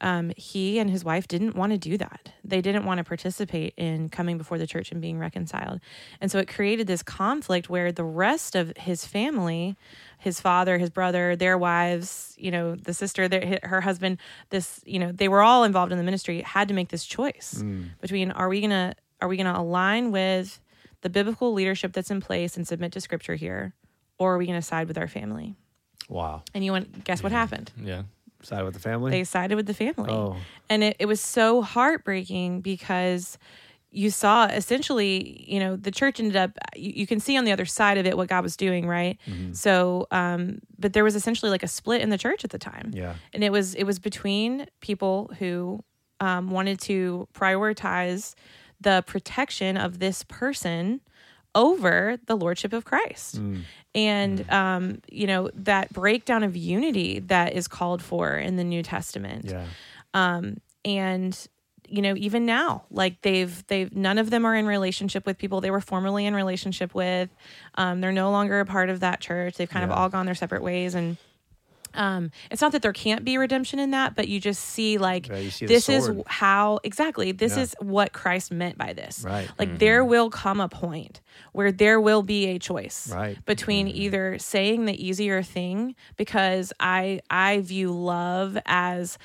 um, 0.00 0.32
he 0.36 0.78
and 0.78 0.90
his 0.90 1.04
wife 1.04 1.26
didn't 1.26 1.56
want 1.56 1.72
to 1.72 1.78
do 1.78 1.96
that. 1.96 2.32
They 2.44 2.60
didn't 2.60 2.84
want 2.84 2.98
to 2.98 3.04
participate 3.04 3.72
in 3.76 4.08
coming 4.10 4.36
before 4.36 4.58
the 4.58 4.66
church 4.66 4.92
and 4.92 5.00
being 5.00 5.18
reconciled. 5.18 5.80
And 6.20 6.30
so 6.30 6.38
it 6.38 6.48
created 6.48 6.86
this 6.86 7.02
conflict 7.02 7.70
where 7.70 7.92
the 7.92 8.04
rest 8.04 8.54
of 8.54 8.72
his 8.76 9.06
family, 9.06 9.76
his 10.18 10.40
father, 10.40 10.76
his 10.78 10.90
brother, 10.90 11.34
their 11.34 11.56
wives, 11.56 12.34
you 12.38 12.50
know, 12.50 12.74
the 12.74 12.92
sister, 12.92 13.26
their, 13.26 13.58
her 13.62 13.80
husband, 13.80 14.18
this, 14.50 14.80
you 14.84 14.98
know, 14.98 15.12
they 15.12 15.28
were 15.28 15.42
all 15.42 15.64
involved 15.64 15.92
in 15.92 15.98
the 15.98 16.04
ministry, 16.04 16.42
had 16.42 16.68
to 16.68 16.74
make 16.74 16.90
this 16.90 17.04
choice 17.04 17.62
between 18.00 18.30
are 18.32 18.48
we 18.48 18.60
going 18.60 18.70
to 18.70 18.94
are 19.22 19.28
we 19.28 19.36
going 19.38 19.52
to 19.52 19.58
align 19.58 20.12
with 20.12 20.60
the 21.00 21.08
biblical 21.08 21.54
leadership 21.54 21.94
that's 21.94 22.10
in 22.10 22.20
place 22.20 22.56
and 22.56 22.68
submit 22.68 22.92
to 22.92 23.00
scripture 23.00 23.34
here 23.34 23.74
or 24.18 24.34
are 24.34 24.38
we 24.38 24.46
going 24.46 24.58
to 24.58 24.66
side 24.66 24.88
with 24.88 24.98
our 24.98 25.08
family? 25.08 25.54
Wow. 26.08 26.42
And 26.54 26.64
you 26.64 26.72
want 26.72 27.04
guess 27.04 27.22
what 27.22 27.32
happened? 27.32 27.72
Yeah. 27.80 28.02
Side 28.42 28.64
with 28.64 28.74
the 28.74 28.80
family. 28.80 29.10
they 29.10 29.24
sided 29.24 29.56
with 29.56 29.66
the 29.66 29.74
family. 29.74 30.10
Oh. 30.10 30.36
And 30.68 30.84
it, 30.84 30.96
it 30.98 31.06
was 31.06 31.20
so 31.20 31.62
heartbreaking 31.62 32.60
because 32.60 33.38
you 33.90 34.10
saw 34.10 34.46
essentially, 34.46 35.44
you 35.48 35.58
know, 35.58 35.74
the 35.74 35.90
church 35.90 36.20
ended 36.20 36.36
up, 36.36 36.50
you, 36.74 36.92
you 36.94 37.06
can 37.06 37.18
see 37.18 37.36
on 37.36 37.44
the 37.44 37.52
other 37.52 37.64
side 37.64 37.96
of 37.96 38.04
it 38.04 38.16
what 38.16 38.28
God 38.28 38.42
was 38.42 38.56
doing, 38.56 38.86
right? 38.86 39.18
So, 39.52 40.06
um, 40.10 40.58
but 40.78 40.92
there 40.92 41.02
was 41.02 41.16
essentially 41.16 41.50
like 41.50 41.62
a 41.62 41.68
split 41.68 42.02
in 42.02 42.10
the 42.10 42.18
church 42.18 42.44
at 42.44 42.50
the 42.50 42.58
time. 42.58 42.90
Yeah. 42.92 43.14
And 43.32 43.42
it 43.42 43.50
was, 43.50 43.74
it 43.74 43.84
was 43.84 43.98
between 43.98 44.66
people 44.80 45.30
who 45.38 45.82
um, 46.20 46.50
wanted 46.50 46.80
to 46.82 47.26
prioritize 47.32 48.34
the 48.80 49.02
protection 49.06 49.76
of 49.78 49.98
this 49.98 50.24
person 50.24 51.00
over 51.56 52.18
the 52.26 52.36
lordship 52.36 52.72
of 52.72 52.84
Christ. 52.84 53.40
And, 53.94 54.50
um, 54.50 55.00
you 55.10 55.26
know, 55.26 55.50
that 55.54 55.92
breakdown 55.92 56.44
of 56.44 56.54
unity 56.54 57.18
that 57.20 57.54
is 57.54 57.66
called 57.66 58.02
for 58.02 58.36
in 58.36 58.54
the 58.56 58.62
New 58.64 58.82
Testament. 58.84 59.46
Yeah. 59.46 59.64
Um, 60.14 60.58
and, 60.84 61.36
you 61.88 62.02
know, 62.02 62.14
even 62.16 62.44
now, 62.44 62.84
like 62.90 63.22
they've, 63.22 63.66
they've, 63.68 63.92
none 63.94 64.18
of 64.18 64.28
them 64.30 64.44
are 64.44 64.54
in 64.54 64.66
relationship 64.66 65.24
with 65.24 65.38
people 65.38 65.60
they 65.62 65.70
were 65.70 65.80
formerly 65.80 66.26
in 66.26 66.34
relationship 66.34 66.94
with. 66.94 67.30
Um, 67.76 68.00
they're 68.02 68.12
no 68.12 68.30
longer 68.30 68.60
a 68.60 68.66
part 68.66 68.90
of 68.90 69.00
that 69.00 69.20
church. 69.20 69.56
They've 69.56 69.68
kind 69.68 69.82
Yeah. 69.86 69.92
of 69.94 69.98
all 69.98 70.08
gone 70.10 70.26
their 70.26 70.34
separate 70.34 70.62
ways. 70.62 70.94
And, 70.94 71.16
um, 71.96 72.30
it's 72.50 72.60
not 72.62 72.72
that 72.72 72.82
there 72.82 72.92
can't 72.92 73.24
be 73.24 73.38
redemption 73.38 73.78
in 73.78 73.90
that, 73.92 74.14
but 74.14 74.28
you 74.28 74.38
just 74.40 74.62
see 74.62 74.98
like 74.98 75.28
Yeah, 75.28 75.48
see 75.50 75.66
this 75.66 75.88
is 75.88 76.10
how 76.26 76.78
exactly 76.84 77.32
this 77.32 77.56
Yeah. 77.56 77.62
is 77.62 77.74
what 77.80 78.12
Christ 78.12 78.50
meant 78.52 78.78
by 78.78 78.92
this. 78.92 79.24
Right. 79.24 79.48
Like 79.58 79.78
there 79.78 80.04
will 80.04 80.30
come 80.30 80.60
a 80.60 80.68
point 80.68 81.20
where 81.52 81.72
there 81.72 82.00
will 82.00 82.22
be 82.22 82.46
a 82.48 82.58
choice 82.58 83.10
Right. 83.12 83.38
between 83.46 83.88
either 83.88 84.38
saying 84.38 84.84
the 84.84 85.06
easier 85.06 85.42
thing 85.42 85.94
because 86.16 86.72
I 86.80 87.20
I 87.30 87.60
view 87.60 87.90
love 87.92 88.58
as 88.66 89.18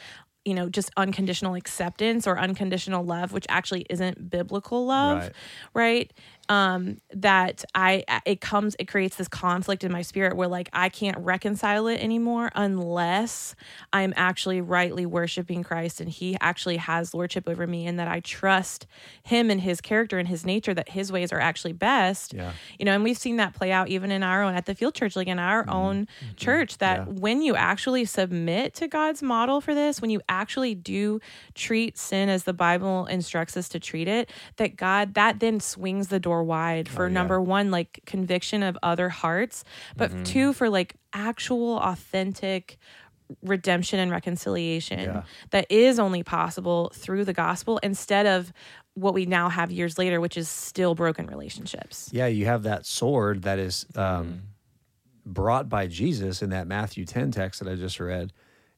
you 0.43 0.55
know 0.55 0.69
just 0.69 0.89
unconditional 0.97 1.53
acceptance 1.53 2.25
or 2.25 2.39
unconditional 2.39 3.03
love 3.05 3.31
which 3.31 3.45
actually 3.47 3.85
isn't 3.91 4.31
biblical 4.31 4.87
love 4.87 5.19
Right. 5.19 5.31
right, 5.75 6.13
um, 6.51 6.97
that 7.13 7.63
I 7.73 8.03
it 8.25 8.41
comes 8.41 8.75
it 8.77 8.89
creates 8.89 9.15
this 9.15 9.29
conflict 9.29 9.85
in 9.85 9.91
my 9.91 10.01
spirit 10.01 10.35
where 10.35 10.49
like 10.49 10.69
I 10.73 10.89
can't 10.89 11.17
reconcile 11.19 11.87
it 11.87 12.01
anymore 12.01 12.51
unless 12.55 13.55
I'm 13.93 14.13
actually 14.17 14.59
rightly 14.59 15.05
worshiping 15.05 15.63
Christ 15.63 16.01
and 16.01 16.09
He 16.09 16.35
actually 16.41 16.75
has 16.77 17.13
lordship 17.13 17.47
over 17.47 17.65
me, 17.65 17.87
and 17.87 17.97
that 17.99 18.09
I 18.09 18.19
trust 18.19 18.85
Him 19.23 19.49
and 19.49 19.61
His 19.61 19.79
character 19.79 20.19
and 20.19 20.27
His 20.27 20.45
nature 20.45 20.73
that 20.73 20.89
His 20.89 21.09
ways 21.09 21.31
are 21.31 21.39
actually 21.39 21.71
best. 21.73 22.33
Yeah. 22.33 22.51
You 22.77 22.83
know, 22.85 22.93
and 22.95 23.03
we've 23.03 23.17
seen 23.17 23.37
that 23.37 23.53
play 23.53 23.71
out 23.71 23.87
even 23.87 24.11
in 24.11 24.21
our 24.21 24.43
own 24.43 24.53
at 24.53 24.65
the 24.65 24.75
Field 24.75 24.93
Church, 24.93 25.15
like 25.15 25.27
in 25.29 25.39
our 25.39 25.69
own 25.69 26.05
church, 26.35 26.79
that 26.79 26.97
Yeah. 27.07 27.13
when 27.13 27.41
you 27.41 27.55
actually 27.55 28.03
submit 28.03 28.73
to 28.75 28.89
God's 28.89 29.23
model 29.23 29.61
for 29.61 29.73
this, 29.73 30.01
when 30.01 30.09
you 30.09 30.19
actually 30.27 30.75
do 30.75 31.21
treat 31.55 31.97
sin 31.97 32.27
as 32.27 32.43
the 32.43 32.53
Bible 32.53 33.05
instructs 33.05 33.55
us 33.55 33.69
to 33.69 33.79
treat 33.79 34.09
it, 34.09 34.29
that 34.57 34.75
God 34.75 35.13
that 35.13 35.39
then 35.39 35.61
swings 35.61 36.09
the 36.09 36.19
door 36.19 36.40
wide 36.43 36.87
for 36.89 37.07
yeah. 37.07 37.13
number 37.13 37.41
one, 37.41 37.71
like 37.71 38.01
conviction 38.05 38.63
of 38.63 38.77
other 38.83 39.09
hearts, 39.09 39.63
but 39.97 40.11
two, 40.25 40.53
for 40.53 40.69
like 40.69 40.95
actual 41.13 41.77
authentic 41.79 42.77
redemption 43.41 43.97
and 43.99 44.11
reconciliation 44.11 44.99
Yeah. 44.99 45.23
that 45.51 45.65
is 45.71 45.99
only 45.99 46.21
possible 46.23 46.91
through 46.93 47.23
the 47.25 47.33
gospel 47.33 47.77
instead 47.81 48.25
of 48.25 48.51
what 48.93 49.13
we 49.13 49.25
now 49.25 49.47
have 49.47 49.71
years 49.71 49.97
later, 49.97 50.19
which 50.19 50.35
is 50.35 50.49
still 50.49 50.95
broken 50.95 51.27
relationships. 51.27 52.09
Yeah, 52.11 52.27
you 52.27 52.45
have 52.45 52.63
that 52.63 52.85
sword 52.85 53.43
that 53.43 53.57
is 53.57 53.85
um, 53.95 54.01
Mm-hmm. 54.03 54.35
brought 55.33 55.69
by 55.69 55.87
Jesus 55.87 56.41
in 56.41 56.49
that 56.49 56.67
Matthew 56.67 57.05
10 57.05 57.31
text 57.31 57.61
that 57.63 57.71
I 57.71 57.75
just 57.75 57.99
read. 58.01 58.33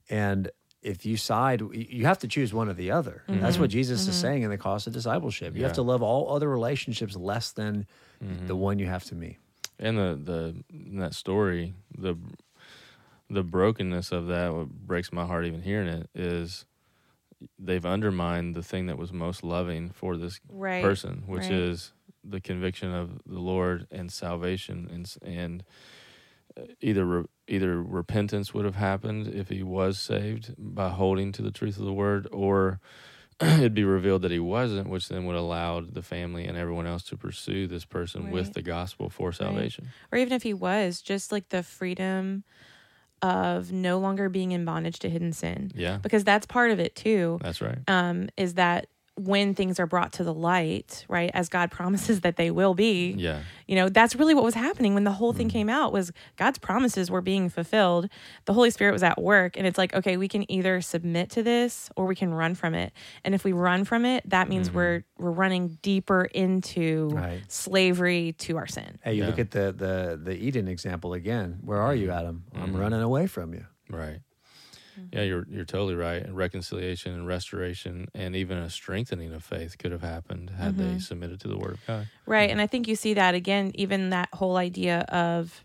And 0.09 0.51
if 0.83 1.05
you 1.05 1.15
side, 1.17 1.61
you 1.73 2.05
have 2.05 2.19
to 2.19 2.27
choose 2.27 2.53
one 2.53 2.67
or 2.69 2.73
the 2.73 2.91
other. 2.91 3.23
That's 3.27 3.57
what 3.57 3.69
Jesus 3.69 4.07
is 4.07 4.15
saying 4.15 4.43
in 4.43 4.49
the 4.49 4.57
cost 4.57 4.85
of 4.87 4.93
discipleship. 4.93 5.55
You 5.55 5.63
have 5.63 5.73
to 5.73 5.81
love 5.81 6.01
all 6.03 6.35
other 6.35 6.49
relationships 6.49 7.15
less 7.15 7.51
than 7.51 7.87
Mm-hmm. 8.23 8.47
the 8.47 8.55
one 8.55 8.79
you 8.79 8.85
have 8.87 9.03
to 9.05 9.15
me. 9.15 9.37
And 9.79 9.97
the 9.97 10.15
the 10.23 10.63
in 10.73 10.97
that 10.99 11.13
story, 11.13 11.73
the 11.97 12.15
the 13.29 13.43
brokenness 13.43 14.11
of 14.11 14.27
that, 14.27 14.53
what 14.53 14.69
breaks 14.69 15.11
my 15.11 15.25
heart 15.25 15.45
even 15.45 15.61
hearing 15.61 15.87
it, 15.87 16.09
is 16.15 16.65
they've 17.59 17.85
undermined 17.85 18.55
the 18.55 18.63
thing 18.63 18.85
that 18.87 18.97
was 18.97 19.11
most 19.11 19.43
loving 19.43 19.89
for 19.89 20.15
this 20.17 20.39
Right. 20.49 20.81
person, 20.81 21.23
which 21.25 21.43
right. 21.49 21.51
is 21.51 21.91
the 22.23 22.39
conviction 22.39 22.93
of 22.93 23.19
the 23.25 23.39
Lord 23.39 23.87
and 23.91 24.09
salvation, 24.11 24.87
and 24.91 25.05
s- 25.05 25.17
and 25.21 25.63
uh, 26.57 26.61
either 26.79 27.03
re, 27.05 27.23
either 27.47 27.81
repentance 27.81 28.53
would 28.53 28.65
have 28.65 28.75
happened 28.75 29.27
if 29.27 29.49
he 29.49 29.63
was 29.63 29.99
saved 29.99 30.53
by 30.57 30.89
holding 30.89 31.31
to 31.33 31.41
the 31.41 31.51
truth 31.51 31.77
of 31.77 31.85
the 31.85 31.93
word, 31.93 32.27
or 32.31 32.79
it'd 33.41 33.73
be 33.73 33.83
revealed 33.83 34.21
that 34.21 34.31
he 34.31 34.39
wasn't, 34.39 34.89
which 34.89 35.09
then 35.09 35.25
would 35.25 35.35
allow 35.35 35.81
the 35.81 36.01
family 36.01 36.45
and 36.45 36.57
everyone 36.57 36.87
else 36.87 37.03
to 37.03 37.17
pursue 37.17 37.67
this 37.67 37.85
person 37.85 38.31
with 38.31 38.53
the 38.53 38.61
gospel 38.61 39.09
for 39.09 39.31
salvation. 39.31 39.89
or 40.11 40.17
even 40.17 40.33
if 40.33 40.43
he 40.43 40.53
was 40.53 41.01
just 41.01 41.31
like 41.31 41.49
the 41.49 41.63
freedom 41.63 42.43
of 43.21 43.71
no 43.71 43.99
longer 43.99 44.27
being 44.29 44.51
in 44.51 44.65
bondage 44.65 44.99
to 44.99 45.09
hidden 45.09 45.31
sin. 45.31 45.71
Yeah, 45.73 45.97
because 45.97 46.23
that's 46.23 46.45
part 46.45 46.71
of 46.71 46.79
it 46.79 46.95
too. 46.95 47.39
That's 47.41 47.61
right. 47.61 47.79
um 47.87 48.29
is 48.35 48.55
that 48.55 48.87
when 49.15 49.53
things 49.53 49.79
are 49.79 49.85
brought 49.85 50.11
to 50.13 50.23
the 50.23 50.33
light 50.33 51.05
right 51.07 51.29
as 51.35 51.47
god 51.49 51.69
promises 51.79 52.21
that 52.21 52.35
they 52.35 52.49
will 52.49 52.73
be 52.73 53.11
Yeah, 53.11 53.41
you 53.67 53.75
know 53.75 53.87
that's 53.87 54.15
really 54.15 54.33
what 54.33 54.43
was 54.43 54.55
happening 54.55 54.95
when 54.95 55.03
the 55.03 55.11
whole 55.11 55.33
Mm. 55.33 55.37
thing 55.37 55.49
came 55.49 55.69
out 55.69 55.93
was 55.93 56.11
god's 56.35 56.57
promises 56.57 57.11
were 57.11 57.21
being 57.21 57.47
fulfilled 57.49 58.09
the 58.45 58.53
holy 58.53 58.71
spirit 58.71 58.91
was 58.91 59.03
at 59.03 59.21
work 59.21 59.55
and 59.55 59.67
it's 59.67 59.77
like 59.77 59.93
okay 59.93 60.17
we 60.17 60.27
can 60.27 60.49
either 60.51 60.81
submit 60.81 61.29
to 61.31 61.43
this 61.43 61.89
or 61.95 62.05
we 62.07 62.15
can 62.15 62.33
run 62.33 62.55
from 62.55 62.73
it 62.73 62.91
and 63.23 63.35
if 63.35 63.43
we 63.43 63.51
run 63.53 63.83
from 63.85 64.03
it 64.03 64.27
that 64.29 64.49
means 64.49 64.69
Mm-hmm. 64.69 64.77
we're 64.77 65.03
we're 65.19 65.31
running 65.31 65.77
deeper 65.83 66.23
into 66.25 67.09
Right. 67.13 67.41
slavery 67.47 68.33
to 68.39 68.57
our 68.57 68.67
sin 68.67 68.97
Hey, 69.03 69.13
you 69.13 69.25
look 69.25 69.37
at 69.39 69.51
the, 69.51 69.71
the, 69.71 70.19
the 70.21 70.33
Eden 70.35 70.67
example 70.67 71.13
again. 71.13 71.59
Where 71.61 71.79
are 71.81 71.93
you, 71.93 72.09
Adam? 72.11 72.45
I'm 72.55 72.75
running 72.75 73.01
away 73.01 73.27
from 73.27 73.53
you. 73.53 73.65
right. 73.89 74.19
Mm-hmm. 74.99 75.17
Yeah, 75.17 75.23
you're 75.23 75.47
you're 75.49 75.65
totally 75.65 75.95
right. 75.95 76.23
And 76.23 76.35
reconciliation 76.35 77.13
and 77.13 77.27
restoration 77.27 78.07
and 78.13 78.35
even 78.35 78.57
a 78.57 78.69
strengthening 78.69 79.33
of 79.33 79.43
faith 79.43 79.77
could 79.77 79.91
have 79.91 80.01
happened 80.01 80.51
had 80.51 80.75
Mm-hmm. 80.75 80.93
they 80.93 80.99
submitted 80.99 81.39
to 81.41 81.47
the 81.47 81.57
word 81.57 81.73
of 81.73 81.85
God. 81.87 82.07
Right. 82.25 82.49
And 82.49 82.61
I 82.61 82.67
think 82.67 82.87
you 82.87 82.95
see 82.95 83.13
that 83.15 83.35
again, 83.35 83.71
even 83.75 84.09
that 84.11 84.29
whole 84.33 84.57
idea 84.57 84.99
of 85.09 85.63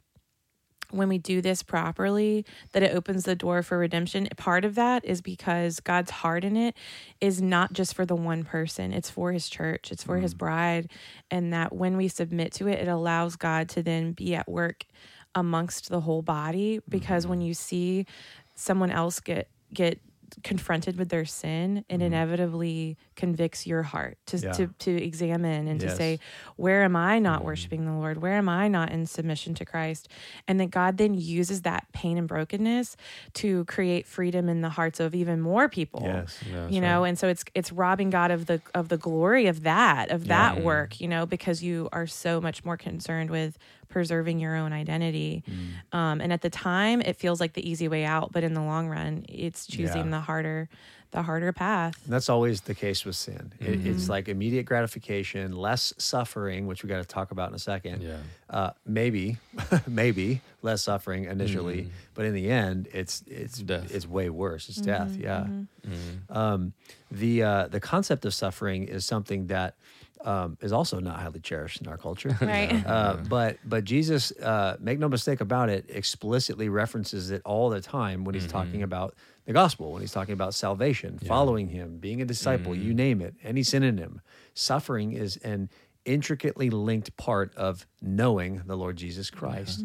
when 0.90 1.08
we 1.10 1.18
do 1.18 1.42
this 1.42 1.62
properly, 1.62 2.46
that 2.72 2.82
it 2.82 2.94
opens 2.94 3.24
the 3.24 3.36
door 3.36 3.62
for 3.62 3.76
redemption. 3.76 4.26
Part 4.38 4.64
of 4.64 4.74
that 4.76 5.04
is 5.04 5.20
because 5.20 5.80
God's 5.80 6.10
heart 6.10 6.44
in 6.44 6.56
it 6.56 6.74
is 7.20 7.42
not 7.42 7.74
just 7.74 7.94
for 7.94 8.06
the 8.06 8.16
one 8.16 8.42
person, 8.42 8.94
it's 8.94 9.10
for 9.10 9.32
his 9.32 9.50
church, 9.50 9.92
it's 9.92 10.02
for 10.02 10.16
his 10.16 10.32
bride. 10.32 10.90
And 11.30 11.52
that 11.52 11.74
when 11.74 11.98
we 11.98 12.08
submit 12.08 12.52
to 12.54 12.68
it, 12.68 12.78
it 12.78 12.88
allows 12.88 13.36
God 13.36 13.68
to 13.70 13.82
then 13.82 14.12
be 14.12 14.34
at 14.34 14.48
work 14.48 14.86
amongst 15.34 15.90
the 15.90 16.00
whole 16.00 16.22
body. 16.22 16.80
Because 16.88 17.26
when 17.26 17.42
you 17.42 17.52
see 17.52 18.06
someone 18.58 18.90
else 18.90 19.20
get, 19.20 19.48
get, 19.72 19.98
confronted 20.44 20.98
with 20.98 21.08
their 21.08 21.24
sin 21.24 21.86
it 21.88 22.02
inevitably 22.02 22.98
convicts 23.16 23.66
your 23.66 23.82
heart 23.82 24.18
to, 24.26 24.36
Yeah. 24.36 24.52
to 24.52 24.66
to 24.78 24.90
examine 25.02 25.66
and 25.66 25.80
to 25.80 25.88
say 25.96 26.18
where 26.56 26.82
am 26.82 26.94
I 26.96 27.14
Mm-hmm. 27.16 27.22
not 27.24 27.44
worshiping 27.44 27.86
the 27.86 27.92
Lord? 27.92 28.20
Where 28.20 28.34
am 28.34 28.46
I 28.46 28.68
not 28.68 28.92
in 28.92 29.06
submission 29.06 29.54
to 29.54 29.64
Christ? 29.64 30.06
And 30.46 30.60
that 30.60 30.70
God 30.70 30.98
then 30.98 31.14
uses 31.14 31.62
that 31.62 31.86
pain 31.94 32.18
and 32.18 32.28
brokenness 32.28 32.94
to 33.40 33.64
create 33.64 34.06
freedom 34.06 34.50
in 34.50 34.60
the 34.60 34.68
hearts 34.68 35.00
of 35.00 35.14
even 35.14 35.40
more 35.40 35.66
people. 35.66 36.02
Yes. 36.04 36.38
Yeah, 36.46 36.60
that's 36.60 36.74
You 36.74 36.82
know, 36.82 37.00
right. 37.02 37.08
and 37.08 37.18
so 37.18 37.28
it's 37.28 37.44
it's 37.54 37.72
robbing 37.72 38.10
God 38.10 38.30
of 38.30 38.44
the 38.44 38.60
of 38.74 38.90
the 38.90 38.98
glory 38.98 39.46
of 39.46 39.62
that, 39.62 40.10
of 40.10 40.26
that 40.28 40.56
Mm-hmm. 40.56 40.62
work, 40.64 41.00
you 41.00 41.08
know, 41.08 41.24
because 41.24 41.62
you 41.62 41.88
are 41.90 42.06
so 42.06 42.38
much 42.38 42.66
more 42.66 42.76
concerned 42.76 43.30
with 43.30 43.56
preserving 43.88 44.38
your 44.40 44.54
own 44.56 44.72
identity. 44.72 45.42
Mm. 45.92 45.98
Um, 45.98 46.20
and 46.20 46.32
at 46.32 46.42
the 46.42 46.50
time 46.50 47.00
it 47.00 47.16
feels 47.16 47.40
like 47.40 47.54
the 47.54 47.68
easy 47.68 47.88
way 47.88 48.04
out, 48.04 48.32
but 48.32 48.44
in 48.44 48.54
the 48.54 48.62
long 48.62 48.88
run, 48.88 49.24
it's 49.28 49.66
choosing 49.66 50.04
Yeah. 50.06 50.10
the 50.10 50.20
harder 50.20 50.68
the 51.10 51.22
harder 51.22 51.54
path. 51.54 51.98
And 52.04 52.12
that's 52.12 52.28
always 52.28 52.60
the 52.60 52.74
case 52.74 53.06
with 53.06 53.16
sin. 53.16 53.50
Mm-hmm. 53.62 53.88
it's 53.88 54.10
like 54.10 54.28
immediate 54.28 54.64
gratification, 54.66 55.52
less 55.56 55.94
suffering, 55.96 56.66
which 56.66 56.82
we 56.82 56.88
got 56.90 56.98
to 56.98 57.06
talk 57.06 57.30
about 57.30 57.48
in 57.48 57.54
a 57.54 57.58
second. 57.58 58.02
Yeah. 58.02 58.18
Uh, 58.50 58.70
maybe, 58.84 59.38
maybe 59.86 60.42
less 60.60 60.82
suffering 60.82 61.24
initially, 61.24 61.88
but 62.12 62.26
in 62.26 62.34
the 62.34 62.50
end, 62.50 62.88
it's 62.92 63.22
it's 63.26 63.56
Mm-hmm. 63.62 63.66
Death. 63.68 63.94
it's 63.94 64.06
way 64.06 64.28
worse. 64.28 64.68
It's 64.68 64.82
death. 64.82 65.16
Yeah. 65.16 65.46
Mm-hmm. 65.46 66.30
Um, 66.36 66.72
the 67.10 67.42
uh, 67.42 67.68
the 67.68 67.80
concept 67.80 68.26
of 68.26 68.34
suffering 68.34 68.84
is 68.84 69.06
something 69.06 69.46
that 69.46 69.76
um, 70.24 70.56
is 70.60 70.72
also 70.72 70.98
not 71.00 71.18
highly 71.20 71.40
cherished 71.40 71.80
in 71.80 71.88
our 71.88 71.96
culture. 71.96 72.36
Right. 72.42 72.84
Uh, 72.86 73.16
but 73.28 73.58
but 73.64 73.84
Jesus, 73.84 74.32
uh, 74.32 74.76
make 74.80 74.98
no 74.98 75.08
mistake 75.08 75.40
about 75.40 75.68
it, 75.68 75.86
explicitly 75.88 76.68
references 76.68 77.30
it 77.30 77.42
all 77.44 77.70
the 77.70 77.80
time 77.80 78.24
when 78.24 78.34
he's 78.34 78.44
Mm-hmm. 78.44 78.58
talking 78.58 78.82
about 78.82 79.14
the 79.46 79.52
gospel, 79.52 79.92
when 79.92 80.00
he's 80.02 80.12
talking 80.12 80.32
about 80.34 80.54
salvation, 80.54 81.18
following 81.18 81.68
him, 81.68 81.98
being 81.98 82.20
a 82.20 82.24
disciple, 82.24 82.74
you 82.74 82.90
Mm-hmm. 82.90 82.96
name 82.96 83.20
it, 83.22 83.34
any 83.42 83.62
synonym. 83.62 84.20
Suffering 84.54 85.12
is 85.12 85.36
an 85.38 85.70
intricately 86.04 86.70
linked 86.70 87.16
part 87.16 87.54
of 87.56 87.86
knowing 88.00 88.62
the 88.66 88.76
Lord 88.76 88.96
Jesus 88.96 89.30
Christ. 89.30 89.84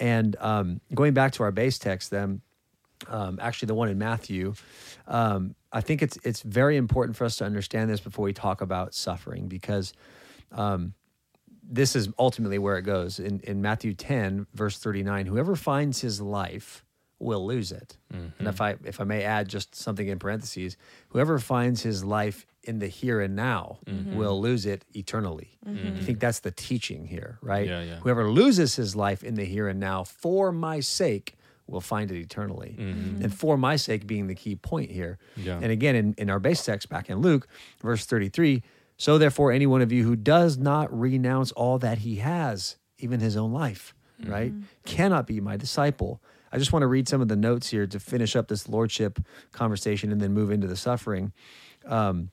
And 0.00 0.36
um, 0.40 0.80
going 0.94 1.14
back 1.14 1.32
to 1.32 1.42
our 1.42 1.50
base 1.52 1.78
text, 1.78 2.10
then 2.10 2.40
um, 3.06 3.38
actually 3.40 3.66
the 3.66 3.74
one 3.74 3.88
in 3.88 3.98
Matthew. 3.98 4.54
Um, 5.08 5.54
I 5.72 5.80
think 5.80 6.02
it's 6.02 6.16
it's 6.22 6.42
very 6.42 6.76
important 6.76 7.16
for 7.16 7.24
us 7.24 7.36
to 7.38 7.44
understand 7.44 7.90
this 7.90 8.00
before 8.00 8.24
we 8.24 8.32
talk 8.32 8.60
about 8.60 8.94
suffering 8.94 9.48
because 9.48 9.92
um, 10.52 10.94
this 11.62 11.96
is 11.96 12.08
ultimately 12.18 12.58
where 12.58 12.76
it 12.78 12.82
goes 12.82 13.18
in 13.18 13.40
in 13.40 13.60
Matthew 13.62 13.94
ten 13.94 14.46
verse 14.54 14.78
thirty 14.78 15.02
nine. 15.02 15.26
Whoever 15.26 15.56
finds 15.56 16.00
his 16.00 16.20
life 16.20 16.84
will 17.18 17.44
lose 17.44 17.72
it. 17.72 17.96
And 18.38 18.46
if 18.48 18.60
I 18.60 18.76
if 18.84 19.00
I 19.00 19.04
may 19.04 19.24
add 19.24 19.48
just 19.48 19.74
something 19.74 20.06
in 20.06 20.18
parentheses, 20.18 20.76
whoever 21.08 21.38
finds 21.38 21.82
his 21.82 22.04
life 22.04 22.46
in 22.62 22.78
the 22.78 22.86
here 22.86 23.20
and 23.20 23.34
now 23.34 23.78
will 24.14 24.40
lose 24.40 24.66
it 24.66 24.84
eternally. 24.94 25.58
I 25.66 26.00
think 26.02 26.20
that's 26.20 26.40
the 26.40 26.50
teaching 26.50 27.06
here, 27.06 27.38
right? 27.40 27.66
Yeah, 27.66 27.82
yeah. 27.82 27.96
Whoever 28.00 28.30
loses 28.30 28.76
his 28.76 28.94
life 28.94 29.24
in 29.24 29.34
the 29.34 29.44
here 29.44 29.68
and 29.68 29.80
now 29.80 30.04
for 30.04 30.52
my 30.52 30.80
sake 30.80 31.34
will 31.68 31.80
find 31.80 32.10
it 32.10 32.18
eternally. 32.18 32.74
And 32.78 33.34
for 33.34 33.56
my 33.56 33.76
sake 33.76 34.06
being 34.06 34.26
the 34.26 34.34
key 34.34 34.56
point 34.56 34.90
here. 34.90 35.18
Yeah. 35.36 35.58
And 35.60 35.70
again, 35.70 35.94
in, 35.94 36.14
in 36.18 36.30
our 36.30 36.38
base 36.38 36.64
text 36.64 36.88
back 36.88 37.10
in 37.10 37.18
Luke, 37.18 37.46
verse 37.80 38.06
33, 38.06 38.62
so 38.96 39.18
therefore, 39.18 39.52
any 39.52 39.66
one 39.66 39.80
of 39.80 39.92
you 39.92 40.04
who 40.04 40.16
does 40.16 40.58
not 40.58 40.92
renounce 40.96 41.52
all 41.52 41.78
that 41.78 41.98
he 41.98 42.16
has, 42.16 42.76
even 42.98 43.20
his 43.20 43.36
own 43.36 43.52
life, 43.52 43.94
right, 44.24 44.52
cannot 44.84 45.26
be 45.26 45.40
my 45.40 45.56
disciple. 45.56 46.20
I 46.50 46.58
just 46.58 46.72
want 46.72 46.82
to 46.82 46.88
read 46.88 47.08
some 47.08 47.20
of 47.20 47.28
the 47.28 47.36
notes 47.36 47.68
here 47.68 47.86
to 47.86 48.00
finish 48.00 48.34
up 48.34 48.48
this 48.48 48.68
lordship 48.68 49.20
conversation 49.52 50.10
and 50.10 50.20
then 50.20 50.32
move 50.32 50.50
into 50.50 50.66
the 50.66 50.76
suffering. 50.76 51.32
Um, 51.86 52.30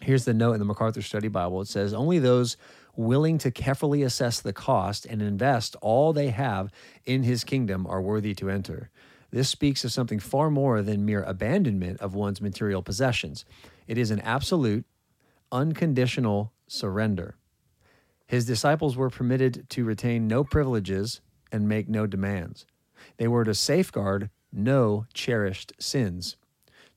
Here's 0.00 0.24
the 0.24 0.34
note 0.34 0.52
in 0.52 0.58
the 0.58 0.64
MacArthur 0.64 1.02
Study 1.02 1.28
Bible. 1.28 1.60
It 1.62 1.68
says, 1.68 1.94
Only 1.94 2.18
those 2.18 2.56
willing 2.96 3.38
to 3.38 3.50
carefully 3.50 4.02
assess 4.02 4.40
the 4.40 4.52
cost 4.52 5.06
and 5.06 5.20
invest 5.22 5.76
all 5.80 6.12
they 6.12 6.28
have 6.28 6.70
in 7.04 7.22
his 7.22 7.44
kingdom 7.44 7.86
are 7.86 8.00
worthy 8.00 8.34
to 8.34 8.50
enter. 8.50 8.90
This 9.30 9.48
speaks 9.48 9.84
of 9.84 9.92
something 9.92 10.20
far 10.20 10.50
more 10.50 10.80
than 10.82 11.04
mere 11.04 11.22
abandonment 11.22 12.00
of 12.00 12.14
one's 12.14 12.40
material 12.40 12.82
possessions. 12.82 13.44
It 13.88 13.98
is 13.98 14.10
an 14.10 14.20
absolute, 14.20 14.84
unconditional 15.50 16.52
surrender. 16.68 17.36
His 18.26 18.46
disciples 18.46 18.96
were 18.96 19.10
permitted 19.10 19.68
to 19.70 19.84
retain 19.84 20.26
no 20.26 20.44
privileges 20.44 21.20
and 21.50 21.68
make 21.68 21.88
no 21.88 22.06
demands. 22.06 22.66
They 23.16 23.28
were 23.28 23.44
to 23.44 23.54
safeguard 23.54 24.30
no 24.52 25.06
cherished 25.12 25.72
sins, 25.78 26.36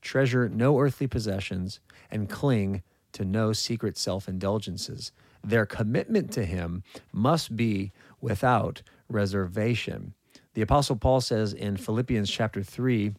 treasure 0.00 0.48
no 0.48 0.78
earthly 0.78 1.06
possessions, 1.06 1.80
and 2.10 2.30
cling 2.30 2.82
to 3.12 3.24
no 3.24 3.52
secret 3.52 3.98
self 3.98 4.28
indulgences. 4.28 5.12
Their 5.44 5.66
commitment 5.66 6.32
to 6.32 6.44
Him 6.44 6.82
must 7.12 7.56
be 7.56 7.92
without 8.20 8.82
reservation. 9.08 10.14
The 10.54 10.62
Apostle 10.62 10.96
Paul 10.96 11.20
says 11.20 11.52
in 11.52 11.76
Philippians 11.76 12.30
chapter 12.30 12.62
3 12.62 13.14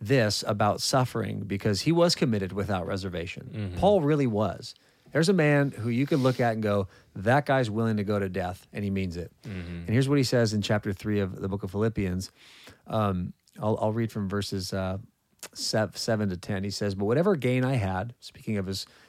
this 0.00 0.44
about 0.46 0.80
suffering 0.80 1.40
because 1.40 1.82
he 1.82 1.92
was 1.92 2.14
committed 2.14 2.52
without 2.52 2.86
reservation. 2.86 3.72
Paul 3.78 4.00
really 4.00 4.26
was. 4.26 4.74
There's 5.12 5.28
a 5.28 5.32
man 5.34 5.70
who 5.70 5.90
you 5.90 6.06
could 6.06 6.18
look 6.18 6.40
at 6.40 6.54
and 6.54 6.62
go, 6.62 6.88
that 7.14 7.46
guy's 7.46 7.70
willing 7.70 7.98
to 7.98 8.04
go 8.04 8.18
to 8.18 8.28
death, 8.28 8.66
and 8.72 8.82
he 8.82 8.90
means 8.90 9.16
it. 9.16 9.30
And 9.44 9.88
here's 9.88 10.08
what 10.08 10.18
he 10.18 10.24
says 10.24 10.52
in 10.52 10.60
chapter 10.62 10.92
3 10.92 11.20
of 11.20 11.40
the 11.40 11.48
book 11.48 11.62
of 11.62 11.70
Philippians. 11.70 12.32
Um, 12.88 13.32
I'll, 13.62 13.78
I'll 13.80 13.92
read 13.92 14.10
from 14.10 14.28
verses 14.28 14.72
uh, 14.72 14.98
7 15.54 16.28
to 16.30 16.36
10. 16.36 16.64
He 16.64 16.70
says, 16.70 16.96
But 16.96 17.04
whatever 17.04 17.36
gain 17.36 17.64
I 17.64 17.74
had, 17.76 18.14
speaking 18.18 18.58
of 18.58 18.66
his 18.66 18.86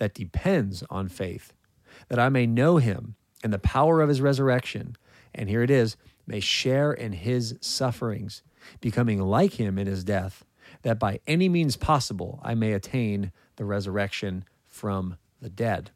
that 0.00 0.14
depends 0.14 0.82
on 0.88 1.08
faith, 1.08 1.52
that 2.08 2.18
I 2.18 2.30
may 2.30 2.46
know 2.46 2.78
him 2.78 3.16
and 3.44 3.52
the 3.52 3.58
power 3.58 4.00
of 4.00 4.08
his 4.08 4.20
resurrection, 4.20 4.96
and 5.34 5.48
here 5.48 5.62
it 5.62 5.70
is, 5.70 5.96
may 6.26 6.40
share 6.40 6.90
in 6.92 7.12
his 7.12 7.56
sufferings, 7.60 8.42
becoming 8.80 9.20
like 9.20 9.54
him 9.54 9.78
in 9.78 9.86
his 9.86 10.02
death, 10.02 10.44
that 10.82 10.98
by 10.98 11.20
any 11.26 11.50
means 11.50 11.76
possible 11.76 12.40
I 12.42 12.54
may 12.54 12.72
attain 12.72 13.30
the 13.56 13.66
resurrection 13.66 14.44
from 14.66 15.16
the 15.42 15.50
dead. 15.50 15.90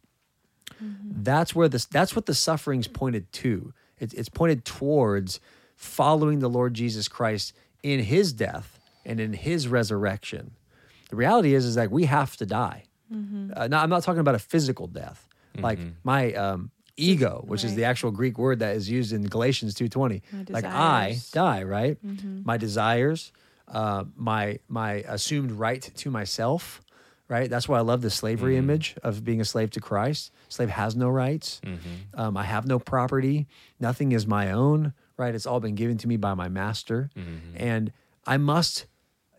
Mm-hmm. 0.83 1.23
That's 1.23 1.55
where 1.55 1.69
this 1.69 1.87
that's 1.87 2.15
what 2.15 2.27
the 2.27 2.35
sufferings 2.35 2.89
pointed 2.89 3.33
to. 3.33 3.73
It's, 3.99 4.13
it's 4.13 4.29
pointed 4.29 4.67
towards 4.67 5.41
following 5.77 6.41
the 6.41 6.51
Lord 6.51 6.75
Jesus 6.75 7.09
Christ 7.09 7.55
in 7.83 8.01
his 8.01 8.33
death 8.35 8.79
and 9.05 9.19
in 9.19 9.33
his 9.33 9.67
resurrection. 9.67 10.53
The 11.09 11.17
reality 11.17 11.55
is 11.55 11.65
is 11.65 11.75
that 11.77 11.91
we 11.91 12.05
have 12.05 12.37
to 12.37 12.47
die. 12.47 12.85
Uh, 13.57 13.69
now, 13.69 13.83
I'm 13.83 13.91
not 13.91 14.03
talking 14.03 14.21
about 14.21 14.35
a 14.35 14.39
physical 14.41 14.87
death. 14.87 15.29
Like 15.57 15.79
my 16.03 16.33
um, 16.35 16.71
ego, 16.97 17.45
which 17.47 17.63
is 17.65 17.75
the 17.77 17.85
actual 17.85 18.11
Greek 18.11 18.39
word 18.39 18.59
that 18.59 18.75
is 18.77 18.91
used 18.91 19.13
in 19.13 19.23
Galatians 19.29 19.75
2:20. 19.75 20.23
Like 20.53 20.65
I 20.65 21.07
die, 21.33 21.63
right? 21.63 21.97
My 22.45 22.57
desires, 22.57 23.33
uh, 23.69 24.05
my 24.17 24.59
my 24.69 25.05
assumed 25.07 25.53
right 25.53 25.81
to 25.97 26.11
myself, 26.11 26.83
right? 27.29 27.49
That's 27.49 27.69
why 27.69 27.79
I 27.79 27.83
love 27.83 28.03
the 28.03 28.11
slavery 28.11 28.57
image 28.57 28.97
of 29.03 29.23
being 29.25 29.41
a 29.41 29.45
slave 29.45 29.71
to 29.73 29.81
Christ. 29.81 30.33
Slave 30.49 30.71
has 30.71 30.97
no 30.97 31.09
rights. 31.09 31.61
Um, 32.15 32.37
I 32.37 32.43
have 32.45 32.67
no 32.67 32.79
property. 32.81 33.47
Nothing 33.79 34.11
is 34.13 34.27
my 34.27 34.51
own, 34.51 34.93
right? 35.17 35.35
It's 35.35 35.47
all 35.47 35.61
been 35.61 35.75
given 35.77 35.99
to 35.99 36.09
me 36.09 36.17
by 36.17 36.35
my 36.35 36.49
master, 36.49 37.11
and 37.57 37.93
I 38.27 38.39
must 38.39 38.87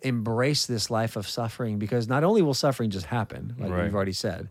embrace 0.01 0.65
this 0.65 0.89
life 0.89 1.15
of 1.15 1.27
suffering 1.27 1.79
because 1.79 2.07
not 2.07 2.23
only 2.23 2.41
will 2.41 2.53
suffering 2.53 2.89
just 2.89 3.07
happen, 3.07 3.55
like 3.57 3.71
Right. 3.71 3.83
we've 3.83 3.95
already 3.95 4.13
said, 4.13 4.49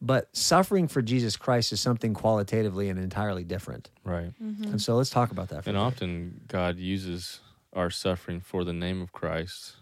but 0.00 0.28
suffering 0.36 0.88
for 0.88 1.00
Jesus 1.02 1.36
Christ 1.36 1.72
is 1.72 1.80
something 1.80 2.12
qualitatively 2.14 2.88
and 2.88 2.98
entirely 2.98 3.44
different. 3.44 3.90
Right. 4.04 4.32
And 4.38 4.80
so 4.80 4.96
let's 4.96 5.10
talk 5.10 5.30
about 5.30 5.48
that. 5.48 5.64
For 5.64 5.70
And 5.70 5.78
often 5.78 6.42
God 6.48 6.76
uses 6.78 7.40
our 7.72 7.90
suffering 7.90 8.40
for 8.40 8.64
the 8.64 8.72
name 8.72 9.00
of 9.00 9.12
Christ 9.12 9.75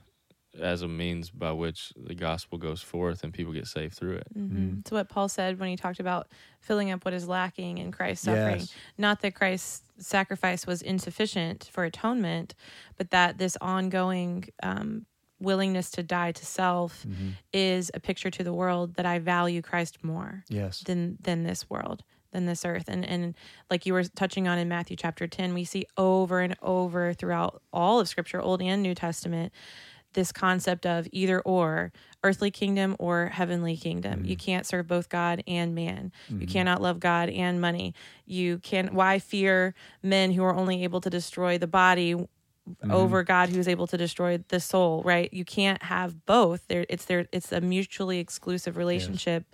as 0.61 0.83
a 0.83 0.89
means 0.89 1.31
by 1.31 1.53
which 1.53 1.93
the 1.97 2.15
gospel 2.15 2.59
goes 2.59 2.81
forth 2.81 3.25
and 3.25 3.33
people 3.33 3.53
get 3.53 3.67
saved 3.67 3.95
through 3.95 4.17
it. 4.17 4.27
Mm-hmm. 4.39 4.81
It's 4.81 4.91
what 4.93 5.09
Paul 5.09 5.29
said 5.29 5.59
when 5.59 5.69
he 5.69 5.77
talked 5.77 6.01
about 6.01 6.29
filling 6.61 6.91
up 6.91 7.05
what 7.05 7.15
is 7.15 7.27
lacking 7.29 7.79
in 7.79 7.91
Christ's 7.93 8.27
suffering. 8.27 8.61
Yes. 8.61 8.75
Not 8.97 9.21
that 9.23 9.35
Christ's 9.35 9.83
sacrifice 9.99 10.67
was 10.67 10.83
insufficient 10.83 11.69
for 11.73 11.85
atonement, 11.85 12.55
but 12.97 13.11
that 13.11 13.39
this 13.39 13.57
ongoing 13.61 14.45
um, 14.63 15.07
willingness 15.41 15.91
to 15.93 16.03
die 16.03 16.33
to 16.33 16.47
self 16.47 17.05
Mm-hmm. 17.05 17.31
is 17.53 17.91
a 17.95 18.01
picture 18.01 18.31
to 18.31 18.45
the 18.45 18.53
world 18.53 18.95
that 18.95 19.07
I 19.07 19.19
value 19.19 19.61
Christ 19.63 20.03
more 20.05 20.45
Yes. 20.49 20.81
than 20.81 21.19
than 21.21 21.43
this 21.43 21.69
world 21.69 22.05
than 22.31 22.47
this 22.47 22.65
earth 22.65 22.85
and 22.89 23.05
and 23.05 23.35
like 23.71 23.87
you 23.87 23.93
were 23.93 24.03
touching 24.03 24.49
on 24.49 24.59
in 24.59 24.69
Matthew 24.69 24.97
chapter 24.97 25.27
10 25.29 25.55
we 25.55 25.63
see 25.65 25.87
over 25.97 26.41
and 26.41 26.57
over 26.63 27.13
throughout 27.13 27.63
all 27.73 28.01
of 28.01 28.09
scripture 28.09 28.41
old 28.41 28.61
and 28.63 28.83
new 28.83 28.93
testament 28.95 29.53
this 30.15 30.33
concept 30.33 30.87
of 30.87 31.07
either 31.12 31.41
or 31.43 31.93
earthly 32.23 32.51
kingdom 32.51 32.97
or 32.99 33.27
heavenly 33.27 33.77
kingdom 33.77 34.25
you 34.25 34.37
can't 34.37 34.67
serve 34.67 34.87
both 34.87 35.09
god 35.09 35.43
and 35.47 35.75
man 35.75 36.11
you 36.29 36.47
cannot 36.47 36.81
love 36.81 36.99
god 36.99 37.29
and 37.29 37.61
money 37.61 37.93
you 38.25 38.59
can 38.59 38.95
why 38.95 39.19
fear 39.19 39.75
men 40.03 40.33
who 40.33 40.43
are 40.43 40.55
only 40.55 40.83
able 40.85 41.01
to 41.01 41.11
destroy 41.11 41.59
the 41.59 41.67
body 41.67 42.15
over 42.89 43.23
God 43.23 43.51
who 43.51 43.59
is 43.59 43.69
able 43.69 43.87
to 43.89 43.99
destroy 43.99 44.39
the 44.49 44.59
soul, 44.59 45.03
right? 45.05 45.31
You 45.35 45.45
can't 45.45 45.83
have 45.83 46.25
both. 46.25 46.67
There 46.69 46.87
it's 46.89 47.05
there 47.05 47.27
it's 47.31 47.53
a 47.53 47.61
mutually 47.61 48.21
exclusive 48.21 48.79
relationship. 48.79 49.45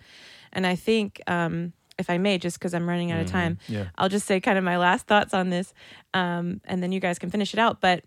And 0.53 0.65
I 0.65 0.75
think 0.75 1.21
um 1.27 1.73
if 1.99 2.09
I 2.09 2.17
may, 2.17 2.37
just 2.37 2.57
because 2.57 2.73
I'm 2.73 2.87
running 2.87 3.11
out 3.11 3.19
of 3.19 3.27
time, 3.27 3.57
Yeah. 3.67 3.89
I'll 3.97 4.07
just 4.07 4.25
say 4.25 4.39
kind 4.39 4.57
of 4.57 4.63
my 4.63 4.77
last 4.77 5.07
thoughts 5.07 5.33
on 5.33 5.49
this, 5.49 5.73
um, 6.13 6.61
and 6.63 6.81
then 6.81 6.93
you 6.93 7.01
guys 7.01 7.19
can 7.19 7.29
finish 7.29 7.53
it 7.53 7.59
out. 7.59 7.81
But 7.81 8.05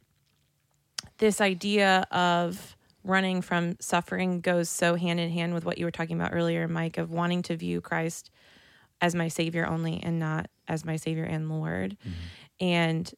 this 1.19 1.41
idea 1.41 2.07
of 2.11 2.77
running 3.05 3.43
from 3.43 3.77
suffering 3.81 4.41
goes 4.41 4.69
so 4.69 4.95
hand 4.95 5.21
in 5.21 5.31
hand 5.31 5.55
with 5.55 5.65
what 5.65 5.79
you 5.79 5.85
were 5.85 5.91
talking 5.91 6.19
about 6.19 6.33
earlier, 6.33 6.67
Mike, 6.67 6.99
of 6.99 7.11
wanting 7.11 7.43
to 7.43 7.57
view 7.57 7.81
Christ 7.81 8.31
as 9.01 9.15
my 9.15 9.29
Savior 9.29 9.67
only 9.67 10.01
and 10.03 10.19
not 10.19 10.49
as 10.67 10.85
my 10.85 10.97
Savior 10.97 11.25
and 11.25 11.51
Lord. 11.51 11.97
Mm-hmm. 12.01 12.65
And 12.65 13.15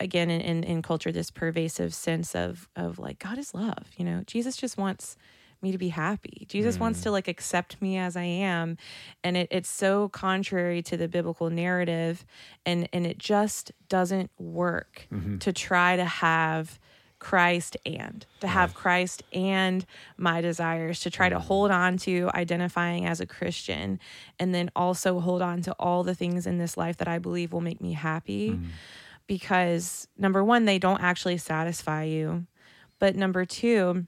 again, 0.00 0.30
in, 0.30 0.40
in, 0.40 0.64
in 0.64 0.82
culture, 0.82 1.12
this 1.12 1.30
pervasive 1.30 1.94
sense 1.94 2.34
of 2.34 2.68
of 2.76 2.98
like 2.98 3.18
God 3.18 3.38
is 3.38 3.54
love. 3.54 3.90
You 3.96 4.04
know, 4.04 4.22
Jesus 4.26 4.56
just 4.56 4.78
wants 4.78 5.16
me 5.60 5.72
to 5.72 5.78
be 5.78 5.88
happy. 5.88 6.46
Jesus 6.48 6.76
mm. 6.76 6.80
wants 6.80 7.02
to 7.02 7.10
like 7.10 7.26
accept 7.26 7.82
me 7.82 7.98
as 7.98 8.16
I 8.16 8.22
am. 8.22 8.76
And 9.24 9.36
it, 9.36 9.48
it's 9.50 9.68
so 9.68 10.08
contrary 10.08 10.82
to 10.82 10.96
the 10.96 11.08
biblical 11.08 11.50
narrative 11.50 12.24
and 12.64 12.88
and 12.92 13.06
it 13.06 13.18
just 13.18 13.72
doesn't 13.88 14.30
work 14.38 15.08
mm-hmm. 15.12 15.38
to 15.38 15.52
try 15.52 15.96
to 15.96 16.04
have 16.04 16.78
Christ 17.18 17.76
and 17.84 18.24
to 18.40 18.46
have 18.46 18.74
Christ 18.74 19.22
and 19.32 19.84
my 20.16 20.40
desires 20.40 21.00
to 21.00 21.10
try 21.10 21.28
to 21.28 21.38
hold 21.38 21.70
on 21.70 21.96
to 21.98 22.30
identifying 22.34 23.06
as 23.06 23.20
a 23.20 23.26
Christian 23.26 23.98
and 24.38 24.54
then 24.54 24.70
also 24.76 25.20
hold 25.20 25.42
on 25.42 25.62
to 25.62 25.72
all 25.78 26.04
the 26.04 26.14
things 26.14 26.46
in 26.46 26.58
this 26.58 26.76
life 26.76 26.96
that 26.98 27.08
I 27.08 27.18
believe 27.18 27.52
will 27.52 27.60
make 27.60 27.80
me 27.80 27.92
happy. 27.92 28.58
Because 29.26 30.08
number 30.16 30.42
one 30.44 30.64
they 30.64 30.78
don't 30.78 31.02
actually 31.02 31.38
satisfy 31.38 32.04
you. 32.04 32.46
But 32.98 33.16
number 33.16 33.44
two 33.44 34.06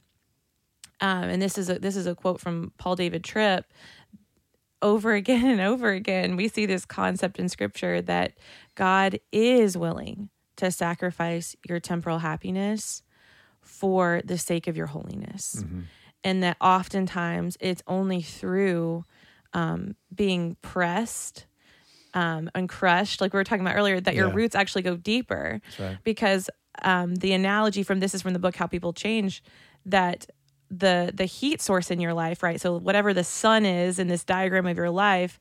um, 1.01 1.25
and 1.25 1.41
this 1.41 1.57
is 1.57 1.71
a 1.71 1.79
this 1.79 1.97
is 1.97 2.07
a 2.07 2.15
quote 2.15 2.41
from 2.41 2.73
Paul 2.79 2.97
David 2.97 3.25
Tripp 3.25 3.73
over 4.83 5.15
again 5.15 5.47
and 5.51 5.61
over 5.61 5.91
again 5.91 6.37
we 6.37 6.49
see 6.49 6.67
this 6.67 6.85
concept 6.85 7.39
in 7.39 7.49
scripture 7.49 8.01
that 8.03 8.33
God 8.75 9.19
is 9.33 9.77
willing 9.77 10.31
to 10.61 10.71
sacrifice 10.71 11.57
your 11.69 11.81
temporal 11.81 12.19
happiness 12.21 13.03
for 13.63 14.21
the 14.25 14.39
sake 14.39 14.67
of 14.69 14.77
your 14.77 14.87
holiness 14.87 15.65
and 16.25 16.43
that 16.43 16.57
oftentimes 16.61 17.57
it's 17.61 17.83
only 17.87 18.23
through 18.23 19.05
um, 19.53 19.95
being 20.15 20.57
pressed 20.63 21.47
um, 22.15 22.51
and 22.55 22.69
crushed 22.69 23.21
like 23.21 23.33
we 23.33 23.39
were 23.39 23.45
talking 23.45 23.65
about 23.67 23.77
earlier 23.77 24.01
that 24.01 24.15
your 24.15 24.29
Yeah. 24.29 24.35
roots 24.35 24.55
actually 24.55 24.83
go 24.83 24.97
deeper 24.97 25.61
right. 25.79 25.99
because 26.05 26.49
um, 26.83 27.15
the 27.17 27.33
analogy 27.33 27.83
from 27.83 28.01
this 28.01 28.15
is 28.15 28.23
from 28.23 28.33
the 28.33 28.39
book 28.39 28.57
how 28.57 28.67
people 28.67 28.93
change 28.93 29.43
that 29.87 30.27
the 30.71 31.11
the 31.15 31.25
heat 31.25 31.61
source 31.61 31.91
in 31.91 32.01
your 32.01 32.15
life 32.15 32.43
right 32.43 32.61
so 32.61 32.79
whatever 32.79 33.13
the 33.13 33.25
sun 33.25 33.65
is 33.65 33.99
in 33.99 34.07
this 34.09 34.25
diagram 34.25 34.67
of 34.67 34.77
your 34.77 34.91
life 34.91 35.41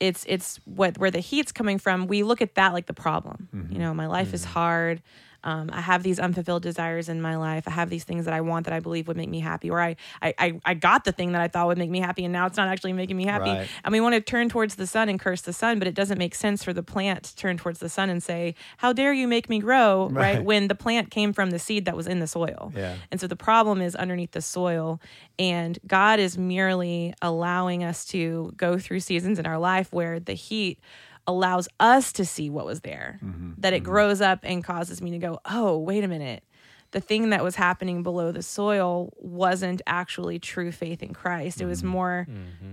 it's 0.00 0.24
it's 0.28 0.60
what 0.64 0.98
where 0.98 1.10
the 1.10 1.20
heat's 1.20 1.52
coming 1.52 1.78
from. 1.78 2.06
We 2.06 2.22
look 2.22 2.42
at 2.42 2.54
that 2.54 2.72
like 2.72 2.86
the 2.86 2.94
problem. 2.94 3.48
You 3.52 3.58
mm-hmm. 3.58 3.78
know 3.78 3.94
my 3.94 4.06
life 4.06 4.34
is 4.34 4.42
mm-hmm. 4.42 4.52
hard 4.52 5.02
um, 5.44 5.70
I 5.72 5.82
have 5.82 6.02
these 6.02 6.18
unfulfilled 6.18 6.62
desires 6.62 7.08
in 7.08 7.20
my 7.20 7.36
life. 7.36 7.64
I 7.68 7.70
have 7.70 7.90
these 7.90 8.04
things 8.04 8.24
that 8.24 8.34
I 8.34 8.40
want 8.40 8.64
that 8.64 8.72
I 8.72 8.80
believe 8.80 9.06
would 9.08 9.16
make 9.16 9.28
me 9.28 9.40
happy, 9.40 9.70
or 9.70 9.80
I, 9.80 9.96
I, 10.20 10.34
I, 10.38 10.60
I 10.64 10.74
got 10.74 11.04
the 11.04 11.12
thing 11.12 11.32
that 11.32 11.42
I 11.42 11.48
thought 11.48 11.66
would 11.66 11.78
make 11.78 11.90
me 11.90 12.00
happy, 12.00 12.24
and 12.24 12.32
now 12.32 12.46
it's 12.46 12.56
not 12.56 12.68
actually 12.68 12.94
making 12.94 13.16
me 13.16 13.26
happy. 13.26 13.50
Right. 13.50 13.68
And 13.84 13.92
we 13.92 14.00
want 14.00 14.14
to 14.14 14.20
turn 14.20 14.48
towards 14.48 14.74
the 14.74 14.86
sun 14.86 15.08
and 15.08 15.20
curse 15.20 15.42
the 15.42 15.52
sun, 15.52 15.78
but 15.78 15.86
it 15.86 15.94
doesn't 15.94 16.18
make 16.18 16.34
sense 16.34 16.64
for 16.64 16.72
the 16.72 16.82
plant 16.82 17.24
to 17.24 17.36
turn 17.36 17.58
towards 17.58 17.78
the 17.78 17.88
sun 17.88 18.08
and 18.08 18.22
say, 18.22 18.54
"How 18.78 18.92
dare 18.92 19.12
you 19.12 19.28
make 19.28 19.48
me 19.48 19.60
grow?" 19.60 20.08
Right? 20.08 20.36
Right. 20.36 20.44
When 20.44 20.68
the 20.68 20.74
plant 20.74 21.10
came 21.10 21.32
from 21.32 21.50
the 21.50 21.58
seed 21.58 21.84
that 21.84 21.96
was 21.96 22.06
in 22.06 22.20
the 22.20 22.26
soil. 22.26 22.72
Yeah. 22.74 22.96
And 23.10 23.20
so 23.20 23.26
the 23.26 23.36
problem 23.36 23.82
is 23.82 23.94
underneath 23.94 24.32
the 24.32 24.42
soil, 24.42 25.00
and 25.38 25.78
God 25.86 26.18
is 26.18 26.38
merely 26.38 27.14
allowing 27.20 27.84
us 27.84 28.06
to 28.06 28.52
go 28.56 28.78
through 28.78 29.00
seasons 29.00 29.38
in 29.38 29.46
our 29.46 29.58
life 29.58 29.92
where 29.92 30.18
the 30.18 30.34
heat 30.34 30.80
allows 31.26 31.68
us 31.80 32.12
to 32.14 32.24
see 32.24 32.50
what 32.50 32.66
was 32.66 32.80
there. 32.80 33.18
Mm-hmm. 33.22 33.52
That 33.58 33.72
it 33.72 33.82
mm-hmm. 33.82 33.92
grows 33.92 34.20
up 34.20 34.40
and 34.42 34.62
causes 34.62 35.00
me 35.00 35.12
to 35.12 35.18
go, 35.18 35.40
oh, 35.44 35.78
wait 35.78 36.04
a 36.04 36.08
minute. 36.08 36.44
The 36.90 37.00
thing 37.00 37.30
that 37.30 37.42
was 37.42 37.56
happening 37.56 38.02
below 38.02 38.30
the 38.30 38.42
soil 38.42 39.12
wasn't 39.16 39.82
actually 39.86 40.38
true 40.38 40.70
faith 40.70 41.02
in 41.02 41.12
Christ. 41.12 41.60
It 41.60 41.66
was 41.66 41.80
mm-hmm. 41.80 41.88
more 41.88 42.26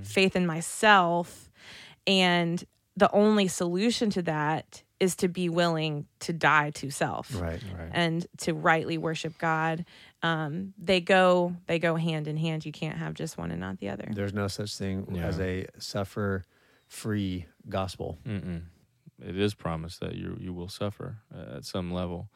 faith 0.04 0.36
in 0.36 0.46
myself. 0.46 1.50
And 2.06 2.64
the 2.96 3.12
only 3.14 3.48
solution 3.48 4.10
to 4.12 4.22
that 4.24 4.84
is 5.00 5.16
to 5.16 5.28
be 5.28 5.50
willing 5.50 6.06
to 6.20 6.32
die 6.32 6.70
to 6.70 6.92
self 6.92 7.34
Right. 7.34 7.60
Right. 7.76 7.90
and 7.92 8.26
to 8.38 8.54
rightly 8.54 9.00
worship 9.00 9.36
God. 9.40 9.86
Um, 10.22 10.76
they 10.78 11.02
go 11.02 11.56
they 11.66 11.80
go 11.80 11.96
hand 11.96 12.28
in 12.28 12.38
hand. 12.38 12.66
You 12.66 12.72
can't 12.72 13.00
have 13.00 13.16
just 13.16 13.38
one 13.38 13.50
and 13.50 13.60
not 13.60 13.80
the 13.80 13.90
other. 13.90 14.08
There's 14.14 14.34
no 14.34 14.48
such 14.48 14.78
thing 14.78 15.08
Yeah. 15.12 15.26
as 15.26 15.40
a 15.40 15.66
suffer 15.80 16.46
free 16.92 17.46
gospel. 17.70 18.20
Mm-mm. 18.28 18.64
It 19.26 19.38
is 19.38 19.54
promised 19.54 20.02
that 20.02 20.16
you 20.16 20.38
you 20.40 20.54
will 20.54 20.68
suffer 20.68 21.20
uh, 21.34 21.58
at 21.58 21.66
some 21.66 21.92
level, 21.92 22.30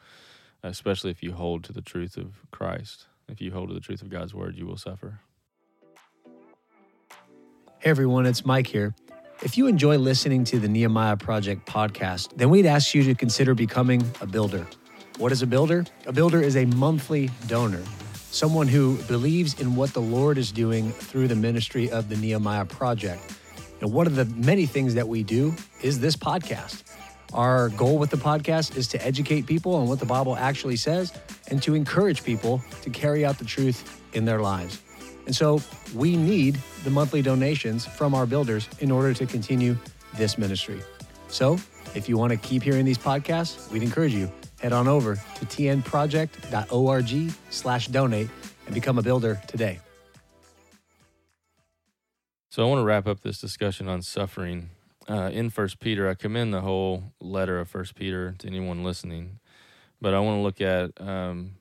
especially 0.63 1.11
if 1.11 1.21
you 1.21 1.33
hold 1.33 1.63
to 1.65 1.73
the 1.73 1.81
truth 1.81 2.15
of 2.15 2.49
Christ. 2.51 3.07
If 3.27 3.41
you 3.41 3.51
hold 3.51 3.67
to 3.69 3.73
the 3.73 3.81
truth 3.81 4.01
of 4.01 4.09
God's 4.09 4.33
word, 4.33 4.55
you 4.55 4.65
will 4.65 4.77
suffer. 4.77 5.19
Hey 7.79 7.89
everyone, 7.89 8.25
it's 8.25 8.45
Mike 8.45 8.67
here. 8.67 8.95
If 9.43 9.57
you 9.57 9.67
enjoy 9.67 9.97
listening 9.97 10.45
to 10.45 10.59
the 10.59 10.69
Nehemiah 10.69 11.17
Project 11.17 11.67
podcast, 11.67 12.37
then 12.37 12.49
we'd 12.49 12.65
ask 12.65 12.95
you 12.95 13.03
to 13.03 13.13
consider 13.13 13.53
becoming 13.53 14.09
a 14.21 14.25
builder. 14.25 14.65
What 15.17 15.33
is 15.33 15.41
a 15.41 15.47
builder? 15.47 15.85
A 16.05 16.13
builder 16.13 16.41
is 16.41 16.55
a 16.55 16.65
monthly 16.65 17.29
donor, 17.47 17.83
someone 18.31 18.69
who 18.69 18.95
believes 19.03 19.59
in 19.59 19.75
what 19.75 19.93
the 19.93 20.01
Lord 20.01 20.37
is 20.37 20.51
doing 20.53 20.91
through 20.91 21.27
the 21.27 21.35
ministry 21.35 21.91
of 21.91 22.07
the 22.07 22.15
Nehemiah 22.15 22.65
Project. 22.65 23.21
And 23.85 23.93
one 23.93 24.07
of 24.07 24.15
the 24.15 24.25
many 24.25 24.65
things 24.65 24.95
that 24.95 25.07
we 25.07 25.21
do 25.21 25.53
is 25.83 25.99
this 25.99 26.15
podcast. 26.15 26.81
Our 27.35 27.69
goal 27.69 27.99
with 27.99 28.09
the 28.09 28.17
podcast 28.17 28.75
is 28.75 28.87
to 28.87 29.05
educate 29.05 29.45
people 29.45 29.75
on 29.75 29.87
what 29.87 29.99
the 29.99 30.07
Bible 30.07 30.35
actually 30.35 30.75
says 30.75 31.13
and 31.51 31.61
to 31.61 31.75
encourage 31.75 32.23
people 32.23 32.63
to 32.81 32.89
carry 32.89 33.23
out 33.23 33.37
the 33.37 33.45
truth 33.45 34.01
in 34.13 34.25
their 34.25 34.41
lives. 34.41 34.81
And 35.27 35.35
so 35.35 35.61
we 35.93 36.15
need 36.15 36.57
the 36.83 36.89
monthly 36.89 37.21
donations 37.21 37.85
from 37.85 38.15
our 38.15 38.25
builders 38.25 38.67
in 38.79 38.89
order 38.89 39.13
to 39.13 39.27
continue 39.27 39.77
this 40.15 40.35
ministry. 40.39 40.81
So 41.27 41.59
if 41.93 42.09
you 42.09 42.17
want 42.17 42.31
to 42.31 42.37
keep 42.37 42.63
hearing 42.63 42.85
these 42.85 42.97
podcasts, 42.97 43.71
we'd 43.71 43.83
encourage 43.83 44.15
you 44.15 44.31
head 44.61 44.73
on 44.73 44.87
over 44.87 45.13
to 45.13 45.45
tnproject.org 45.45 47.33
slash 47.51 47.87
donate 47.89 48.29
and 48.65 48.73
become 48.73 48.97
a 48.97 49.03
builder 49.03 49.39
today. 49.45 49.77
So 52.55 52.63
I 52.63 52.69
want 52.69 52.79
to 52.79 52.85
wrap 52.85 53.05
up 53.05 53.19
this 53.19 53.41
discussion 53.41 53.89
on 53.89 54.01
suffering. 54.01 54.69
Uh, 55.09 55.29
in 55.33 55.49
First 55.49 55.81
Peter, 55.81 56.07
I 56.07 56.13
commend 56.13 56.53
the 56.53 56.61
whole 56.61 57.03
letter 57.19 57.59
of 57.59 57.67
First 57.67 57.95
Peter 57.95 58.33
to 58.37 58.47
anyone 58.47 58.81
listening, 58.81 59.39
but 59.99 60.13
I 60.13 60.21
want 60.21 60.37
to 60.37 60.41
look 60.41 60.61
at 60.61 60.91
um, 61.05 61.55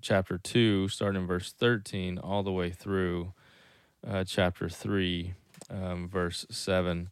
chapter 0.00 0.38
two, 0.38 0.86
starting 0.86 1.22
in 1.22 1.26
verse 1.26 1.50
thirteen, 1.50 2.18
all 2.18 2.44
the 2.44 2.52
way 2.52 2.70
through 2.70 3.32
uh, 4.06 4.22
chapter 4.22 4.68
three, 4.68 5.34
um, 5.68 6.08
verse 6.08 6.46
seven, 6.48 7.10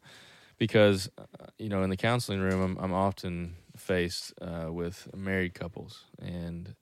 because 0.57 1.09
uh, 1.17 1.47
you 1.59 1.67
know 1.67 1.83
in 1.83 1.89
the 1.89 1.97
counseling 1.97 2.39
room, 2.39 2.61
I'm, 2.61 2.77
I'm 2.85 2.93
often 2.93 3.57
faced 3.75 4.33
uh, 4.41 4.71
with 4.71 5.09
married 5.13 5.55
couples 5.55 6.05
and 6.21 6.73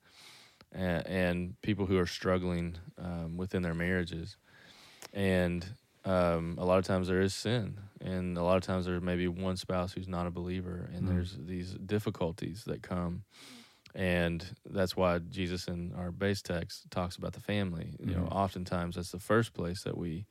and, 0.70 1.04
and 1.04 1.62
people 1.62 1.86
who 1.86 1.98
are 1.98 2.06
struggling 2.06 2.76
um, 2.96 3.36
within 3.36 3.62
their 3.62 3.74
marriages, 3.74 4.36
and 5.12 5.66
um, 6.04 6.56
a 6.58 6.64
lot 6.64 6.78
of 6.78 6.84
times 6.84 7.08
there 7.08 7.20
is 7.20 7.34
sin, 7.34 7.78
and 8.00 8.36
a 8.36 8.42
lot 8.42 8.56
of 8.56 8.62
times 8.62 8.86
there's 8.86 9.02
maybe 9.02 9.28
one 9.28 9.56
spouse 9.56 9.92
who's 9.92 10.08
not 10.08 10.26
a 10.26 10.30
believer, 10.30 10.90
and 10.94 11.04
Mm. 11.06 11.08
there's 11.08 11.36
these 11.38 11.74
difficulties 11.74 12.64
that 12.64 12.82
come, 12.82 13.24
and 13.94 14.44
that's 14.68 14.96
why 14.96 15.18
Jesus 15.18 15.68
in 15.68 15.92
our 15.94 16.10
base 16.10 16.42
text 16.42 16.90
talks 16.90 17.16
about 17.16 17.32
the 17.34 17.40
family. 17.40 17.94
You 18.00 18.14
know, 18.14 18.22
Mhm. 18.22 18.32
oftentimes 18.32 18.96
that's 18.96 19.12
the 19.12 19.18
first 19.20 19.52
place 19.54 19.82
that 19.84 19.96
we 19.96 20.26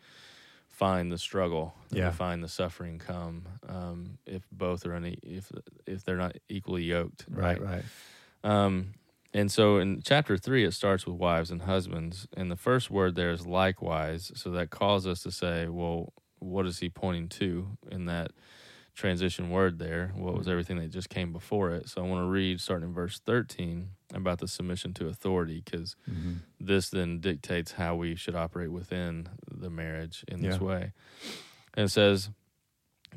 find 0.68 1.12
the 1.12 1.18
struggle, 1.18 1.74
that 1.90 1.98
Yeah. 1.98 2.10
we 2.10 2.16
find 2.16 2.44
the 2.44 2.48
suffering 2.48 2.98
come 2.98 3.44
um, 3.70 4.18
if 4.26 4.44
both 4.52 4.86
are 4.86 4.94
une- 4.96 5.18
if 5.22 5.52
if 5.86 6.04
they're 6.04 6.18
not 6.18 6.38
equally 6.50 6.84
yoked, 6.84 7.26
Right, 7.30 7.62
right. 7.62 7.84
um, 8.44 8.94
and 9.34 9.52
so 9.52 9.78
in 9.78 10.02
chapter 10.04 10.38
three, 10.38 10.64
it 10.66 10.74
starts 10.74 11.06
with 11.06 11.16
wives 11.16 11.52
and 11.52 11.62
husbands. 11.64 12.28
And 12.36 12.52
the 12.52 12.56
first 12.58 12.90
word 12.92 13.16
there 13.16 13.32
is 13.32 13.46
likewise. 13.48 14.32
So 14.36 14.52
that 14.52 14.70
calls 14.70 15.08
us 15.08 15.24
to 15.24 15.32
say, 15.32 15.68
well, 15.68 16.14
what 16.40 16.66
is 16.66 16.80
he 16.80 16.90
pointing 16.90 17.30
to 17.30 17.78
in 17.90 18.06
that 18.06 18.32
transition 18.94 19.50
word 19.50 19.80
there? 19.80 20.12
What 20.16 20.36
was 20.38 20.48
everything 20.48 20.78
that 20.80 20.90
just 20.90 21.10
came 21.10 21.32
before 21.32 21.72
it? 21.72 21.88
So 21.88 22.04
I 22.04 22.08
want 22.08 22.24
to 22.26 22.30
read, 22.30 22.60
starting 22.60 22.90
in 22.90 22.94
verse 22.94 23.20
13, 23.20 23.90
about 24.14 24.40
the 24.40 24.48
submission 24.48 24.94
to 24.96 25.08
authority, 25.08 25.62
because 25.64 25.96
Mm-hmm. 26.10 26.34
this 26.60 26.90
then 26.90 27.20
dictates 27.20 27.74
how 27.74 27.96
we 27.96 28.16
should 28.16 28.36
operate 28.36 28.72
within 28.72 29.30
the 29.50 29.70
marriage 29.70 30.26
in 30.28 30.42
this 30.42 30.60
Yeah. 30.60 30.66
way. 30.66 30.92
And 31.76 31.86
it 31.86 31.90
says, 31.90 32.32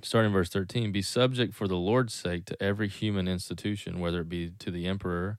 starting 0.03 0.29
in 0.29 0.33
verse 0.33 0.51
13, 0.51 0.93
be 0.93 1.03
subject 1.03 1.55
for 1.55 1.67
the 1.67 1.77
Lord's 1.77 2.15
sake 2.15 2.45
to 2.47 2.63
every 2.63 2.89
human 2.89 3.27
institution, 3.27 3.99
whether 3.99 4.21
it 4.21 4.29
be 4.29 4.51
to 4.61 4.71
the 4.71 4.87
emperor 4.87 5.39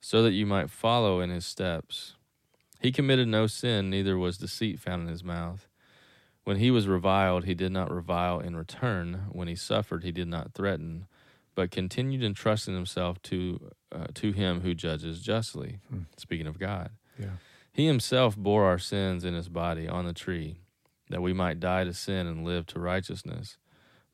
so 0.00 0.22
that 0.22 0.32
you 0.32 0.46
might 0.46 0.70
follow 0.70 1.20
in 1.20 1.30
his 1.30 1.46
steps. 1.46 2.14
He 2.80 2.92
committed 2.92 3.28
no 3.28 3.46
sin, 3.46 3.90
neither 3.90 4.16
was 4.16 4.38
deceit 4.38 4.80
found 4.80 5.02
in 5.02 5.08
his 5.08 5.22
mouth. 5.22 5.68
When 6.44 6.56
he 6.56 6.70
was 6.70 6.88
reviled, 6.88 7.44
he 7.44 7.54
did 7.54 7.70
not 7.70 7.92
revile 7.92 8.40
in 8.40 8.56
return. 8.56 9.26
When 9.30 9.46
he 9.46 9.54
suffered, 9.54 10.02
he 10.02 10.12
did 10.12 10.28
not 10.28 10.54
threaten, 10.54 11.06
but 11.54 11.70
continued 11.70 12.24
entrusting 12.24 12.74
himself 12.74 13.20
to 13.24 13.70
uh, 13.92 14.06
to 14.14 14.32
him 14.32 14.60
who 14.62 14.72
judges 14.72 15.20
justly. 15.20 15.80
Hmm. 15.90 16.02
Speaking 16.16 16.46
of 16.46 16.58
God. 16.58 16.90
Yeah. 17.18 17.36
He 17.72 17.86
himself 17.86 18.36
bore 18.36 18.64
our 18.64 18.78
sins 18.78 19.24
in 19.24 19.34
his 19.34 19.48
body 19.48 19.86
on 19.86 20.06
the 20.06 20.12
tree, 20.12 20.60
that 21.10 21.22
we 21.22 21.32
might 21.32 21.60
die 21.60 21.84
to 21.84 21.92
sin 21.92 22.26
and 22.26 22.44
live 22.44 22.66
to 22.68 22.80
righteousness. 22.80 23.58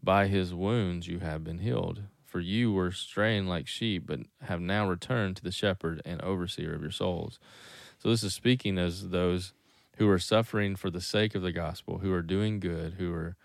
By 0.02 0.26
his 0.26 0.52
wounds 0.52 1.06
you 1.06 1.20
have 1.20 1.44
been 1.44 1.58
healed. 1.58 2.02
For 2.26 2.40
you 2.40 2.72
were 2.72 2.90
straying 2.92 3.46
like 3.46 3.66
sheep, 3.68 4.04
but 4.06 4.20
have 4.42 4.60
now 4.60 4.88
returned 4.88 5.36
to 5.36 5.42
the 5.44 5.52
shepherd 5.52 6.02
and 6.04 6.20
overseer 6.22 6.74
of 6.74 6.82
your 6.82 6.90
souls. 6.90 7.38
So 7.98 8.10
this 8.10 8.22
is 8.22 8.34
speaking 8.34 8.78
as 8.78 9.08
those 9.10 9.52
who 9.96 10.08
are 10.08 10.18
suffering 10.18 10.76
for 10.76 10.90
the 10.90 11.00
sake 11.00 11.34
of 11.34 11.42
the 11.42 11.52
gospel, 11.52 11.98
who 11.98 12.12
are 12.12 12.22
doing 12.22 12.60
good, 12.60 12.94
who 12.94 13.12
are 13.14 13.36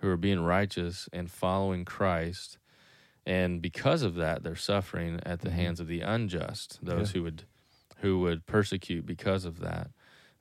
who 0.00 0.08
are 0.08 0.16
being 0.16 0.40
righteous 0.40 1.08
and 1.12 1.28
following 1.28 1.84
Christ. 1.84 2.56
And 3.26 3.60
because 3.60 4.02
of 4.02 4.14
that, 4.14 4.44
they're 4.44 4.54
suffering 4.56 5.18
at 5.26 5.40
the 5.40 5.50
Mhm. 5.50 5.54
hands 5.54 5.80
of 5.80 5.88
the 5.88 6.00
unjust, 6.02 6.78
those 6.82 7.10
Yeah. 7.10 7.12
who 7.12 7.22
would 7.24 7.44
who 7.98 8.20
would 8.20 8.46
persecute 8.46 9.04
because 9.04 9.44
of 9.44 9.58
that. 9.58 9.90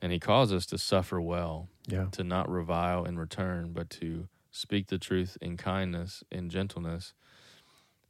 And 0.02 0.12
he 0.12 0.20
calls 0.20 0.54
us 0.54 0.68
to 0.68 0.78
suffer 0.78 1.20
well, 1.20 1.70
Yeah. 1.88 2.10
to 2.12 2.24
not 2.24 2.48
revile 2.50 3.04
in 3.04 3.18
return, 3.18 3.74
but 3.74 3.90
to 3.92 4.30
speak 4.52 4.88
the 4.88 5.00
truth 5.00 5.38
in 5.42 5.58
kindness, 5.58 6.24
in 6.32 6.50
gentleness, 6.52 7.14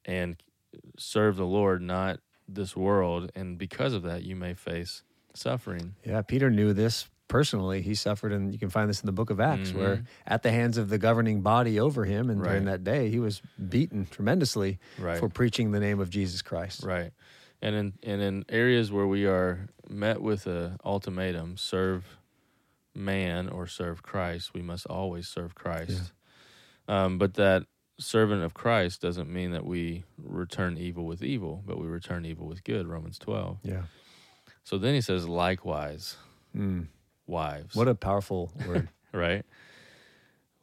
and 0.08 0.42
serve 0.98 1.36
the 1.36 1.46
Lord, 1.46 1.82
not 1.82 2.20
this 2.48 2.76
world. 2.76 3.32
And 3.36 3.58
because 3.58 3.94
of 3.94 4.04
that, 4.04 4.24
you 4.24 4.36
may 4.36 4.54
face 4.54 5.04
suffering. 5.34 5.96
Yeah. 6.04 6.22
Peter 6.22 6.50
knew 6.50 6.74
this 6.74 7.10
personally. 7.28 7.82
He 7.82 7.94
suffered, 7.94 8.32
and 8.32 8.54
you 8.54 8.58
can 8.58 8.70
find 8.70 8.90
this 8.90 9.02
in 9.02 9.06
the 9.06 9.12
book 9.12 9.30
of 9.30 9.40
Acts, 9.42 9.74
where 9.74 9.98
Mhm. 9.98 10.06
at 10.26 10.44
the 10.44 10.52
hands 10.52 10.78
of 10.78 10.88
the 10.90 10.98
governing 10.98 11.42
body 11.42 11.78
over 11.80 12.06
him, 12.06 12.30
and 12.30 12.42
during 12.42 12.64
that 12.66 12.86
day, 12.86 13.10
he 13.10 13.20
was 13.20 13.42
beaten 13.70 14.06
tremendously 14.06 14.80
Right. 14.98 15.20
for 15.20 15.28
preaching 15.28 15.72
the 15.72 15.80
name 15.82 16.00
of 16.00 16.10
Jesus 16.10 16.42
Christ. 16.42 16.84
Right. 16.84 17.12
And 17.62 17.76
in 17.76 17.94
and 18.04 18.22
in 18.22 18.46
areas 18.50 18.92
where 18.92 19.08
we 19.08 19.26
are 19.26 19.68
met 19.90 20.22
with 20.22 20.48
a 20.48 20.78
ultimatum, 20.86 21.58
serve 21.58 22.18
man 22.96 23.50
or 23.50 23.68
serve 23.68 24.04
Christ, 24.04 24.54
we 24.54 24.62
must 24.62 24.86
always 24.86 25.28
serve 25.28 25.54
Christ. 25.56 26.14
Um, 26.88 27.18
but 27.18 27.34
that 27.34 27.66
servant 28.00 28.44
of 28.44 28.54
Christ 28.54 29.02
doesn't 29.02 29.30
mean 29.32 29.52
that 29.52 29.66
we 29.66 30.04
return 30.18 30.78
evil 30.78 31.06
with 31.06 31.24
evil, 31.24 31.64
but 31.66 31.80
we 31.80 31.88
return 31.88 32.26
evil 32.26 32.48
with 32.48 32.64
good, 32.64 32.88
Romans 32.88 33.18
12. 33.18 33.58
Yeah. 33.64 33.84
So 34.64 34.78
then 34.78 34.94
he 34.94 35.02
says, 35.02 35.28
likewise, 35.28 36.18
Mm. 36.56 36.88
wives. 37.26 37.76
What 37.76 37.88
a 37.88 37.96
powerful 37.96 38.52
word. 38.66 38.90
right? 39.14 39.46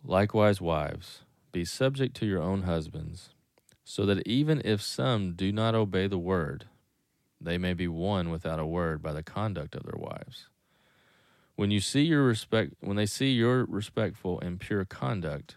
Likewise, 0.05 0.61
wives, 0.61 1.23
be 1.53 1.65
subject 1.65 2.15
to 2.17 2.27
your 2.27 2.43
own 2.43 2.63
husbands, 2.63 3.31
so 3.85 4.05
that 4.07 4.27
even 4.27 4.61
if 4.65 4.83
some 4.83 5.33
do 5.33 5.51
not 5.53 5.75
obey 5.75 6.07
the 6.07 6.19
word, 6.19 6.67
they 7.41 7.59
may 7.59 7.75
be 7.75 7.89
won 7.89 8.31
without 8.31 8.59
a 8.59 8.67
word 8.67 9.03
by 9.03 9.13
the 9.13 9.23
conduct 9.23 9.75
of 9.75 9.85
their 9.85 9.99
wives. 9.99 10.49
When 11.57 11.71
you 11.71 11.81
see 11.81 12.03
your 12.03 12.23
respect, 12.25 12.75
when 12.81 12.97
they 12.97 13.07
see 13.07 13.31
your 13.33 13.65
respectful 13.65 14.41
and 14.41 14.59
pure 14.61 14.85
conduct, 14.85 15.57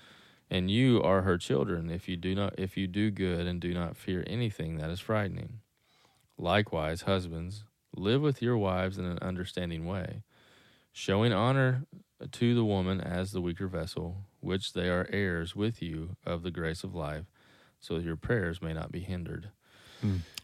And 0.53 0.69
you 0.69 1.01
are 1.01 1.21
her 1.21 1.37
children 1.37 1.89
if 1.89 2.09
you 2.09 2.17
do 2.17 2.35
not 2.35 2.55
if 2.59 2.75
you 2.75 2.85
do 2.85 3.09
good 3.09 3.47
and 3.47 3.61
do 3.61 3.73
not 3.73 3.95
fear 3.95 4.23
anything 4.27 4.75
that 4.77 4.89
is 4.89 4.99
frightening. 4.99 5.61
Likewise, 6.37 7.03
husbands, 7.03 7.63
live 7.95 8.21
with 8.21 8.41
your 8.41 8.57
wives 8.57 8.97
in 8.97 9.05
an 9.05 9.17
understanding 9.21 9.85
way, 9.85 10.23
showing 10.91 11.31
honor 11.31 11.85
to 12.31 12.53
the 12.53 12.65
woman 12.65 12.99
as 12.99 13.31
the 13.31 13.39
weaker 13.41 13.67
vessel, 13.67 14.25
which 14.41 14.73
they 14.73 14.89
are 14.89 15.07
heirs 15.11 15.55
with 15.55 15.81
you 15.81 16.17
of 16.25 16.43
the 16.43 16.51
grace 16.51 16.83
of 16.83 16.93
life, 16.93 17.25
so 17.79 17.95
that 17.95 18.03
your 18.03 18.17
prayers 18.17 18.61
may 18.61 18.73
not 18.73 18.91
be 18.91 18.99
hindered. 18.99 19.49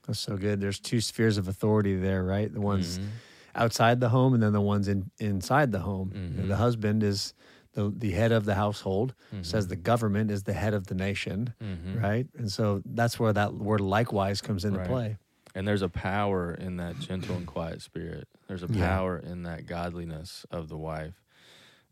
That's 0.05 0.20
so 0.20 0.38
good. 0.38 0.62
There's 0.62 0.80
two 0.80 1.01
spheres 1.01 1.38
of 1.38 1.47
authority 1.49 1.95
there, 1.97 2.24
right? 2.24 2.51
The 2.53 2.62
ones 2.62 2.99
Mhm. 2.99 3.10
outside 3.55 3.99
the 3.99 4.10
home 4.10 4.34
and 4.36 4.41
then 4.41 4.53
the 4.53 4.62
ones 4.62 4.88
in 4.88 5.12
inside 5.20 5.72
the 5.74 5.80
home. 5.80 6.12
Mhm. 6.12 6.47
The 6.47 6.55
husband 6.58 7.03
is 7.03 7.34
the 7.78 7.93
the 7.95 8.11
head 8.11 8.32
of 8.32 8.43
the 8.45 8.55
household. 8.55 9.13
Says 9.43 9.67
the 9.67 9.75
government 9.75 10.32
is 10.32 10.43
the 10.43 10.53
head 10.53 10.73
of 10.73 10.88
the 10.88 10.95
nation, 10.95 11.53
Mhm. 11.61 12.01
right? 12.01 12.28
And 12.38 12.51
so 12.51 12.82
that's 12.86 13.19
where 13.19 13.32
that 13.34 13.53
word 13.53 13.82
likewise 13.82 14.41
comes 14.41 14.65
into 14.65 14.80
Right. 14.80 14.88
play. 14.88 15.17
And 15.55 15.67
there's 15.67 15.82
a 15.84 15.89
power 15.89 16.53
in 16.53 16.78
that 16.78 16.99
gentle 16.99 17.38
and 17.38 17.47
quiet 17.47 17.82
spirit. 17.82 18.28
There's 18.47 18.63
a 18.63 18.67
Yeah. 18.67 18.88
power 18.88 19.17
in 19.17 19.43
that 19.43 19.65
godliness 19.67 20.45
of 20.51 20.67
the 20.69 20.78
wife. 20.78 21.21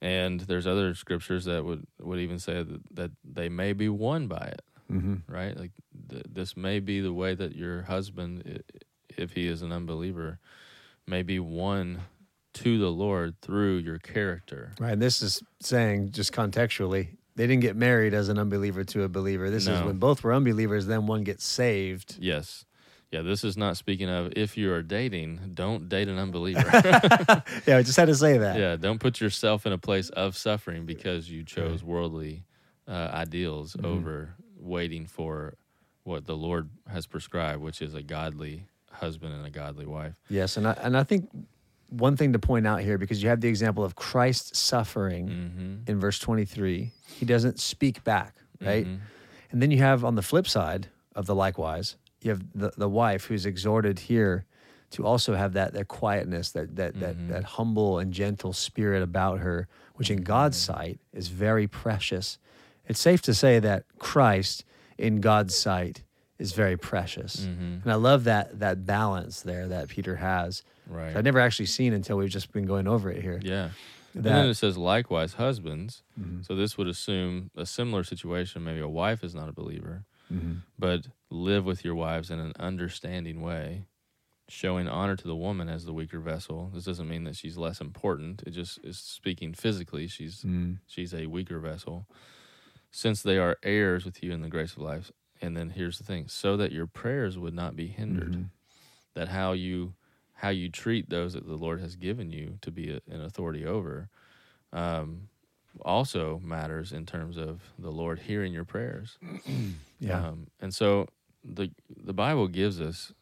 And 0.02 0.42
there's 0.42 0.68
other 0.68 0.94
scriptures 0.96 1.46
that 1.46 1.64
would, 1.66 1.86
would 2.00 2.20
even 2.20 2.38
say 2.40 2.62
that, 2.64 2.82
that 2.96 3.12
they 3.24 3.48
may 3.50 3.74
be 3.74 3.88
won 3.90 4.28
by 4.28 4.46
it, 4.58 4.62
hmm 4.88 5.16
right? 5.28 5.56
Like 5.58 5.72
th- 6.10 6.26
this 6.30 6.58
may 6.58 6.80
be 6.80 7.00
the 7.00 7.14
way 7.14 7.34
that 7.36 7.56
your 7.56 7.84
husband, 7.84 8.62
if 9.18 9.32
he 9.34 9.48
is 9.48 9.62
an 9.62 9.72
unbeliever, 9.72 10.40
may 11.08 11.24
be 11.24 11.40
won 11.40 12.02
to 12.56 12.78
the 12.80 12.90
Lord 12.90 13.36
through 13.42 13.78
your 13.78 14.00
character. 14.00 14.74
Right. 14.80 14.94
And 14.94 15.02
this 15.02 15.22
is 15.22 15.42
saying 15.62 16.12
just 16.12 16.32
contextually, 16.34 17.18
they 17.36 17.48
didn't 17.48 17.62
get 17.62 17.76
married 17.76 18.14
as 18.14 18.30
an 18.30 18.38
unbeliever 18.40 18.84
to 18.86 19.04
a 19.04 19.10
believer. 19.10 19.50
This 19.50 19.68
is 19.68 19.82
when 19.82 19.98
both 19.98 20.24
were 20.24 20.34
unbelievers, 20.34 20.86
then 20.88 21.06
one 21.08 21.24
gets 21.24 21.46
saved. 21.46 22.18
Yes. 22.20 22.66
Yeah, 23.12 23.22
this 23.22 23.44
is 23.44 23.56
not 23.56 23.78
speaking 23.78 24.10
of 24.10 24.34
if 24.36 24.58
you 24.58 24.74
are 24.74 24.82
dating, 24.82 25.52
don't 25.54 25.88
date 25.88 26.08
an 26.10 26.18
unbeliever. 26.18 26.64
Yeah, 27.66 27.78
I 27.78 27.84
just 27.84 27.96
had 27.98 28.08
to 28.08 28.16
say 28.16 28.38
that. 28.40 28.60
Yeah, 28.60 28.76
don't 28.76 29.00
put 29.00 29.22
yourself 29.22 29.66
in 29.66 29.72
a 29.74 29.78
place 29.78 30.10
of 30.10 30.36
suffering 30.36 30.86
because 30.86 31.30
you 31.30 31.44
chose 31.44 31.84
worldly 31.84 32.44
uh, 32.88 32.92
ideals 33.14 33.74
Mm-hmm. 33.74 33.86
over 33.86 34.36
waiting 34.58 35.06
for 35.06 35.54
what 36.04 36.26
the 36.26 36.36
Lord 36.36 36.70
has 36.92 37.06
prescribed, 37.08 37.62
which 37.62 37.82
is 37.82 37.94
a 37.94 38.02
godly 38.02 38.66
husband 38.92 39.34
and 39.34 39.46
a 39.46 39.50
godly 39.50 39.86
wife. 39.86 40.14
Yes, 40.30 40.58
and 40.58 40.68
I, 40.68 40.72
and 40.82 40.96
I 40.98 41.04
think 41.04 41.30
one 41.98 42.16
thing 42.18 42.34
to 42.34 42.40
point 42.40 42.68
out 42.68 42.82
here 42.82 42.98
because 42.98 43.22
you 43.24 43.30
have 43.30 43.42
the 43.42 43.48
example 43.48 43.84
of 43.84 43.96
Christ 43.96 44.56
suffering 44.56 45.28
Mm-hmm. 45.30 45.90
in 45.92 46.00
verse 46.00 46.20
23. 46.20 46.92
He 47.20 47.26
doesn't 47.26 47.60
speak 47.60 48.04
back, 48.04 48.36
right? 48.62 48.86
Mhm. 48.86 49.00
And 49.52 49.62
then 49.62 49.72
you 49.72 49.78
have 49.80 50.04
on 50.04 50.16
the 50.16 50.22
flip 50.22 50.48
side 50.48 50.88
of 51.16 51.26
the 51.26 51.36
likewise, 51.36 51.96
you 52.22 52.32
have 52.32 52.42
the, 52.54 52.72
the 52.78 52.90
wife 52.90 53.26
who's 53.26 53.46
exhorted 53.46 54.00
here 54.00 54.46
to 54.92 55.06
also 55.06 55.36
have 55.36 55.54
that 55.54 55.74
that 55.74 55.88
quietness, 55.88 56.52
that 56.52 56.76
that 56.76 56.96
Mhm. 56.96 57.00
that 57.00 57.28
that 57.30 57.44
humble 57.58 58.00
and 58.00 58.14
gentle 58.14 58.54
spirit 58.54 59.02
about 59.04 59.40
her, 59.40 59.68
which 59.96 60.10
in 60.12 60.22
God's 60.24 60.58
Mm-hmm. 60.58 60.74
sight 60.74 61.00
is 61.14 61.28
very 61.30 61.68
precious. 61.68 62.38
It's 62.88 63.00
safe 63.00 63.22
to 63.24 63.34
say 63.34 63.60
that 63.60 63.84
Christ 64.00 64.64
in 64.98 65.22
God's 65.22 65.56
sight 65.56 66.04
is 66.38 66.52
very 66.54 66.78
precious. 66.78 67.46
Mhm. 67.46 67.84
And 67.84 67.92
I 67.92 67.96
love 67.96 68.24
that 68.26 68.60
that 68.60 68.86
balance 68.86 69.42
there 69.42 69.68
that 69.68 69.88
Peter 69.88 70.18
has. 70.18 70.64
Right. 70.88 71.16
I've 71.16 71.24
never 71.24 71.40
actually 71.40 71.66
seen 71.68 71.94
until 71.94 72.18
we've 72.18 72.30
just 72.30 72.52
been 72.52 72.66
going 72.66 72.88
over 72.88 73.10
it 73.12 73.22
here. 73.22 73.40
Yeah. 73.44 73.70
and 74.14 74.24
then 74.24 74.46
it 74.48 74.54
says, 74.54 74.78
likewise, 74.78 75.34
husbands. 75.34 76.02
Mhm. 76.18 76.46
So 76.46 76.56
this 76.56 76.78
would 76.78 76.88
assume 76.88 77.52
a 77.56 77.66
similar 77.66 78.04
situation. 78.06 78.64
Maybe 78.64 78.80
a 78.80 78.88
wife 78.88 79.24
is 79.26 79.36
not 79.36 79.50
a 79.50 79.52
believer, 79.52 80.06
Mhm. 80.32 80.62
but 80.80 81.08
live 81.30 81.66
with 81.66 81.84
your 81.84 81.96
wives 81.96 82.32
in 82.32 82.40
an 82.40 82.54
understanding 82.58 83.42
way, 83.42 83.88
showing 84.48 84.88
honor 84.88 85.18
to 85.18 85.28
the 85.28 85.36
woman 85.36 85.68
as 85.68 85.84
the 85.84 85.92
weaker 85.92 86.22
vessel. 86.22 86.70
This 86.74 86.86
doesn't 86.86 87.10
mean 87.10 87.26
that 87.26 87.36
she's 87.36 87.58
less 87.58 87.82
important. 87.82 88.42
It 88.48 88.52
just 88.52 88.80
is 88.86 88.98
speaking 89.00 89.54
physically. 89.54 90.08
She's 90.08 90.44
Mm. 90.44 90.80
she's 90.88 91.14
a 91.14 91.26
weaker 91.26 91.60
vessel, 91.60 92.08
since 92.92 93.22
they 93.22 93.38
are 93.38 93.58
heirs 93.64 94.06
with 94.06 94.24
you 94.24 94.32
in 94.32 94.40
the 94.42 94.50
grace 94.50 94.72
of 94.74 94.78
life. 94.80 95.12
And 95.42 95.58
then 95.58 95.72
here's 95.72 95.98
the 95.98 96.06
thing: 96.06 96.30
so 96.30 96.56
that 96.56 96.72
your 96.72 96.88
prayers 96.88 97.38
would 97.38 97.54
not 97.54 97.76
be 97.76 97.88
hindered. 97.88 98.32
Mhm. 98.32 98.50
That 99.16 99.28
how 99.28 99.52
you 99.52 99.96
how 100.46 100.52
you 100.52 100.70
treat 100.70 101.10
those 101.10 101.34
that 101.34 101.48
the 101.48 101.56
Lord 101.56 101.82
has 101.82 101.96
given 101.96 102.30
you 102.30 102.60
to 102.62 102.70
be 102.70 102.92
a, 102.92 103.00
an 103.12 103.24
authority 103.24 103.66
over, 103.66 104.10
um, 104.72 105.28
also 105.82 106.40
matters 106.44 106.92
in 106.92 107.08
terms 107.08 107.36
of 107.36 107.62
the 107.80 107.90
Lord 107.90 108.20
hearing 108.20 108.54
your 108.54 108.66
prayers. 108.66 109.18
Yeah. 109.98 110.28
Um, 110.28 110.48
and 110.60 110.76
so 110.76 111.08
the 111.42 111.72
the 111.90 112.14
Bible 112.14 112.50
gives 112.50 112.82
us 112.82 113.14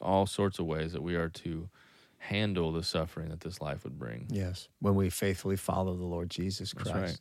all 0.00 0.26
sorts 0.26 0.58
of 0.58 0.66
ways 0.66 0.92
that 0.92 1.00
we 1.00 1.14
are 1.14 1.28
to 1.28 1.70
handle 2.18 2.72
the 2.72 2.82
suffering 2.82 3.28
that 3.28 3.40
this 3.40 3.60
life 3.60 3.84
would 3.84 3.98
bring. 3.98 4.26
yes. 4.28 4.68
When 4.80 4.96
we 4.96 5.10
faithfully 5.10 5.56
follow 5.56 5.94
the 5.94 6.04
Lord 6.04 6.28
Jesus 6.28 6.72
Christ. 6.72 6.92
right. 6.92 7.20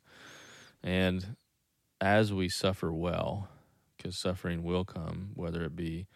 And 0.83 1.37
as 2.01 2.33
we 2.33 2.49
suffer 2.49 2.91
well, 2.91 3.47
because 3.95 4.17
suffering 4.17 4.63
will 4.63 4.83
come, 4.83 5.29
whether 5.35 5.63
it 5.63 5.75
be 5.75 6.07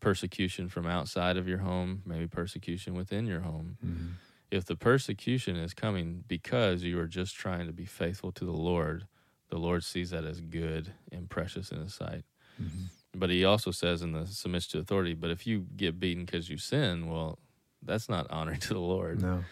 persecution 0.00 0.68
from 0.68 0.86
outside 0.86 1.36
of 1.36 1.48
your 1.48 1.58
home, 1.58 2.02
maybe 2.06 2.26
persecution 2.26 2.94
within 2.94 3.26
your 3.26 3.40
home. 3.40 3.76
Mhm. 3.84 4.10
If 4.50 4.64
the 4.64 4.76
persecution 4.76 5.56
is 5.56 5.74
coming 5.74 6.24
because 6.26 6.82
you 6.82 6.98
are 7.00 7.06
just 7.08 7.34
trying 7.36 7.66
to 7.66 7.72
be 7.72 7.84
faithful 7.84 8.32
to 8.32 8.44
the 8.44 8.52
Lord, 8.52 9.06
the 9.50 9.58
Lord 9.58 9.84
sees 9.84 10.10
that 10.10 10.24
as 10.24 10.40
good 10.40 10.92
and 11.12 11.28
precious 11.28 11.70
in 11.72 11.80
His 11.80 11.94
sight. 11.94 12.24
Mhm. 12.60 12.86
But 13.14 13.30
He 13.30 13.44
also 13.44 13.70
says 13.72 14.02
in 14.02 14.12
the 14.12 14.26
submission 14.26 14.72
to 14.72 14.78
authority, 14.78 15.14
but 15.14 15.30
if 15.30 15.46
you 15.46 15.66
get 15.76 15.98
beaten 16.00 16.24
because 16.24 16.48
you 16.48 16.58
sin, 16.58 17.08
well, 17.08 17.38
that's 17.82 18.08
not 18.08 18.30
honoring 18.30 18.60
to 18.70 18.74
the 18.74 18.80
Lord. 18.80 19.20
No. 19.22 19.44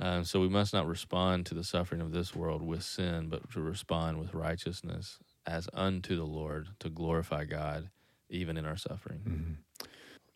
Um, 0.00 0.22
so 0.24 0.40
we 0.40 0.48
must 0.48 0.72
not 0.72 0.86
respond 0.86 1.44
to 1.46 1.54
the 1.54 1.64
suffering 1.64 2.00
of 2.00 2.12
this 2.12 2.32
world 2.34 2.62
with 2.62 2.84
sin, 2.84 3.28
but 3.28 3.50
to 3.50 3.60
respond 3.60 4.20
with 4.20 4.32
righteousness 4.32 5.18
as 5.44 5.68
unto 5.74 6.14
the 6.14 6.26
Lord 6.26 6.68
to 6.78 6.88
glorify 6.88 7.44
God, 7.44 7.90
even 8.28 8.56
in 8.56 8.64
our 8.64 8.76
suffering. 8.76 9.58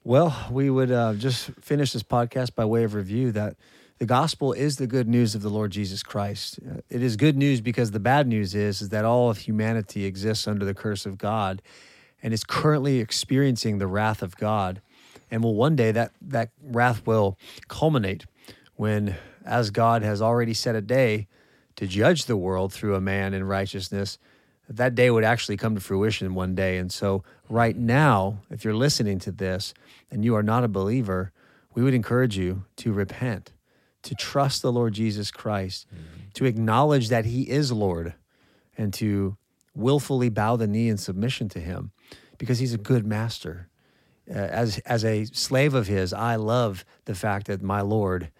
Well, 0.05 0.37
we 0.51 0.69
would 0.69 0.91
uh, 0.91 1.15
just 1.15 1.53
finish 1.61 1.93
this 1.93 2.03
podcast 2.03 2.57
by 2.57 2.65
way 2.65 2.83
of 2.83 2.95
review 2.95 3.31
that 3.33 3.55
the 3.99 4.05
gospel 4.05 4.53
is 4.53 4.75
the 4.75 4.89
good 4.89 5.07
news 5.07 5.37
of 5.37 5.43
the 5.43 5.49
Lord 5.49 5.71
Jesus 5.71 6.03
Christ. 6.03 6.59
Uh, 6.69 6.81
it 6.91 7.05
is 7.05 7.17
good 7.17 7.37
news 7.37 7.61
because 7.61 7.93
the 7.93 8.01
bad 8.01 8.27
news 8.27 8.53
is, 8.53 8.83
is 8.83 8.89
that 8.89 9.05
all 9.05 9.31
of 9.31 9.39
humanity 9.39 10.05
exists 10.05 10.49
under 10.49 10.65
the 10.65 10.75
curse 10.75 11.07
of 11.07 11.19
God 11.19 11.63
and 12.21 12.35
is 12.35 12.43
currently 12.43 12.99
experiencing 12.99 13.79
the 13.79 13.87
wrath 13.87 14.23
of 14.23 14.35
God. 14.37 14.83
And 15.31 15.41
will 15.41 15.55
one 15.55 15.77
day 15.77 15.93
that, 15.93 16.11
that 16.21 16.51
wrath 16.61 17.07
will 17.07 17.39
culminate 17.69 18.27
when, 18.75 19.15
as 19.45 19.71
God 19.71 20.03
has 20.03 20.21
already 20.21 20.53
set 20.53 20.75
a 20.75 20.81
day 20.81 21.29
to 21.77 21.87
judge 21.87 22.25
the 22.25 22.37
world 22.37 22.73
through 22.73 22.97
a 22.97 23.01
man 23.01 23.35
in 23.35 23.45
righteousness, 23.45 24.19
that 24.77 24.95
day 24.95 25.11
would 25.11 25.25
actually 25.25 25.57
come 25.57 25.75
to 25.75 25.81
fruition 25.81 26.35
one 26.35 26.55
day. 26.55 26.79
And 26.79 26.91
so, 26.91 27.25
right 27.49 27.77
now, 27.77 28.39
if 28.51 28.65
you're 28.65 28.75
listening 28.75 29.19
to 29.21 29.33
this 29.33 29.75
and 30.11 30.25
you 30.25 30.35
are 30.35 30.43
not 30.43 30.65
a 30.65 30.69
believer, 30.69 31.33
we 31.75 31.83
would 31.83 31.95
encourage 31.95 32.37
you 32.37 32.65
to 32.77 32.93
repent, 32.93 33.53
to 34.03 34.15
trust 34.15 34.63
the 34.63 34.73
Lord 34.73 34.95
Jesus 34.95 35.31
Christ, 35.31 35.87
mm-hmm. 35.89 36.29
to 36.35 36.45
acknowledge 36.45 37.09
that 37.09 37.25
He 37.25 37.49
is 37.49 37.73
Lord, 37.73 38.15
and 38.77 38.93
to 38.95 39.37
willfully 39.75 40.29
bow 40.29 40.57
the 40.57 40.67
knee 40.67 40.89
in 40.89 40.99
submission 40.99 41.49
to 41.51 41.61
Him 41.61 41.93
because 42.39 42.59
He's 42.59 42.75
a 42.75 42.79
good 42.79 43.07
master. 43.07 43.69
Uh, 44.31 44.35
as, 44.35 44.79
as 44.81 45.05
a 45.05 45.25
slave 45.27 45.75
of 45.75 45.87
His, 45.87 46.13
I 46.13 46.37
love 46.37 46.85
the 47.07 47.15
fact 47.15 47.47
that 47.49 47.63
my 47.63 47.81
Lord 47.81 48.31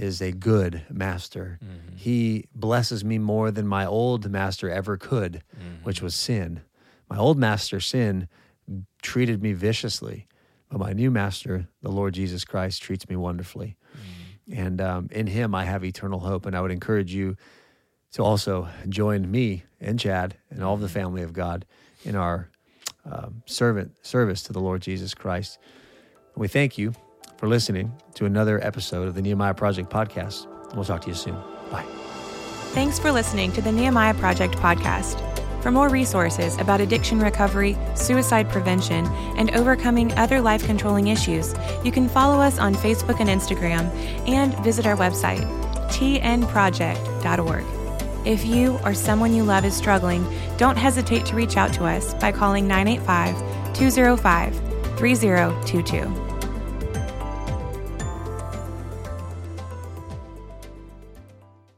is 0.00 0.20
a 0.22 0.32
good 0.32 0.82
master. 0.90 1.58
Mm-hmm. 1.62 1.96
He 1.96 2.46
blesses 2.54 3.04
me 3.04 3.18
more 3.18 3.50
than 3.50 3.66
my 3.66 3.84
old 3.84 4.30
master 4.30 4.70
ever 4.70 4.96
could, 4.96 5.42
mm-hmm. 5.54 5.84
which 5.84 6.00
was 6.00 6.14
sin. 6.14 6.62
My 7.08 7.18
old 7.18 7.38
master, 7.38 7.80
sin, 7.80 8.28
treated 9.02 9.42
me 9.42 9.52
viciously, 9.52 10.26
but 10.70 10.78
my 10.78 10.92
new 10.92 11.10
master, 11.10 11.68
the 11.82 11.90
Lord 11.90 12.14
Jesus 12.14 12.44
Christ, 12.44 12.82
treats 12.82 13.08
me 13.08 13.16
wonderfully. 13.16 13.76
Mm-hmm. 13.94 14.60
And 14.60 14.80
um, 14.80 15.08
in 15.12 15.26
him, 15.26 15.54
I 15.54 15.64
have 15.64 15.84
eternal 15.84 16.20
hope. 16.20 16.46
And 16.46 16.56
I 16.56 16.60
would 16.60 16.72
encourage 16.72 17.12
you 17.12 17.36
to 18.12 18.22
also 18.22 18.68
join 18.88 19.30
me 19.30 19.64
and 19.80 19.98
Chad 19.98 20.36
and 20.50 20.64
all 20.64 20.74
of 20.74 20.80
the 20.80 20.86
mm-hmm. 20.86 20.94
family 20.94 21.22
of 21.22 21.32
God 21.32 21.66
in 22.04 22.16
our 22.16 22.48
um, 23.04 23.42
servant 23.46 23.94
service 24.02 24.42
to 24.44 24.52
the 24.52 24.60
Lord 24.60 24.82
Jesus 24.82 25.14
Christ. 25.14 25.58
We 26.36 26.48
thank 26.48 26.78
you 26.78 26.94
for 27.40 27.48
listening 27.48 27.90
to 28.14 28.26
another 28.26 28.62
episode 28.62 29.08
of 29.08 29.14
the 29.14 29.22
Nehemiah 29.22 29.54
Project 29.54 29.88
podcast. 29.90 30.46
We'll 30.74 30.84
talk 30.84 31.00
to 31.00 31.08
you 31.08 31.14
soon. 31.14 31.34
Bye. 31.72 31.86
Thanks 32.74 32.98
for 32.98 33.10
listening 33.10 33.50
to 33.52 33.62
the 33.62 33.72
Nehemiah 33.72 34.12
Project 34.12 34.56
podcast. 34.56 35.26
For 35.62 35.70
more 35.70 35.88
resources 35.88 36.58
about 36.58 36.82
addiction 36.82 37.18
recovery, 37.18 37.78
suicide 37.94 38.50
prevention, 38.50 39.06
and 39.38 39.50
overcoming 39.56 40.12
other 40.18 40.42
life 40.42 40.64
controlling 40.66 41.08
issues, 41.08 41.54
you 41.82 41.90
can 41.90 42.10
follow 42.10 42.40
us 42.40 42.58
on 42.58 42.74
Facebook 42.74 43.20
and 43.20 43.28
Instagram 43.30 43.90
and 44.28 44.54
visit 44.58 44.86
our 44.86 44.96
website, 44.96 45.40
tnproject.org. 45.88 47.64
If 48.26 48.44
you 48.44 48.78
or 48.84 48.92
someone 48.92 49.34
you 49.34 49.44
love 49.44 49.64
is 49.64 49.74
struggling, 49.74 50.26
don't 50.58 50.76
hesitate 50.76 51.24
to 51.26 51.34
reach 51.34 51.56
out 51.56 51.72
to 51.72 51.84
us 51.84 52.12
by 52.14 52.32
calling 52.32 52.68
985 52.68 53.72
205 53.74 54.54
3022. 54.98 56.29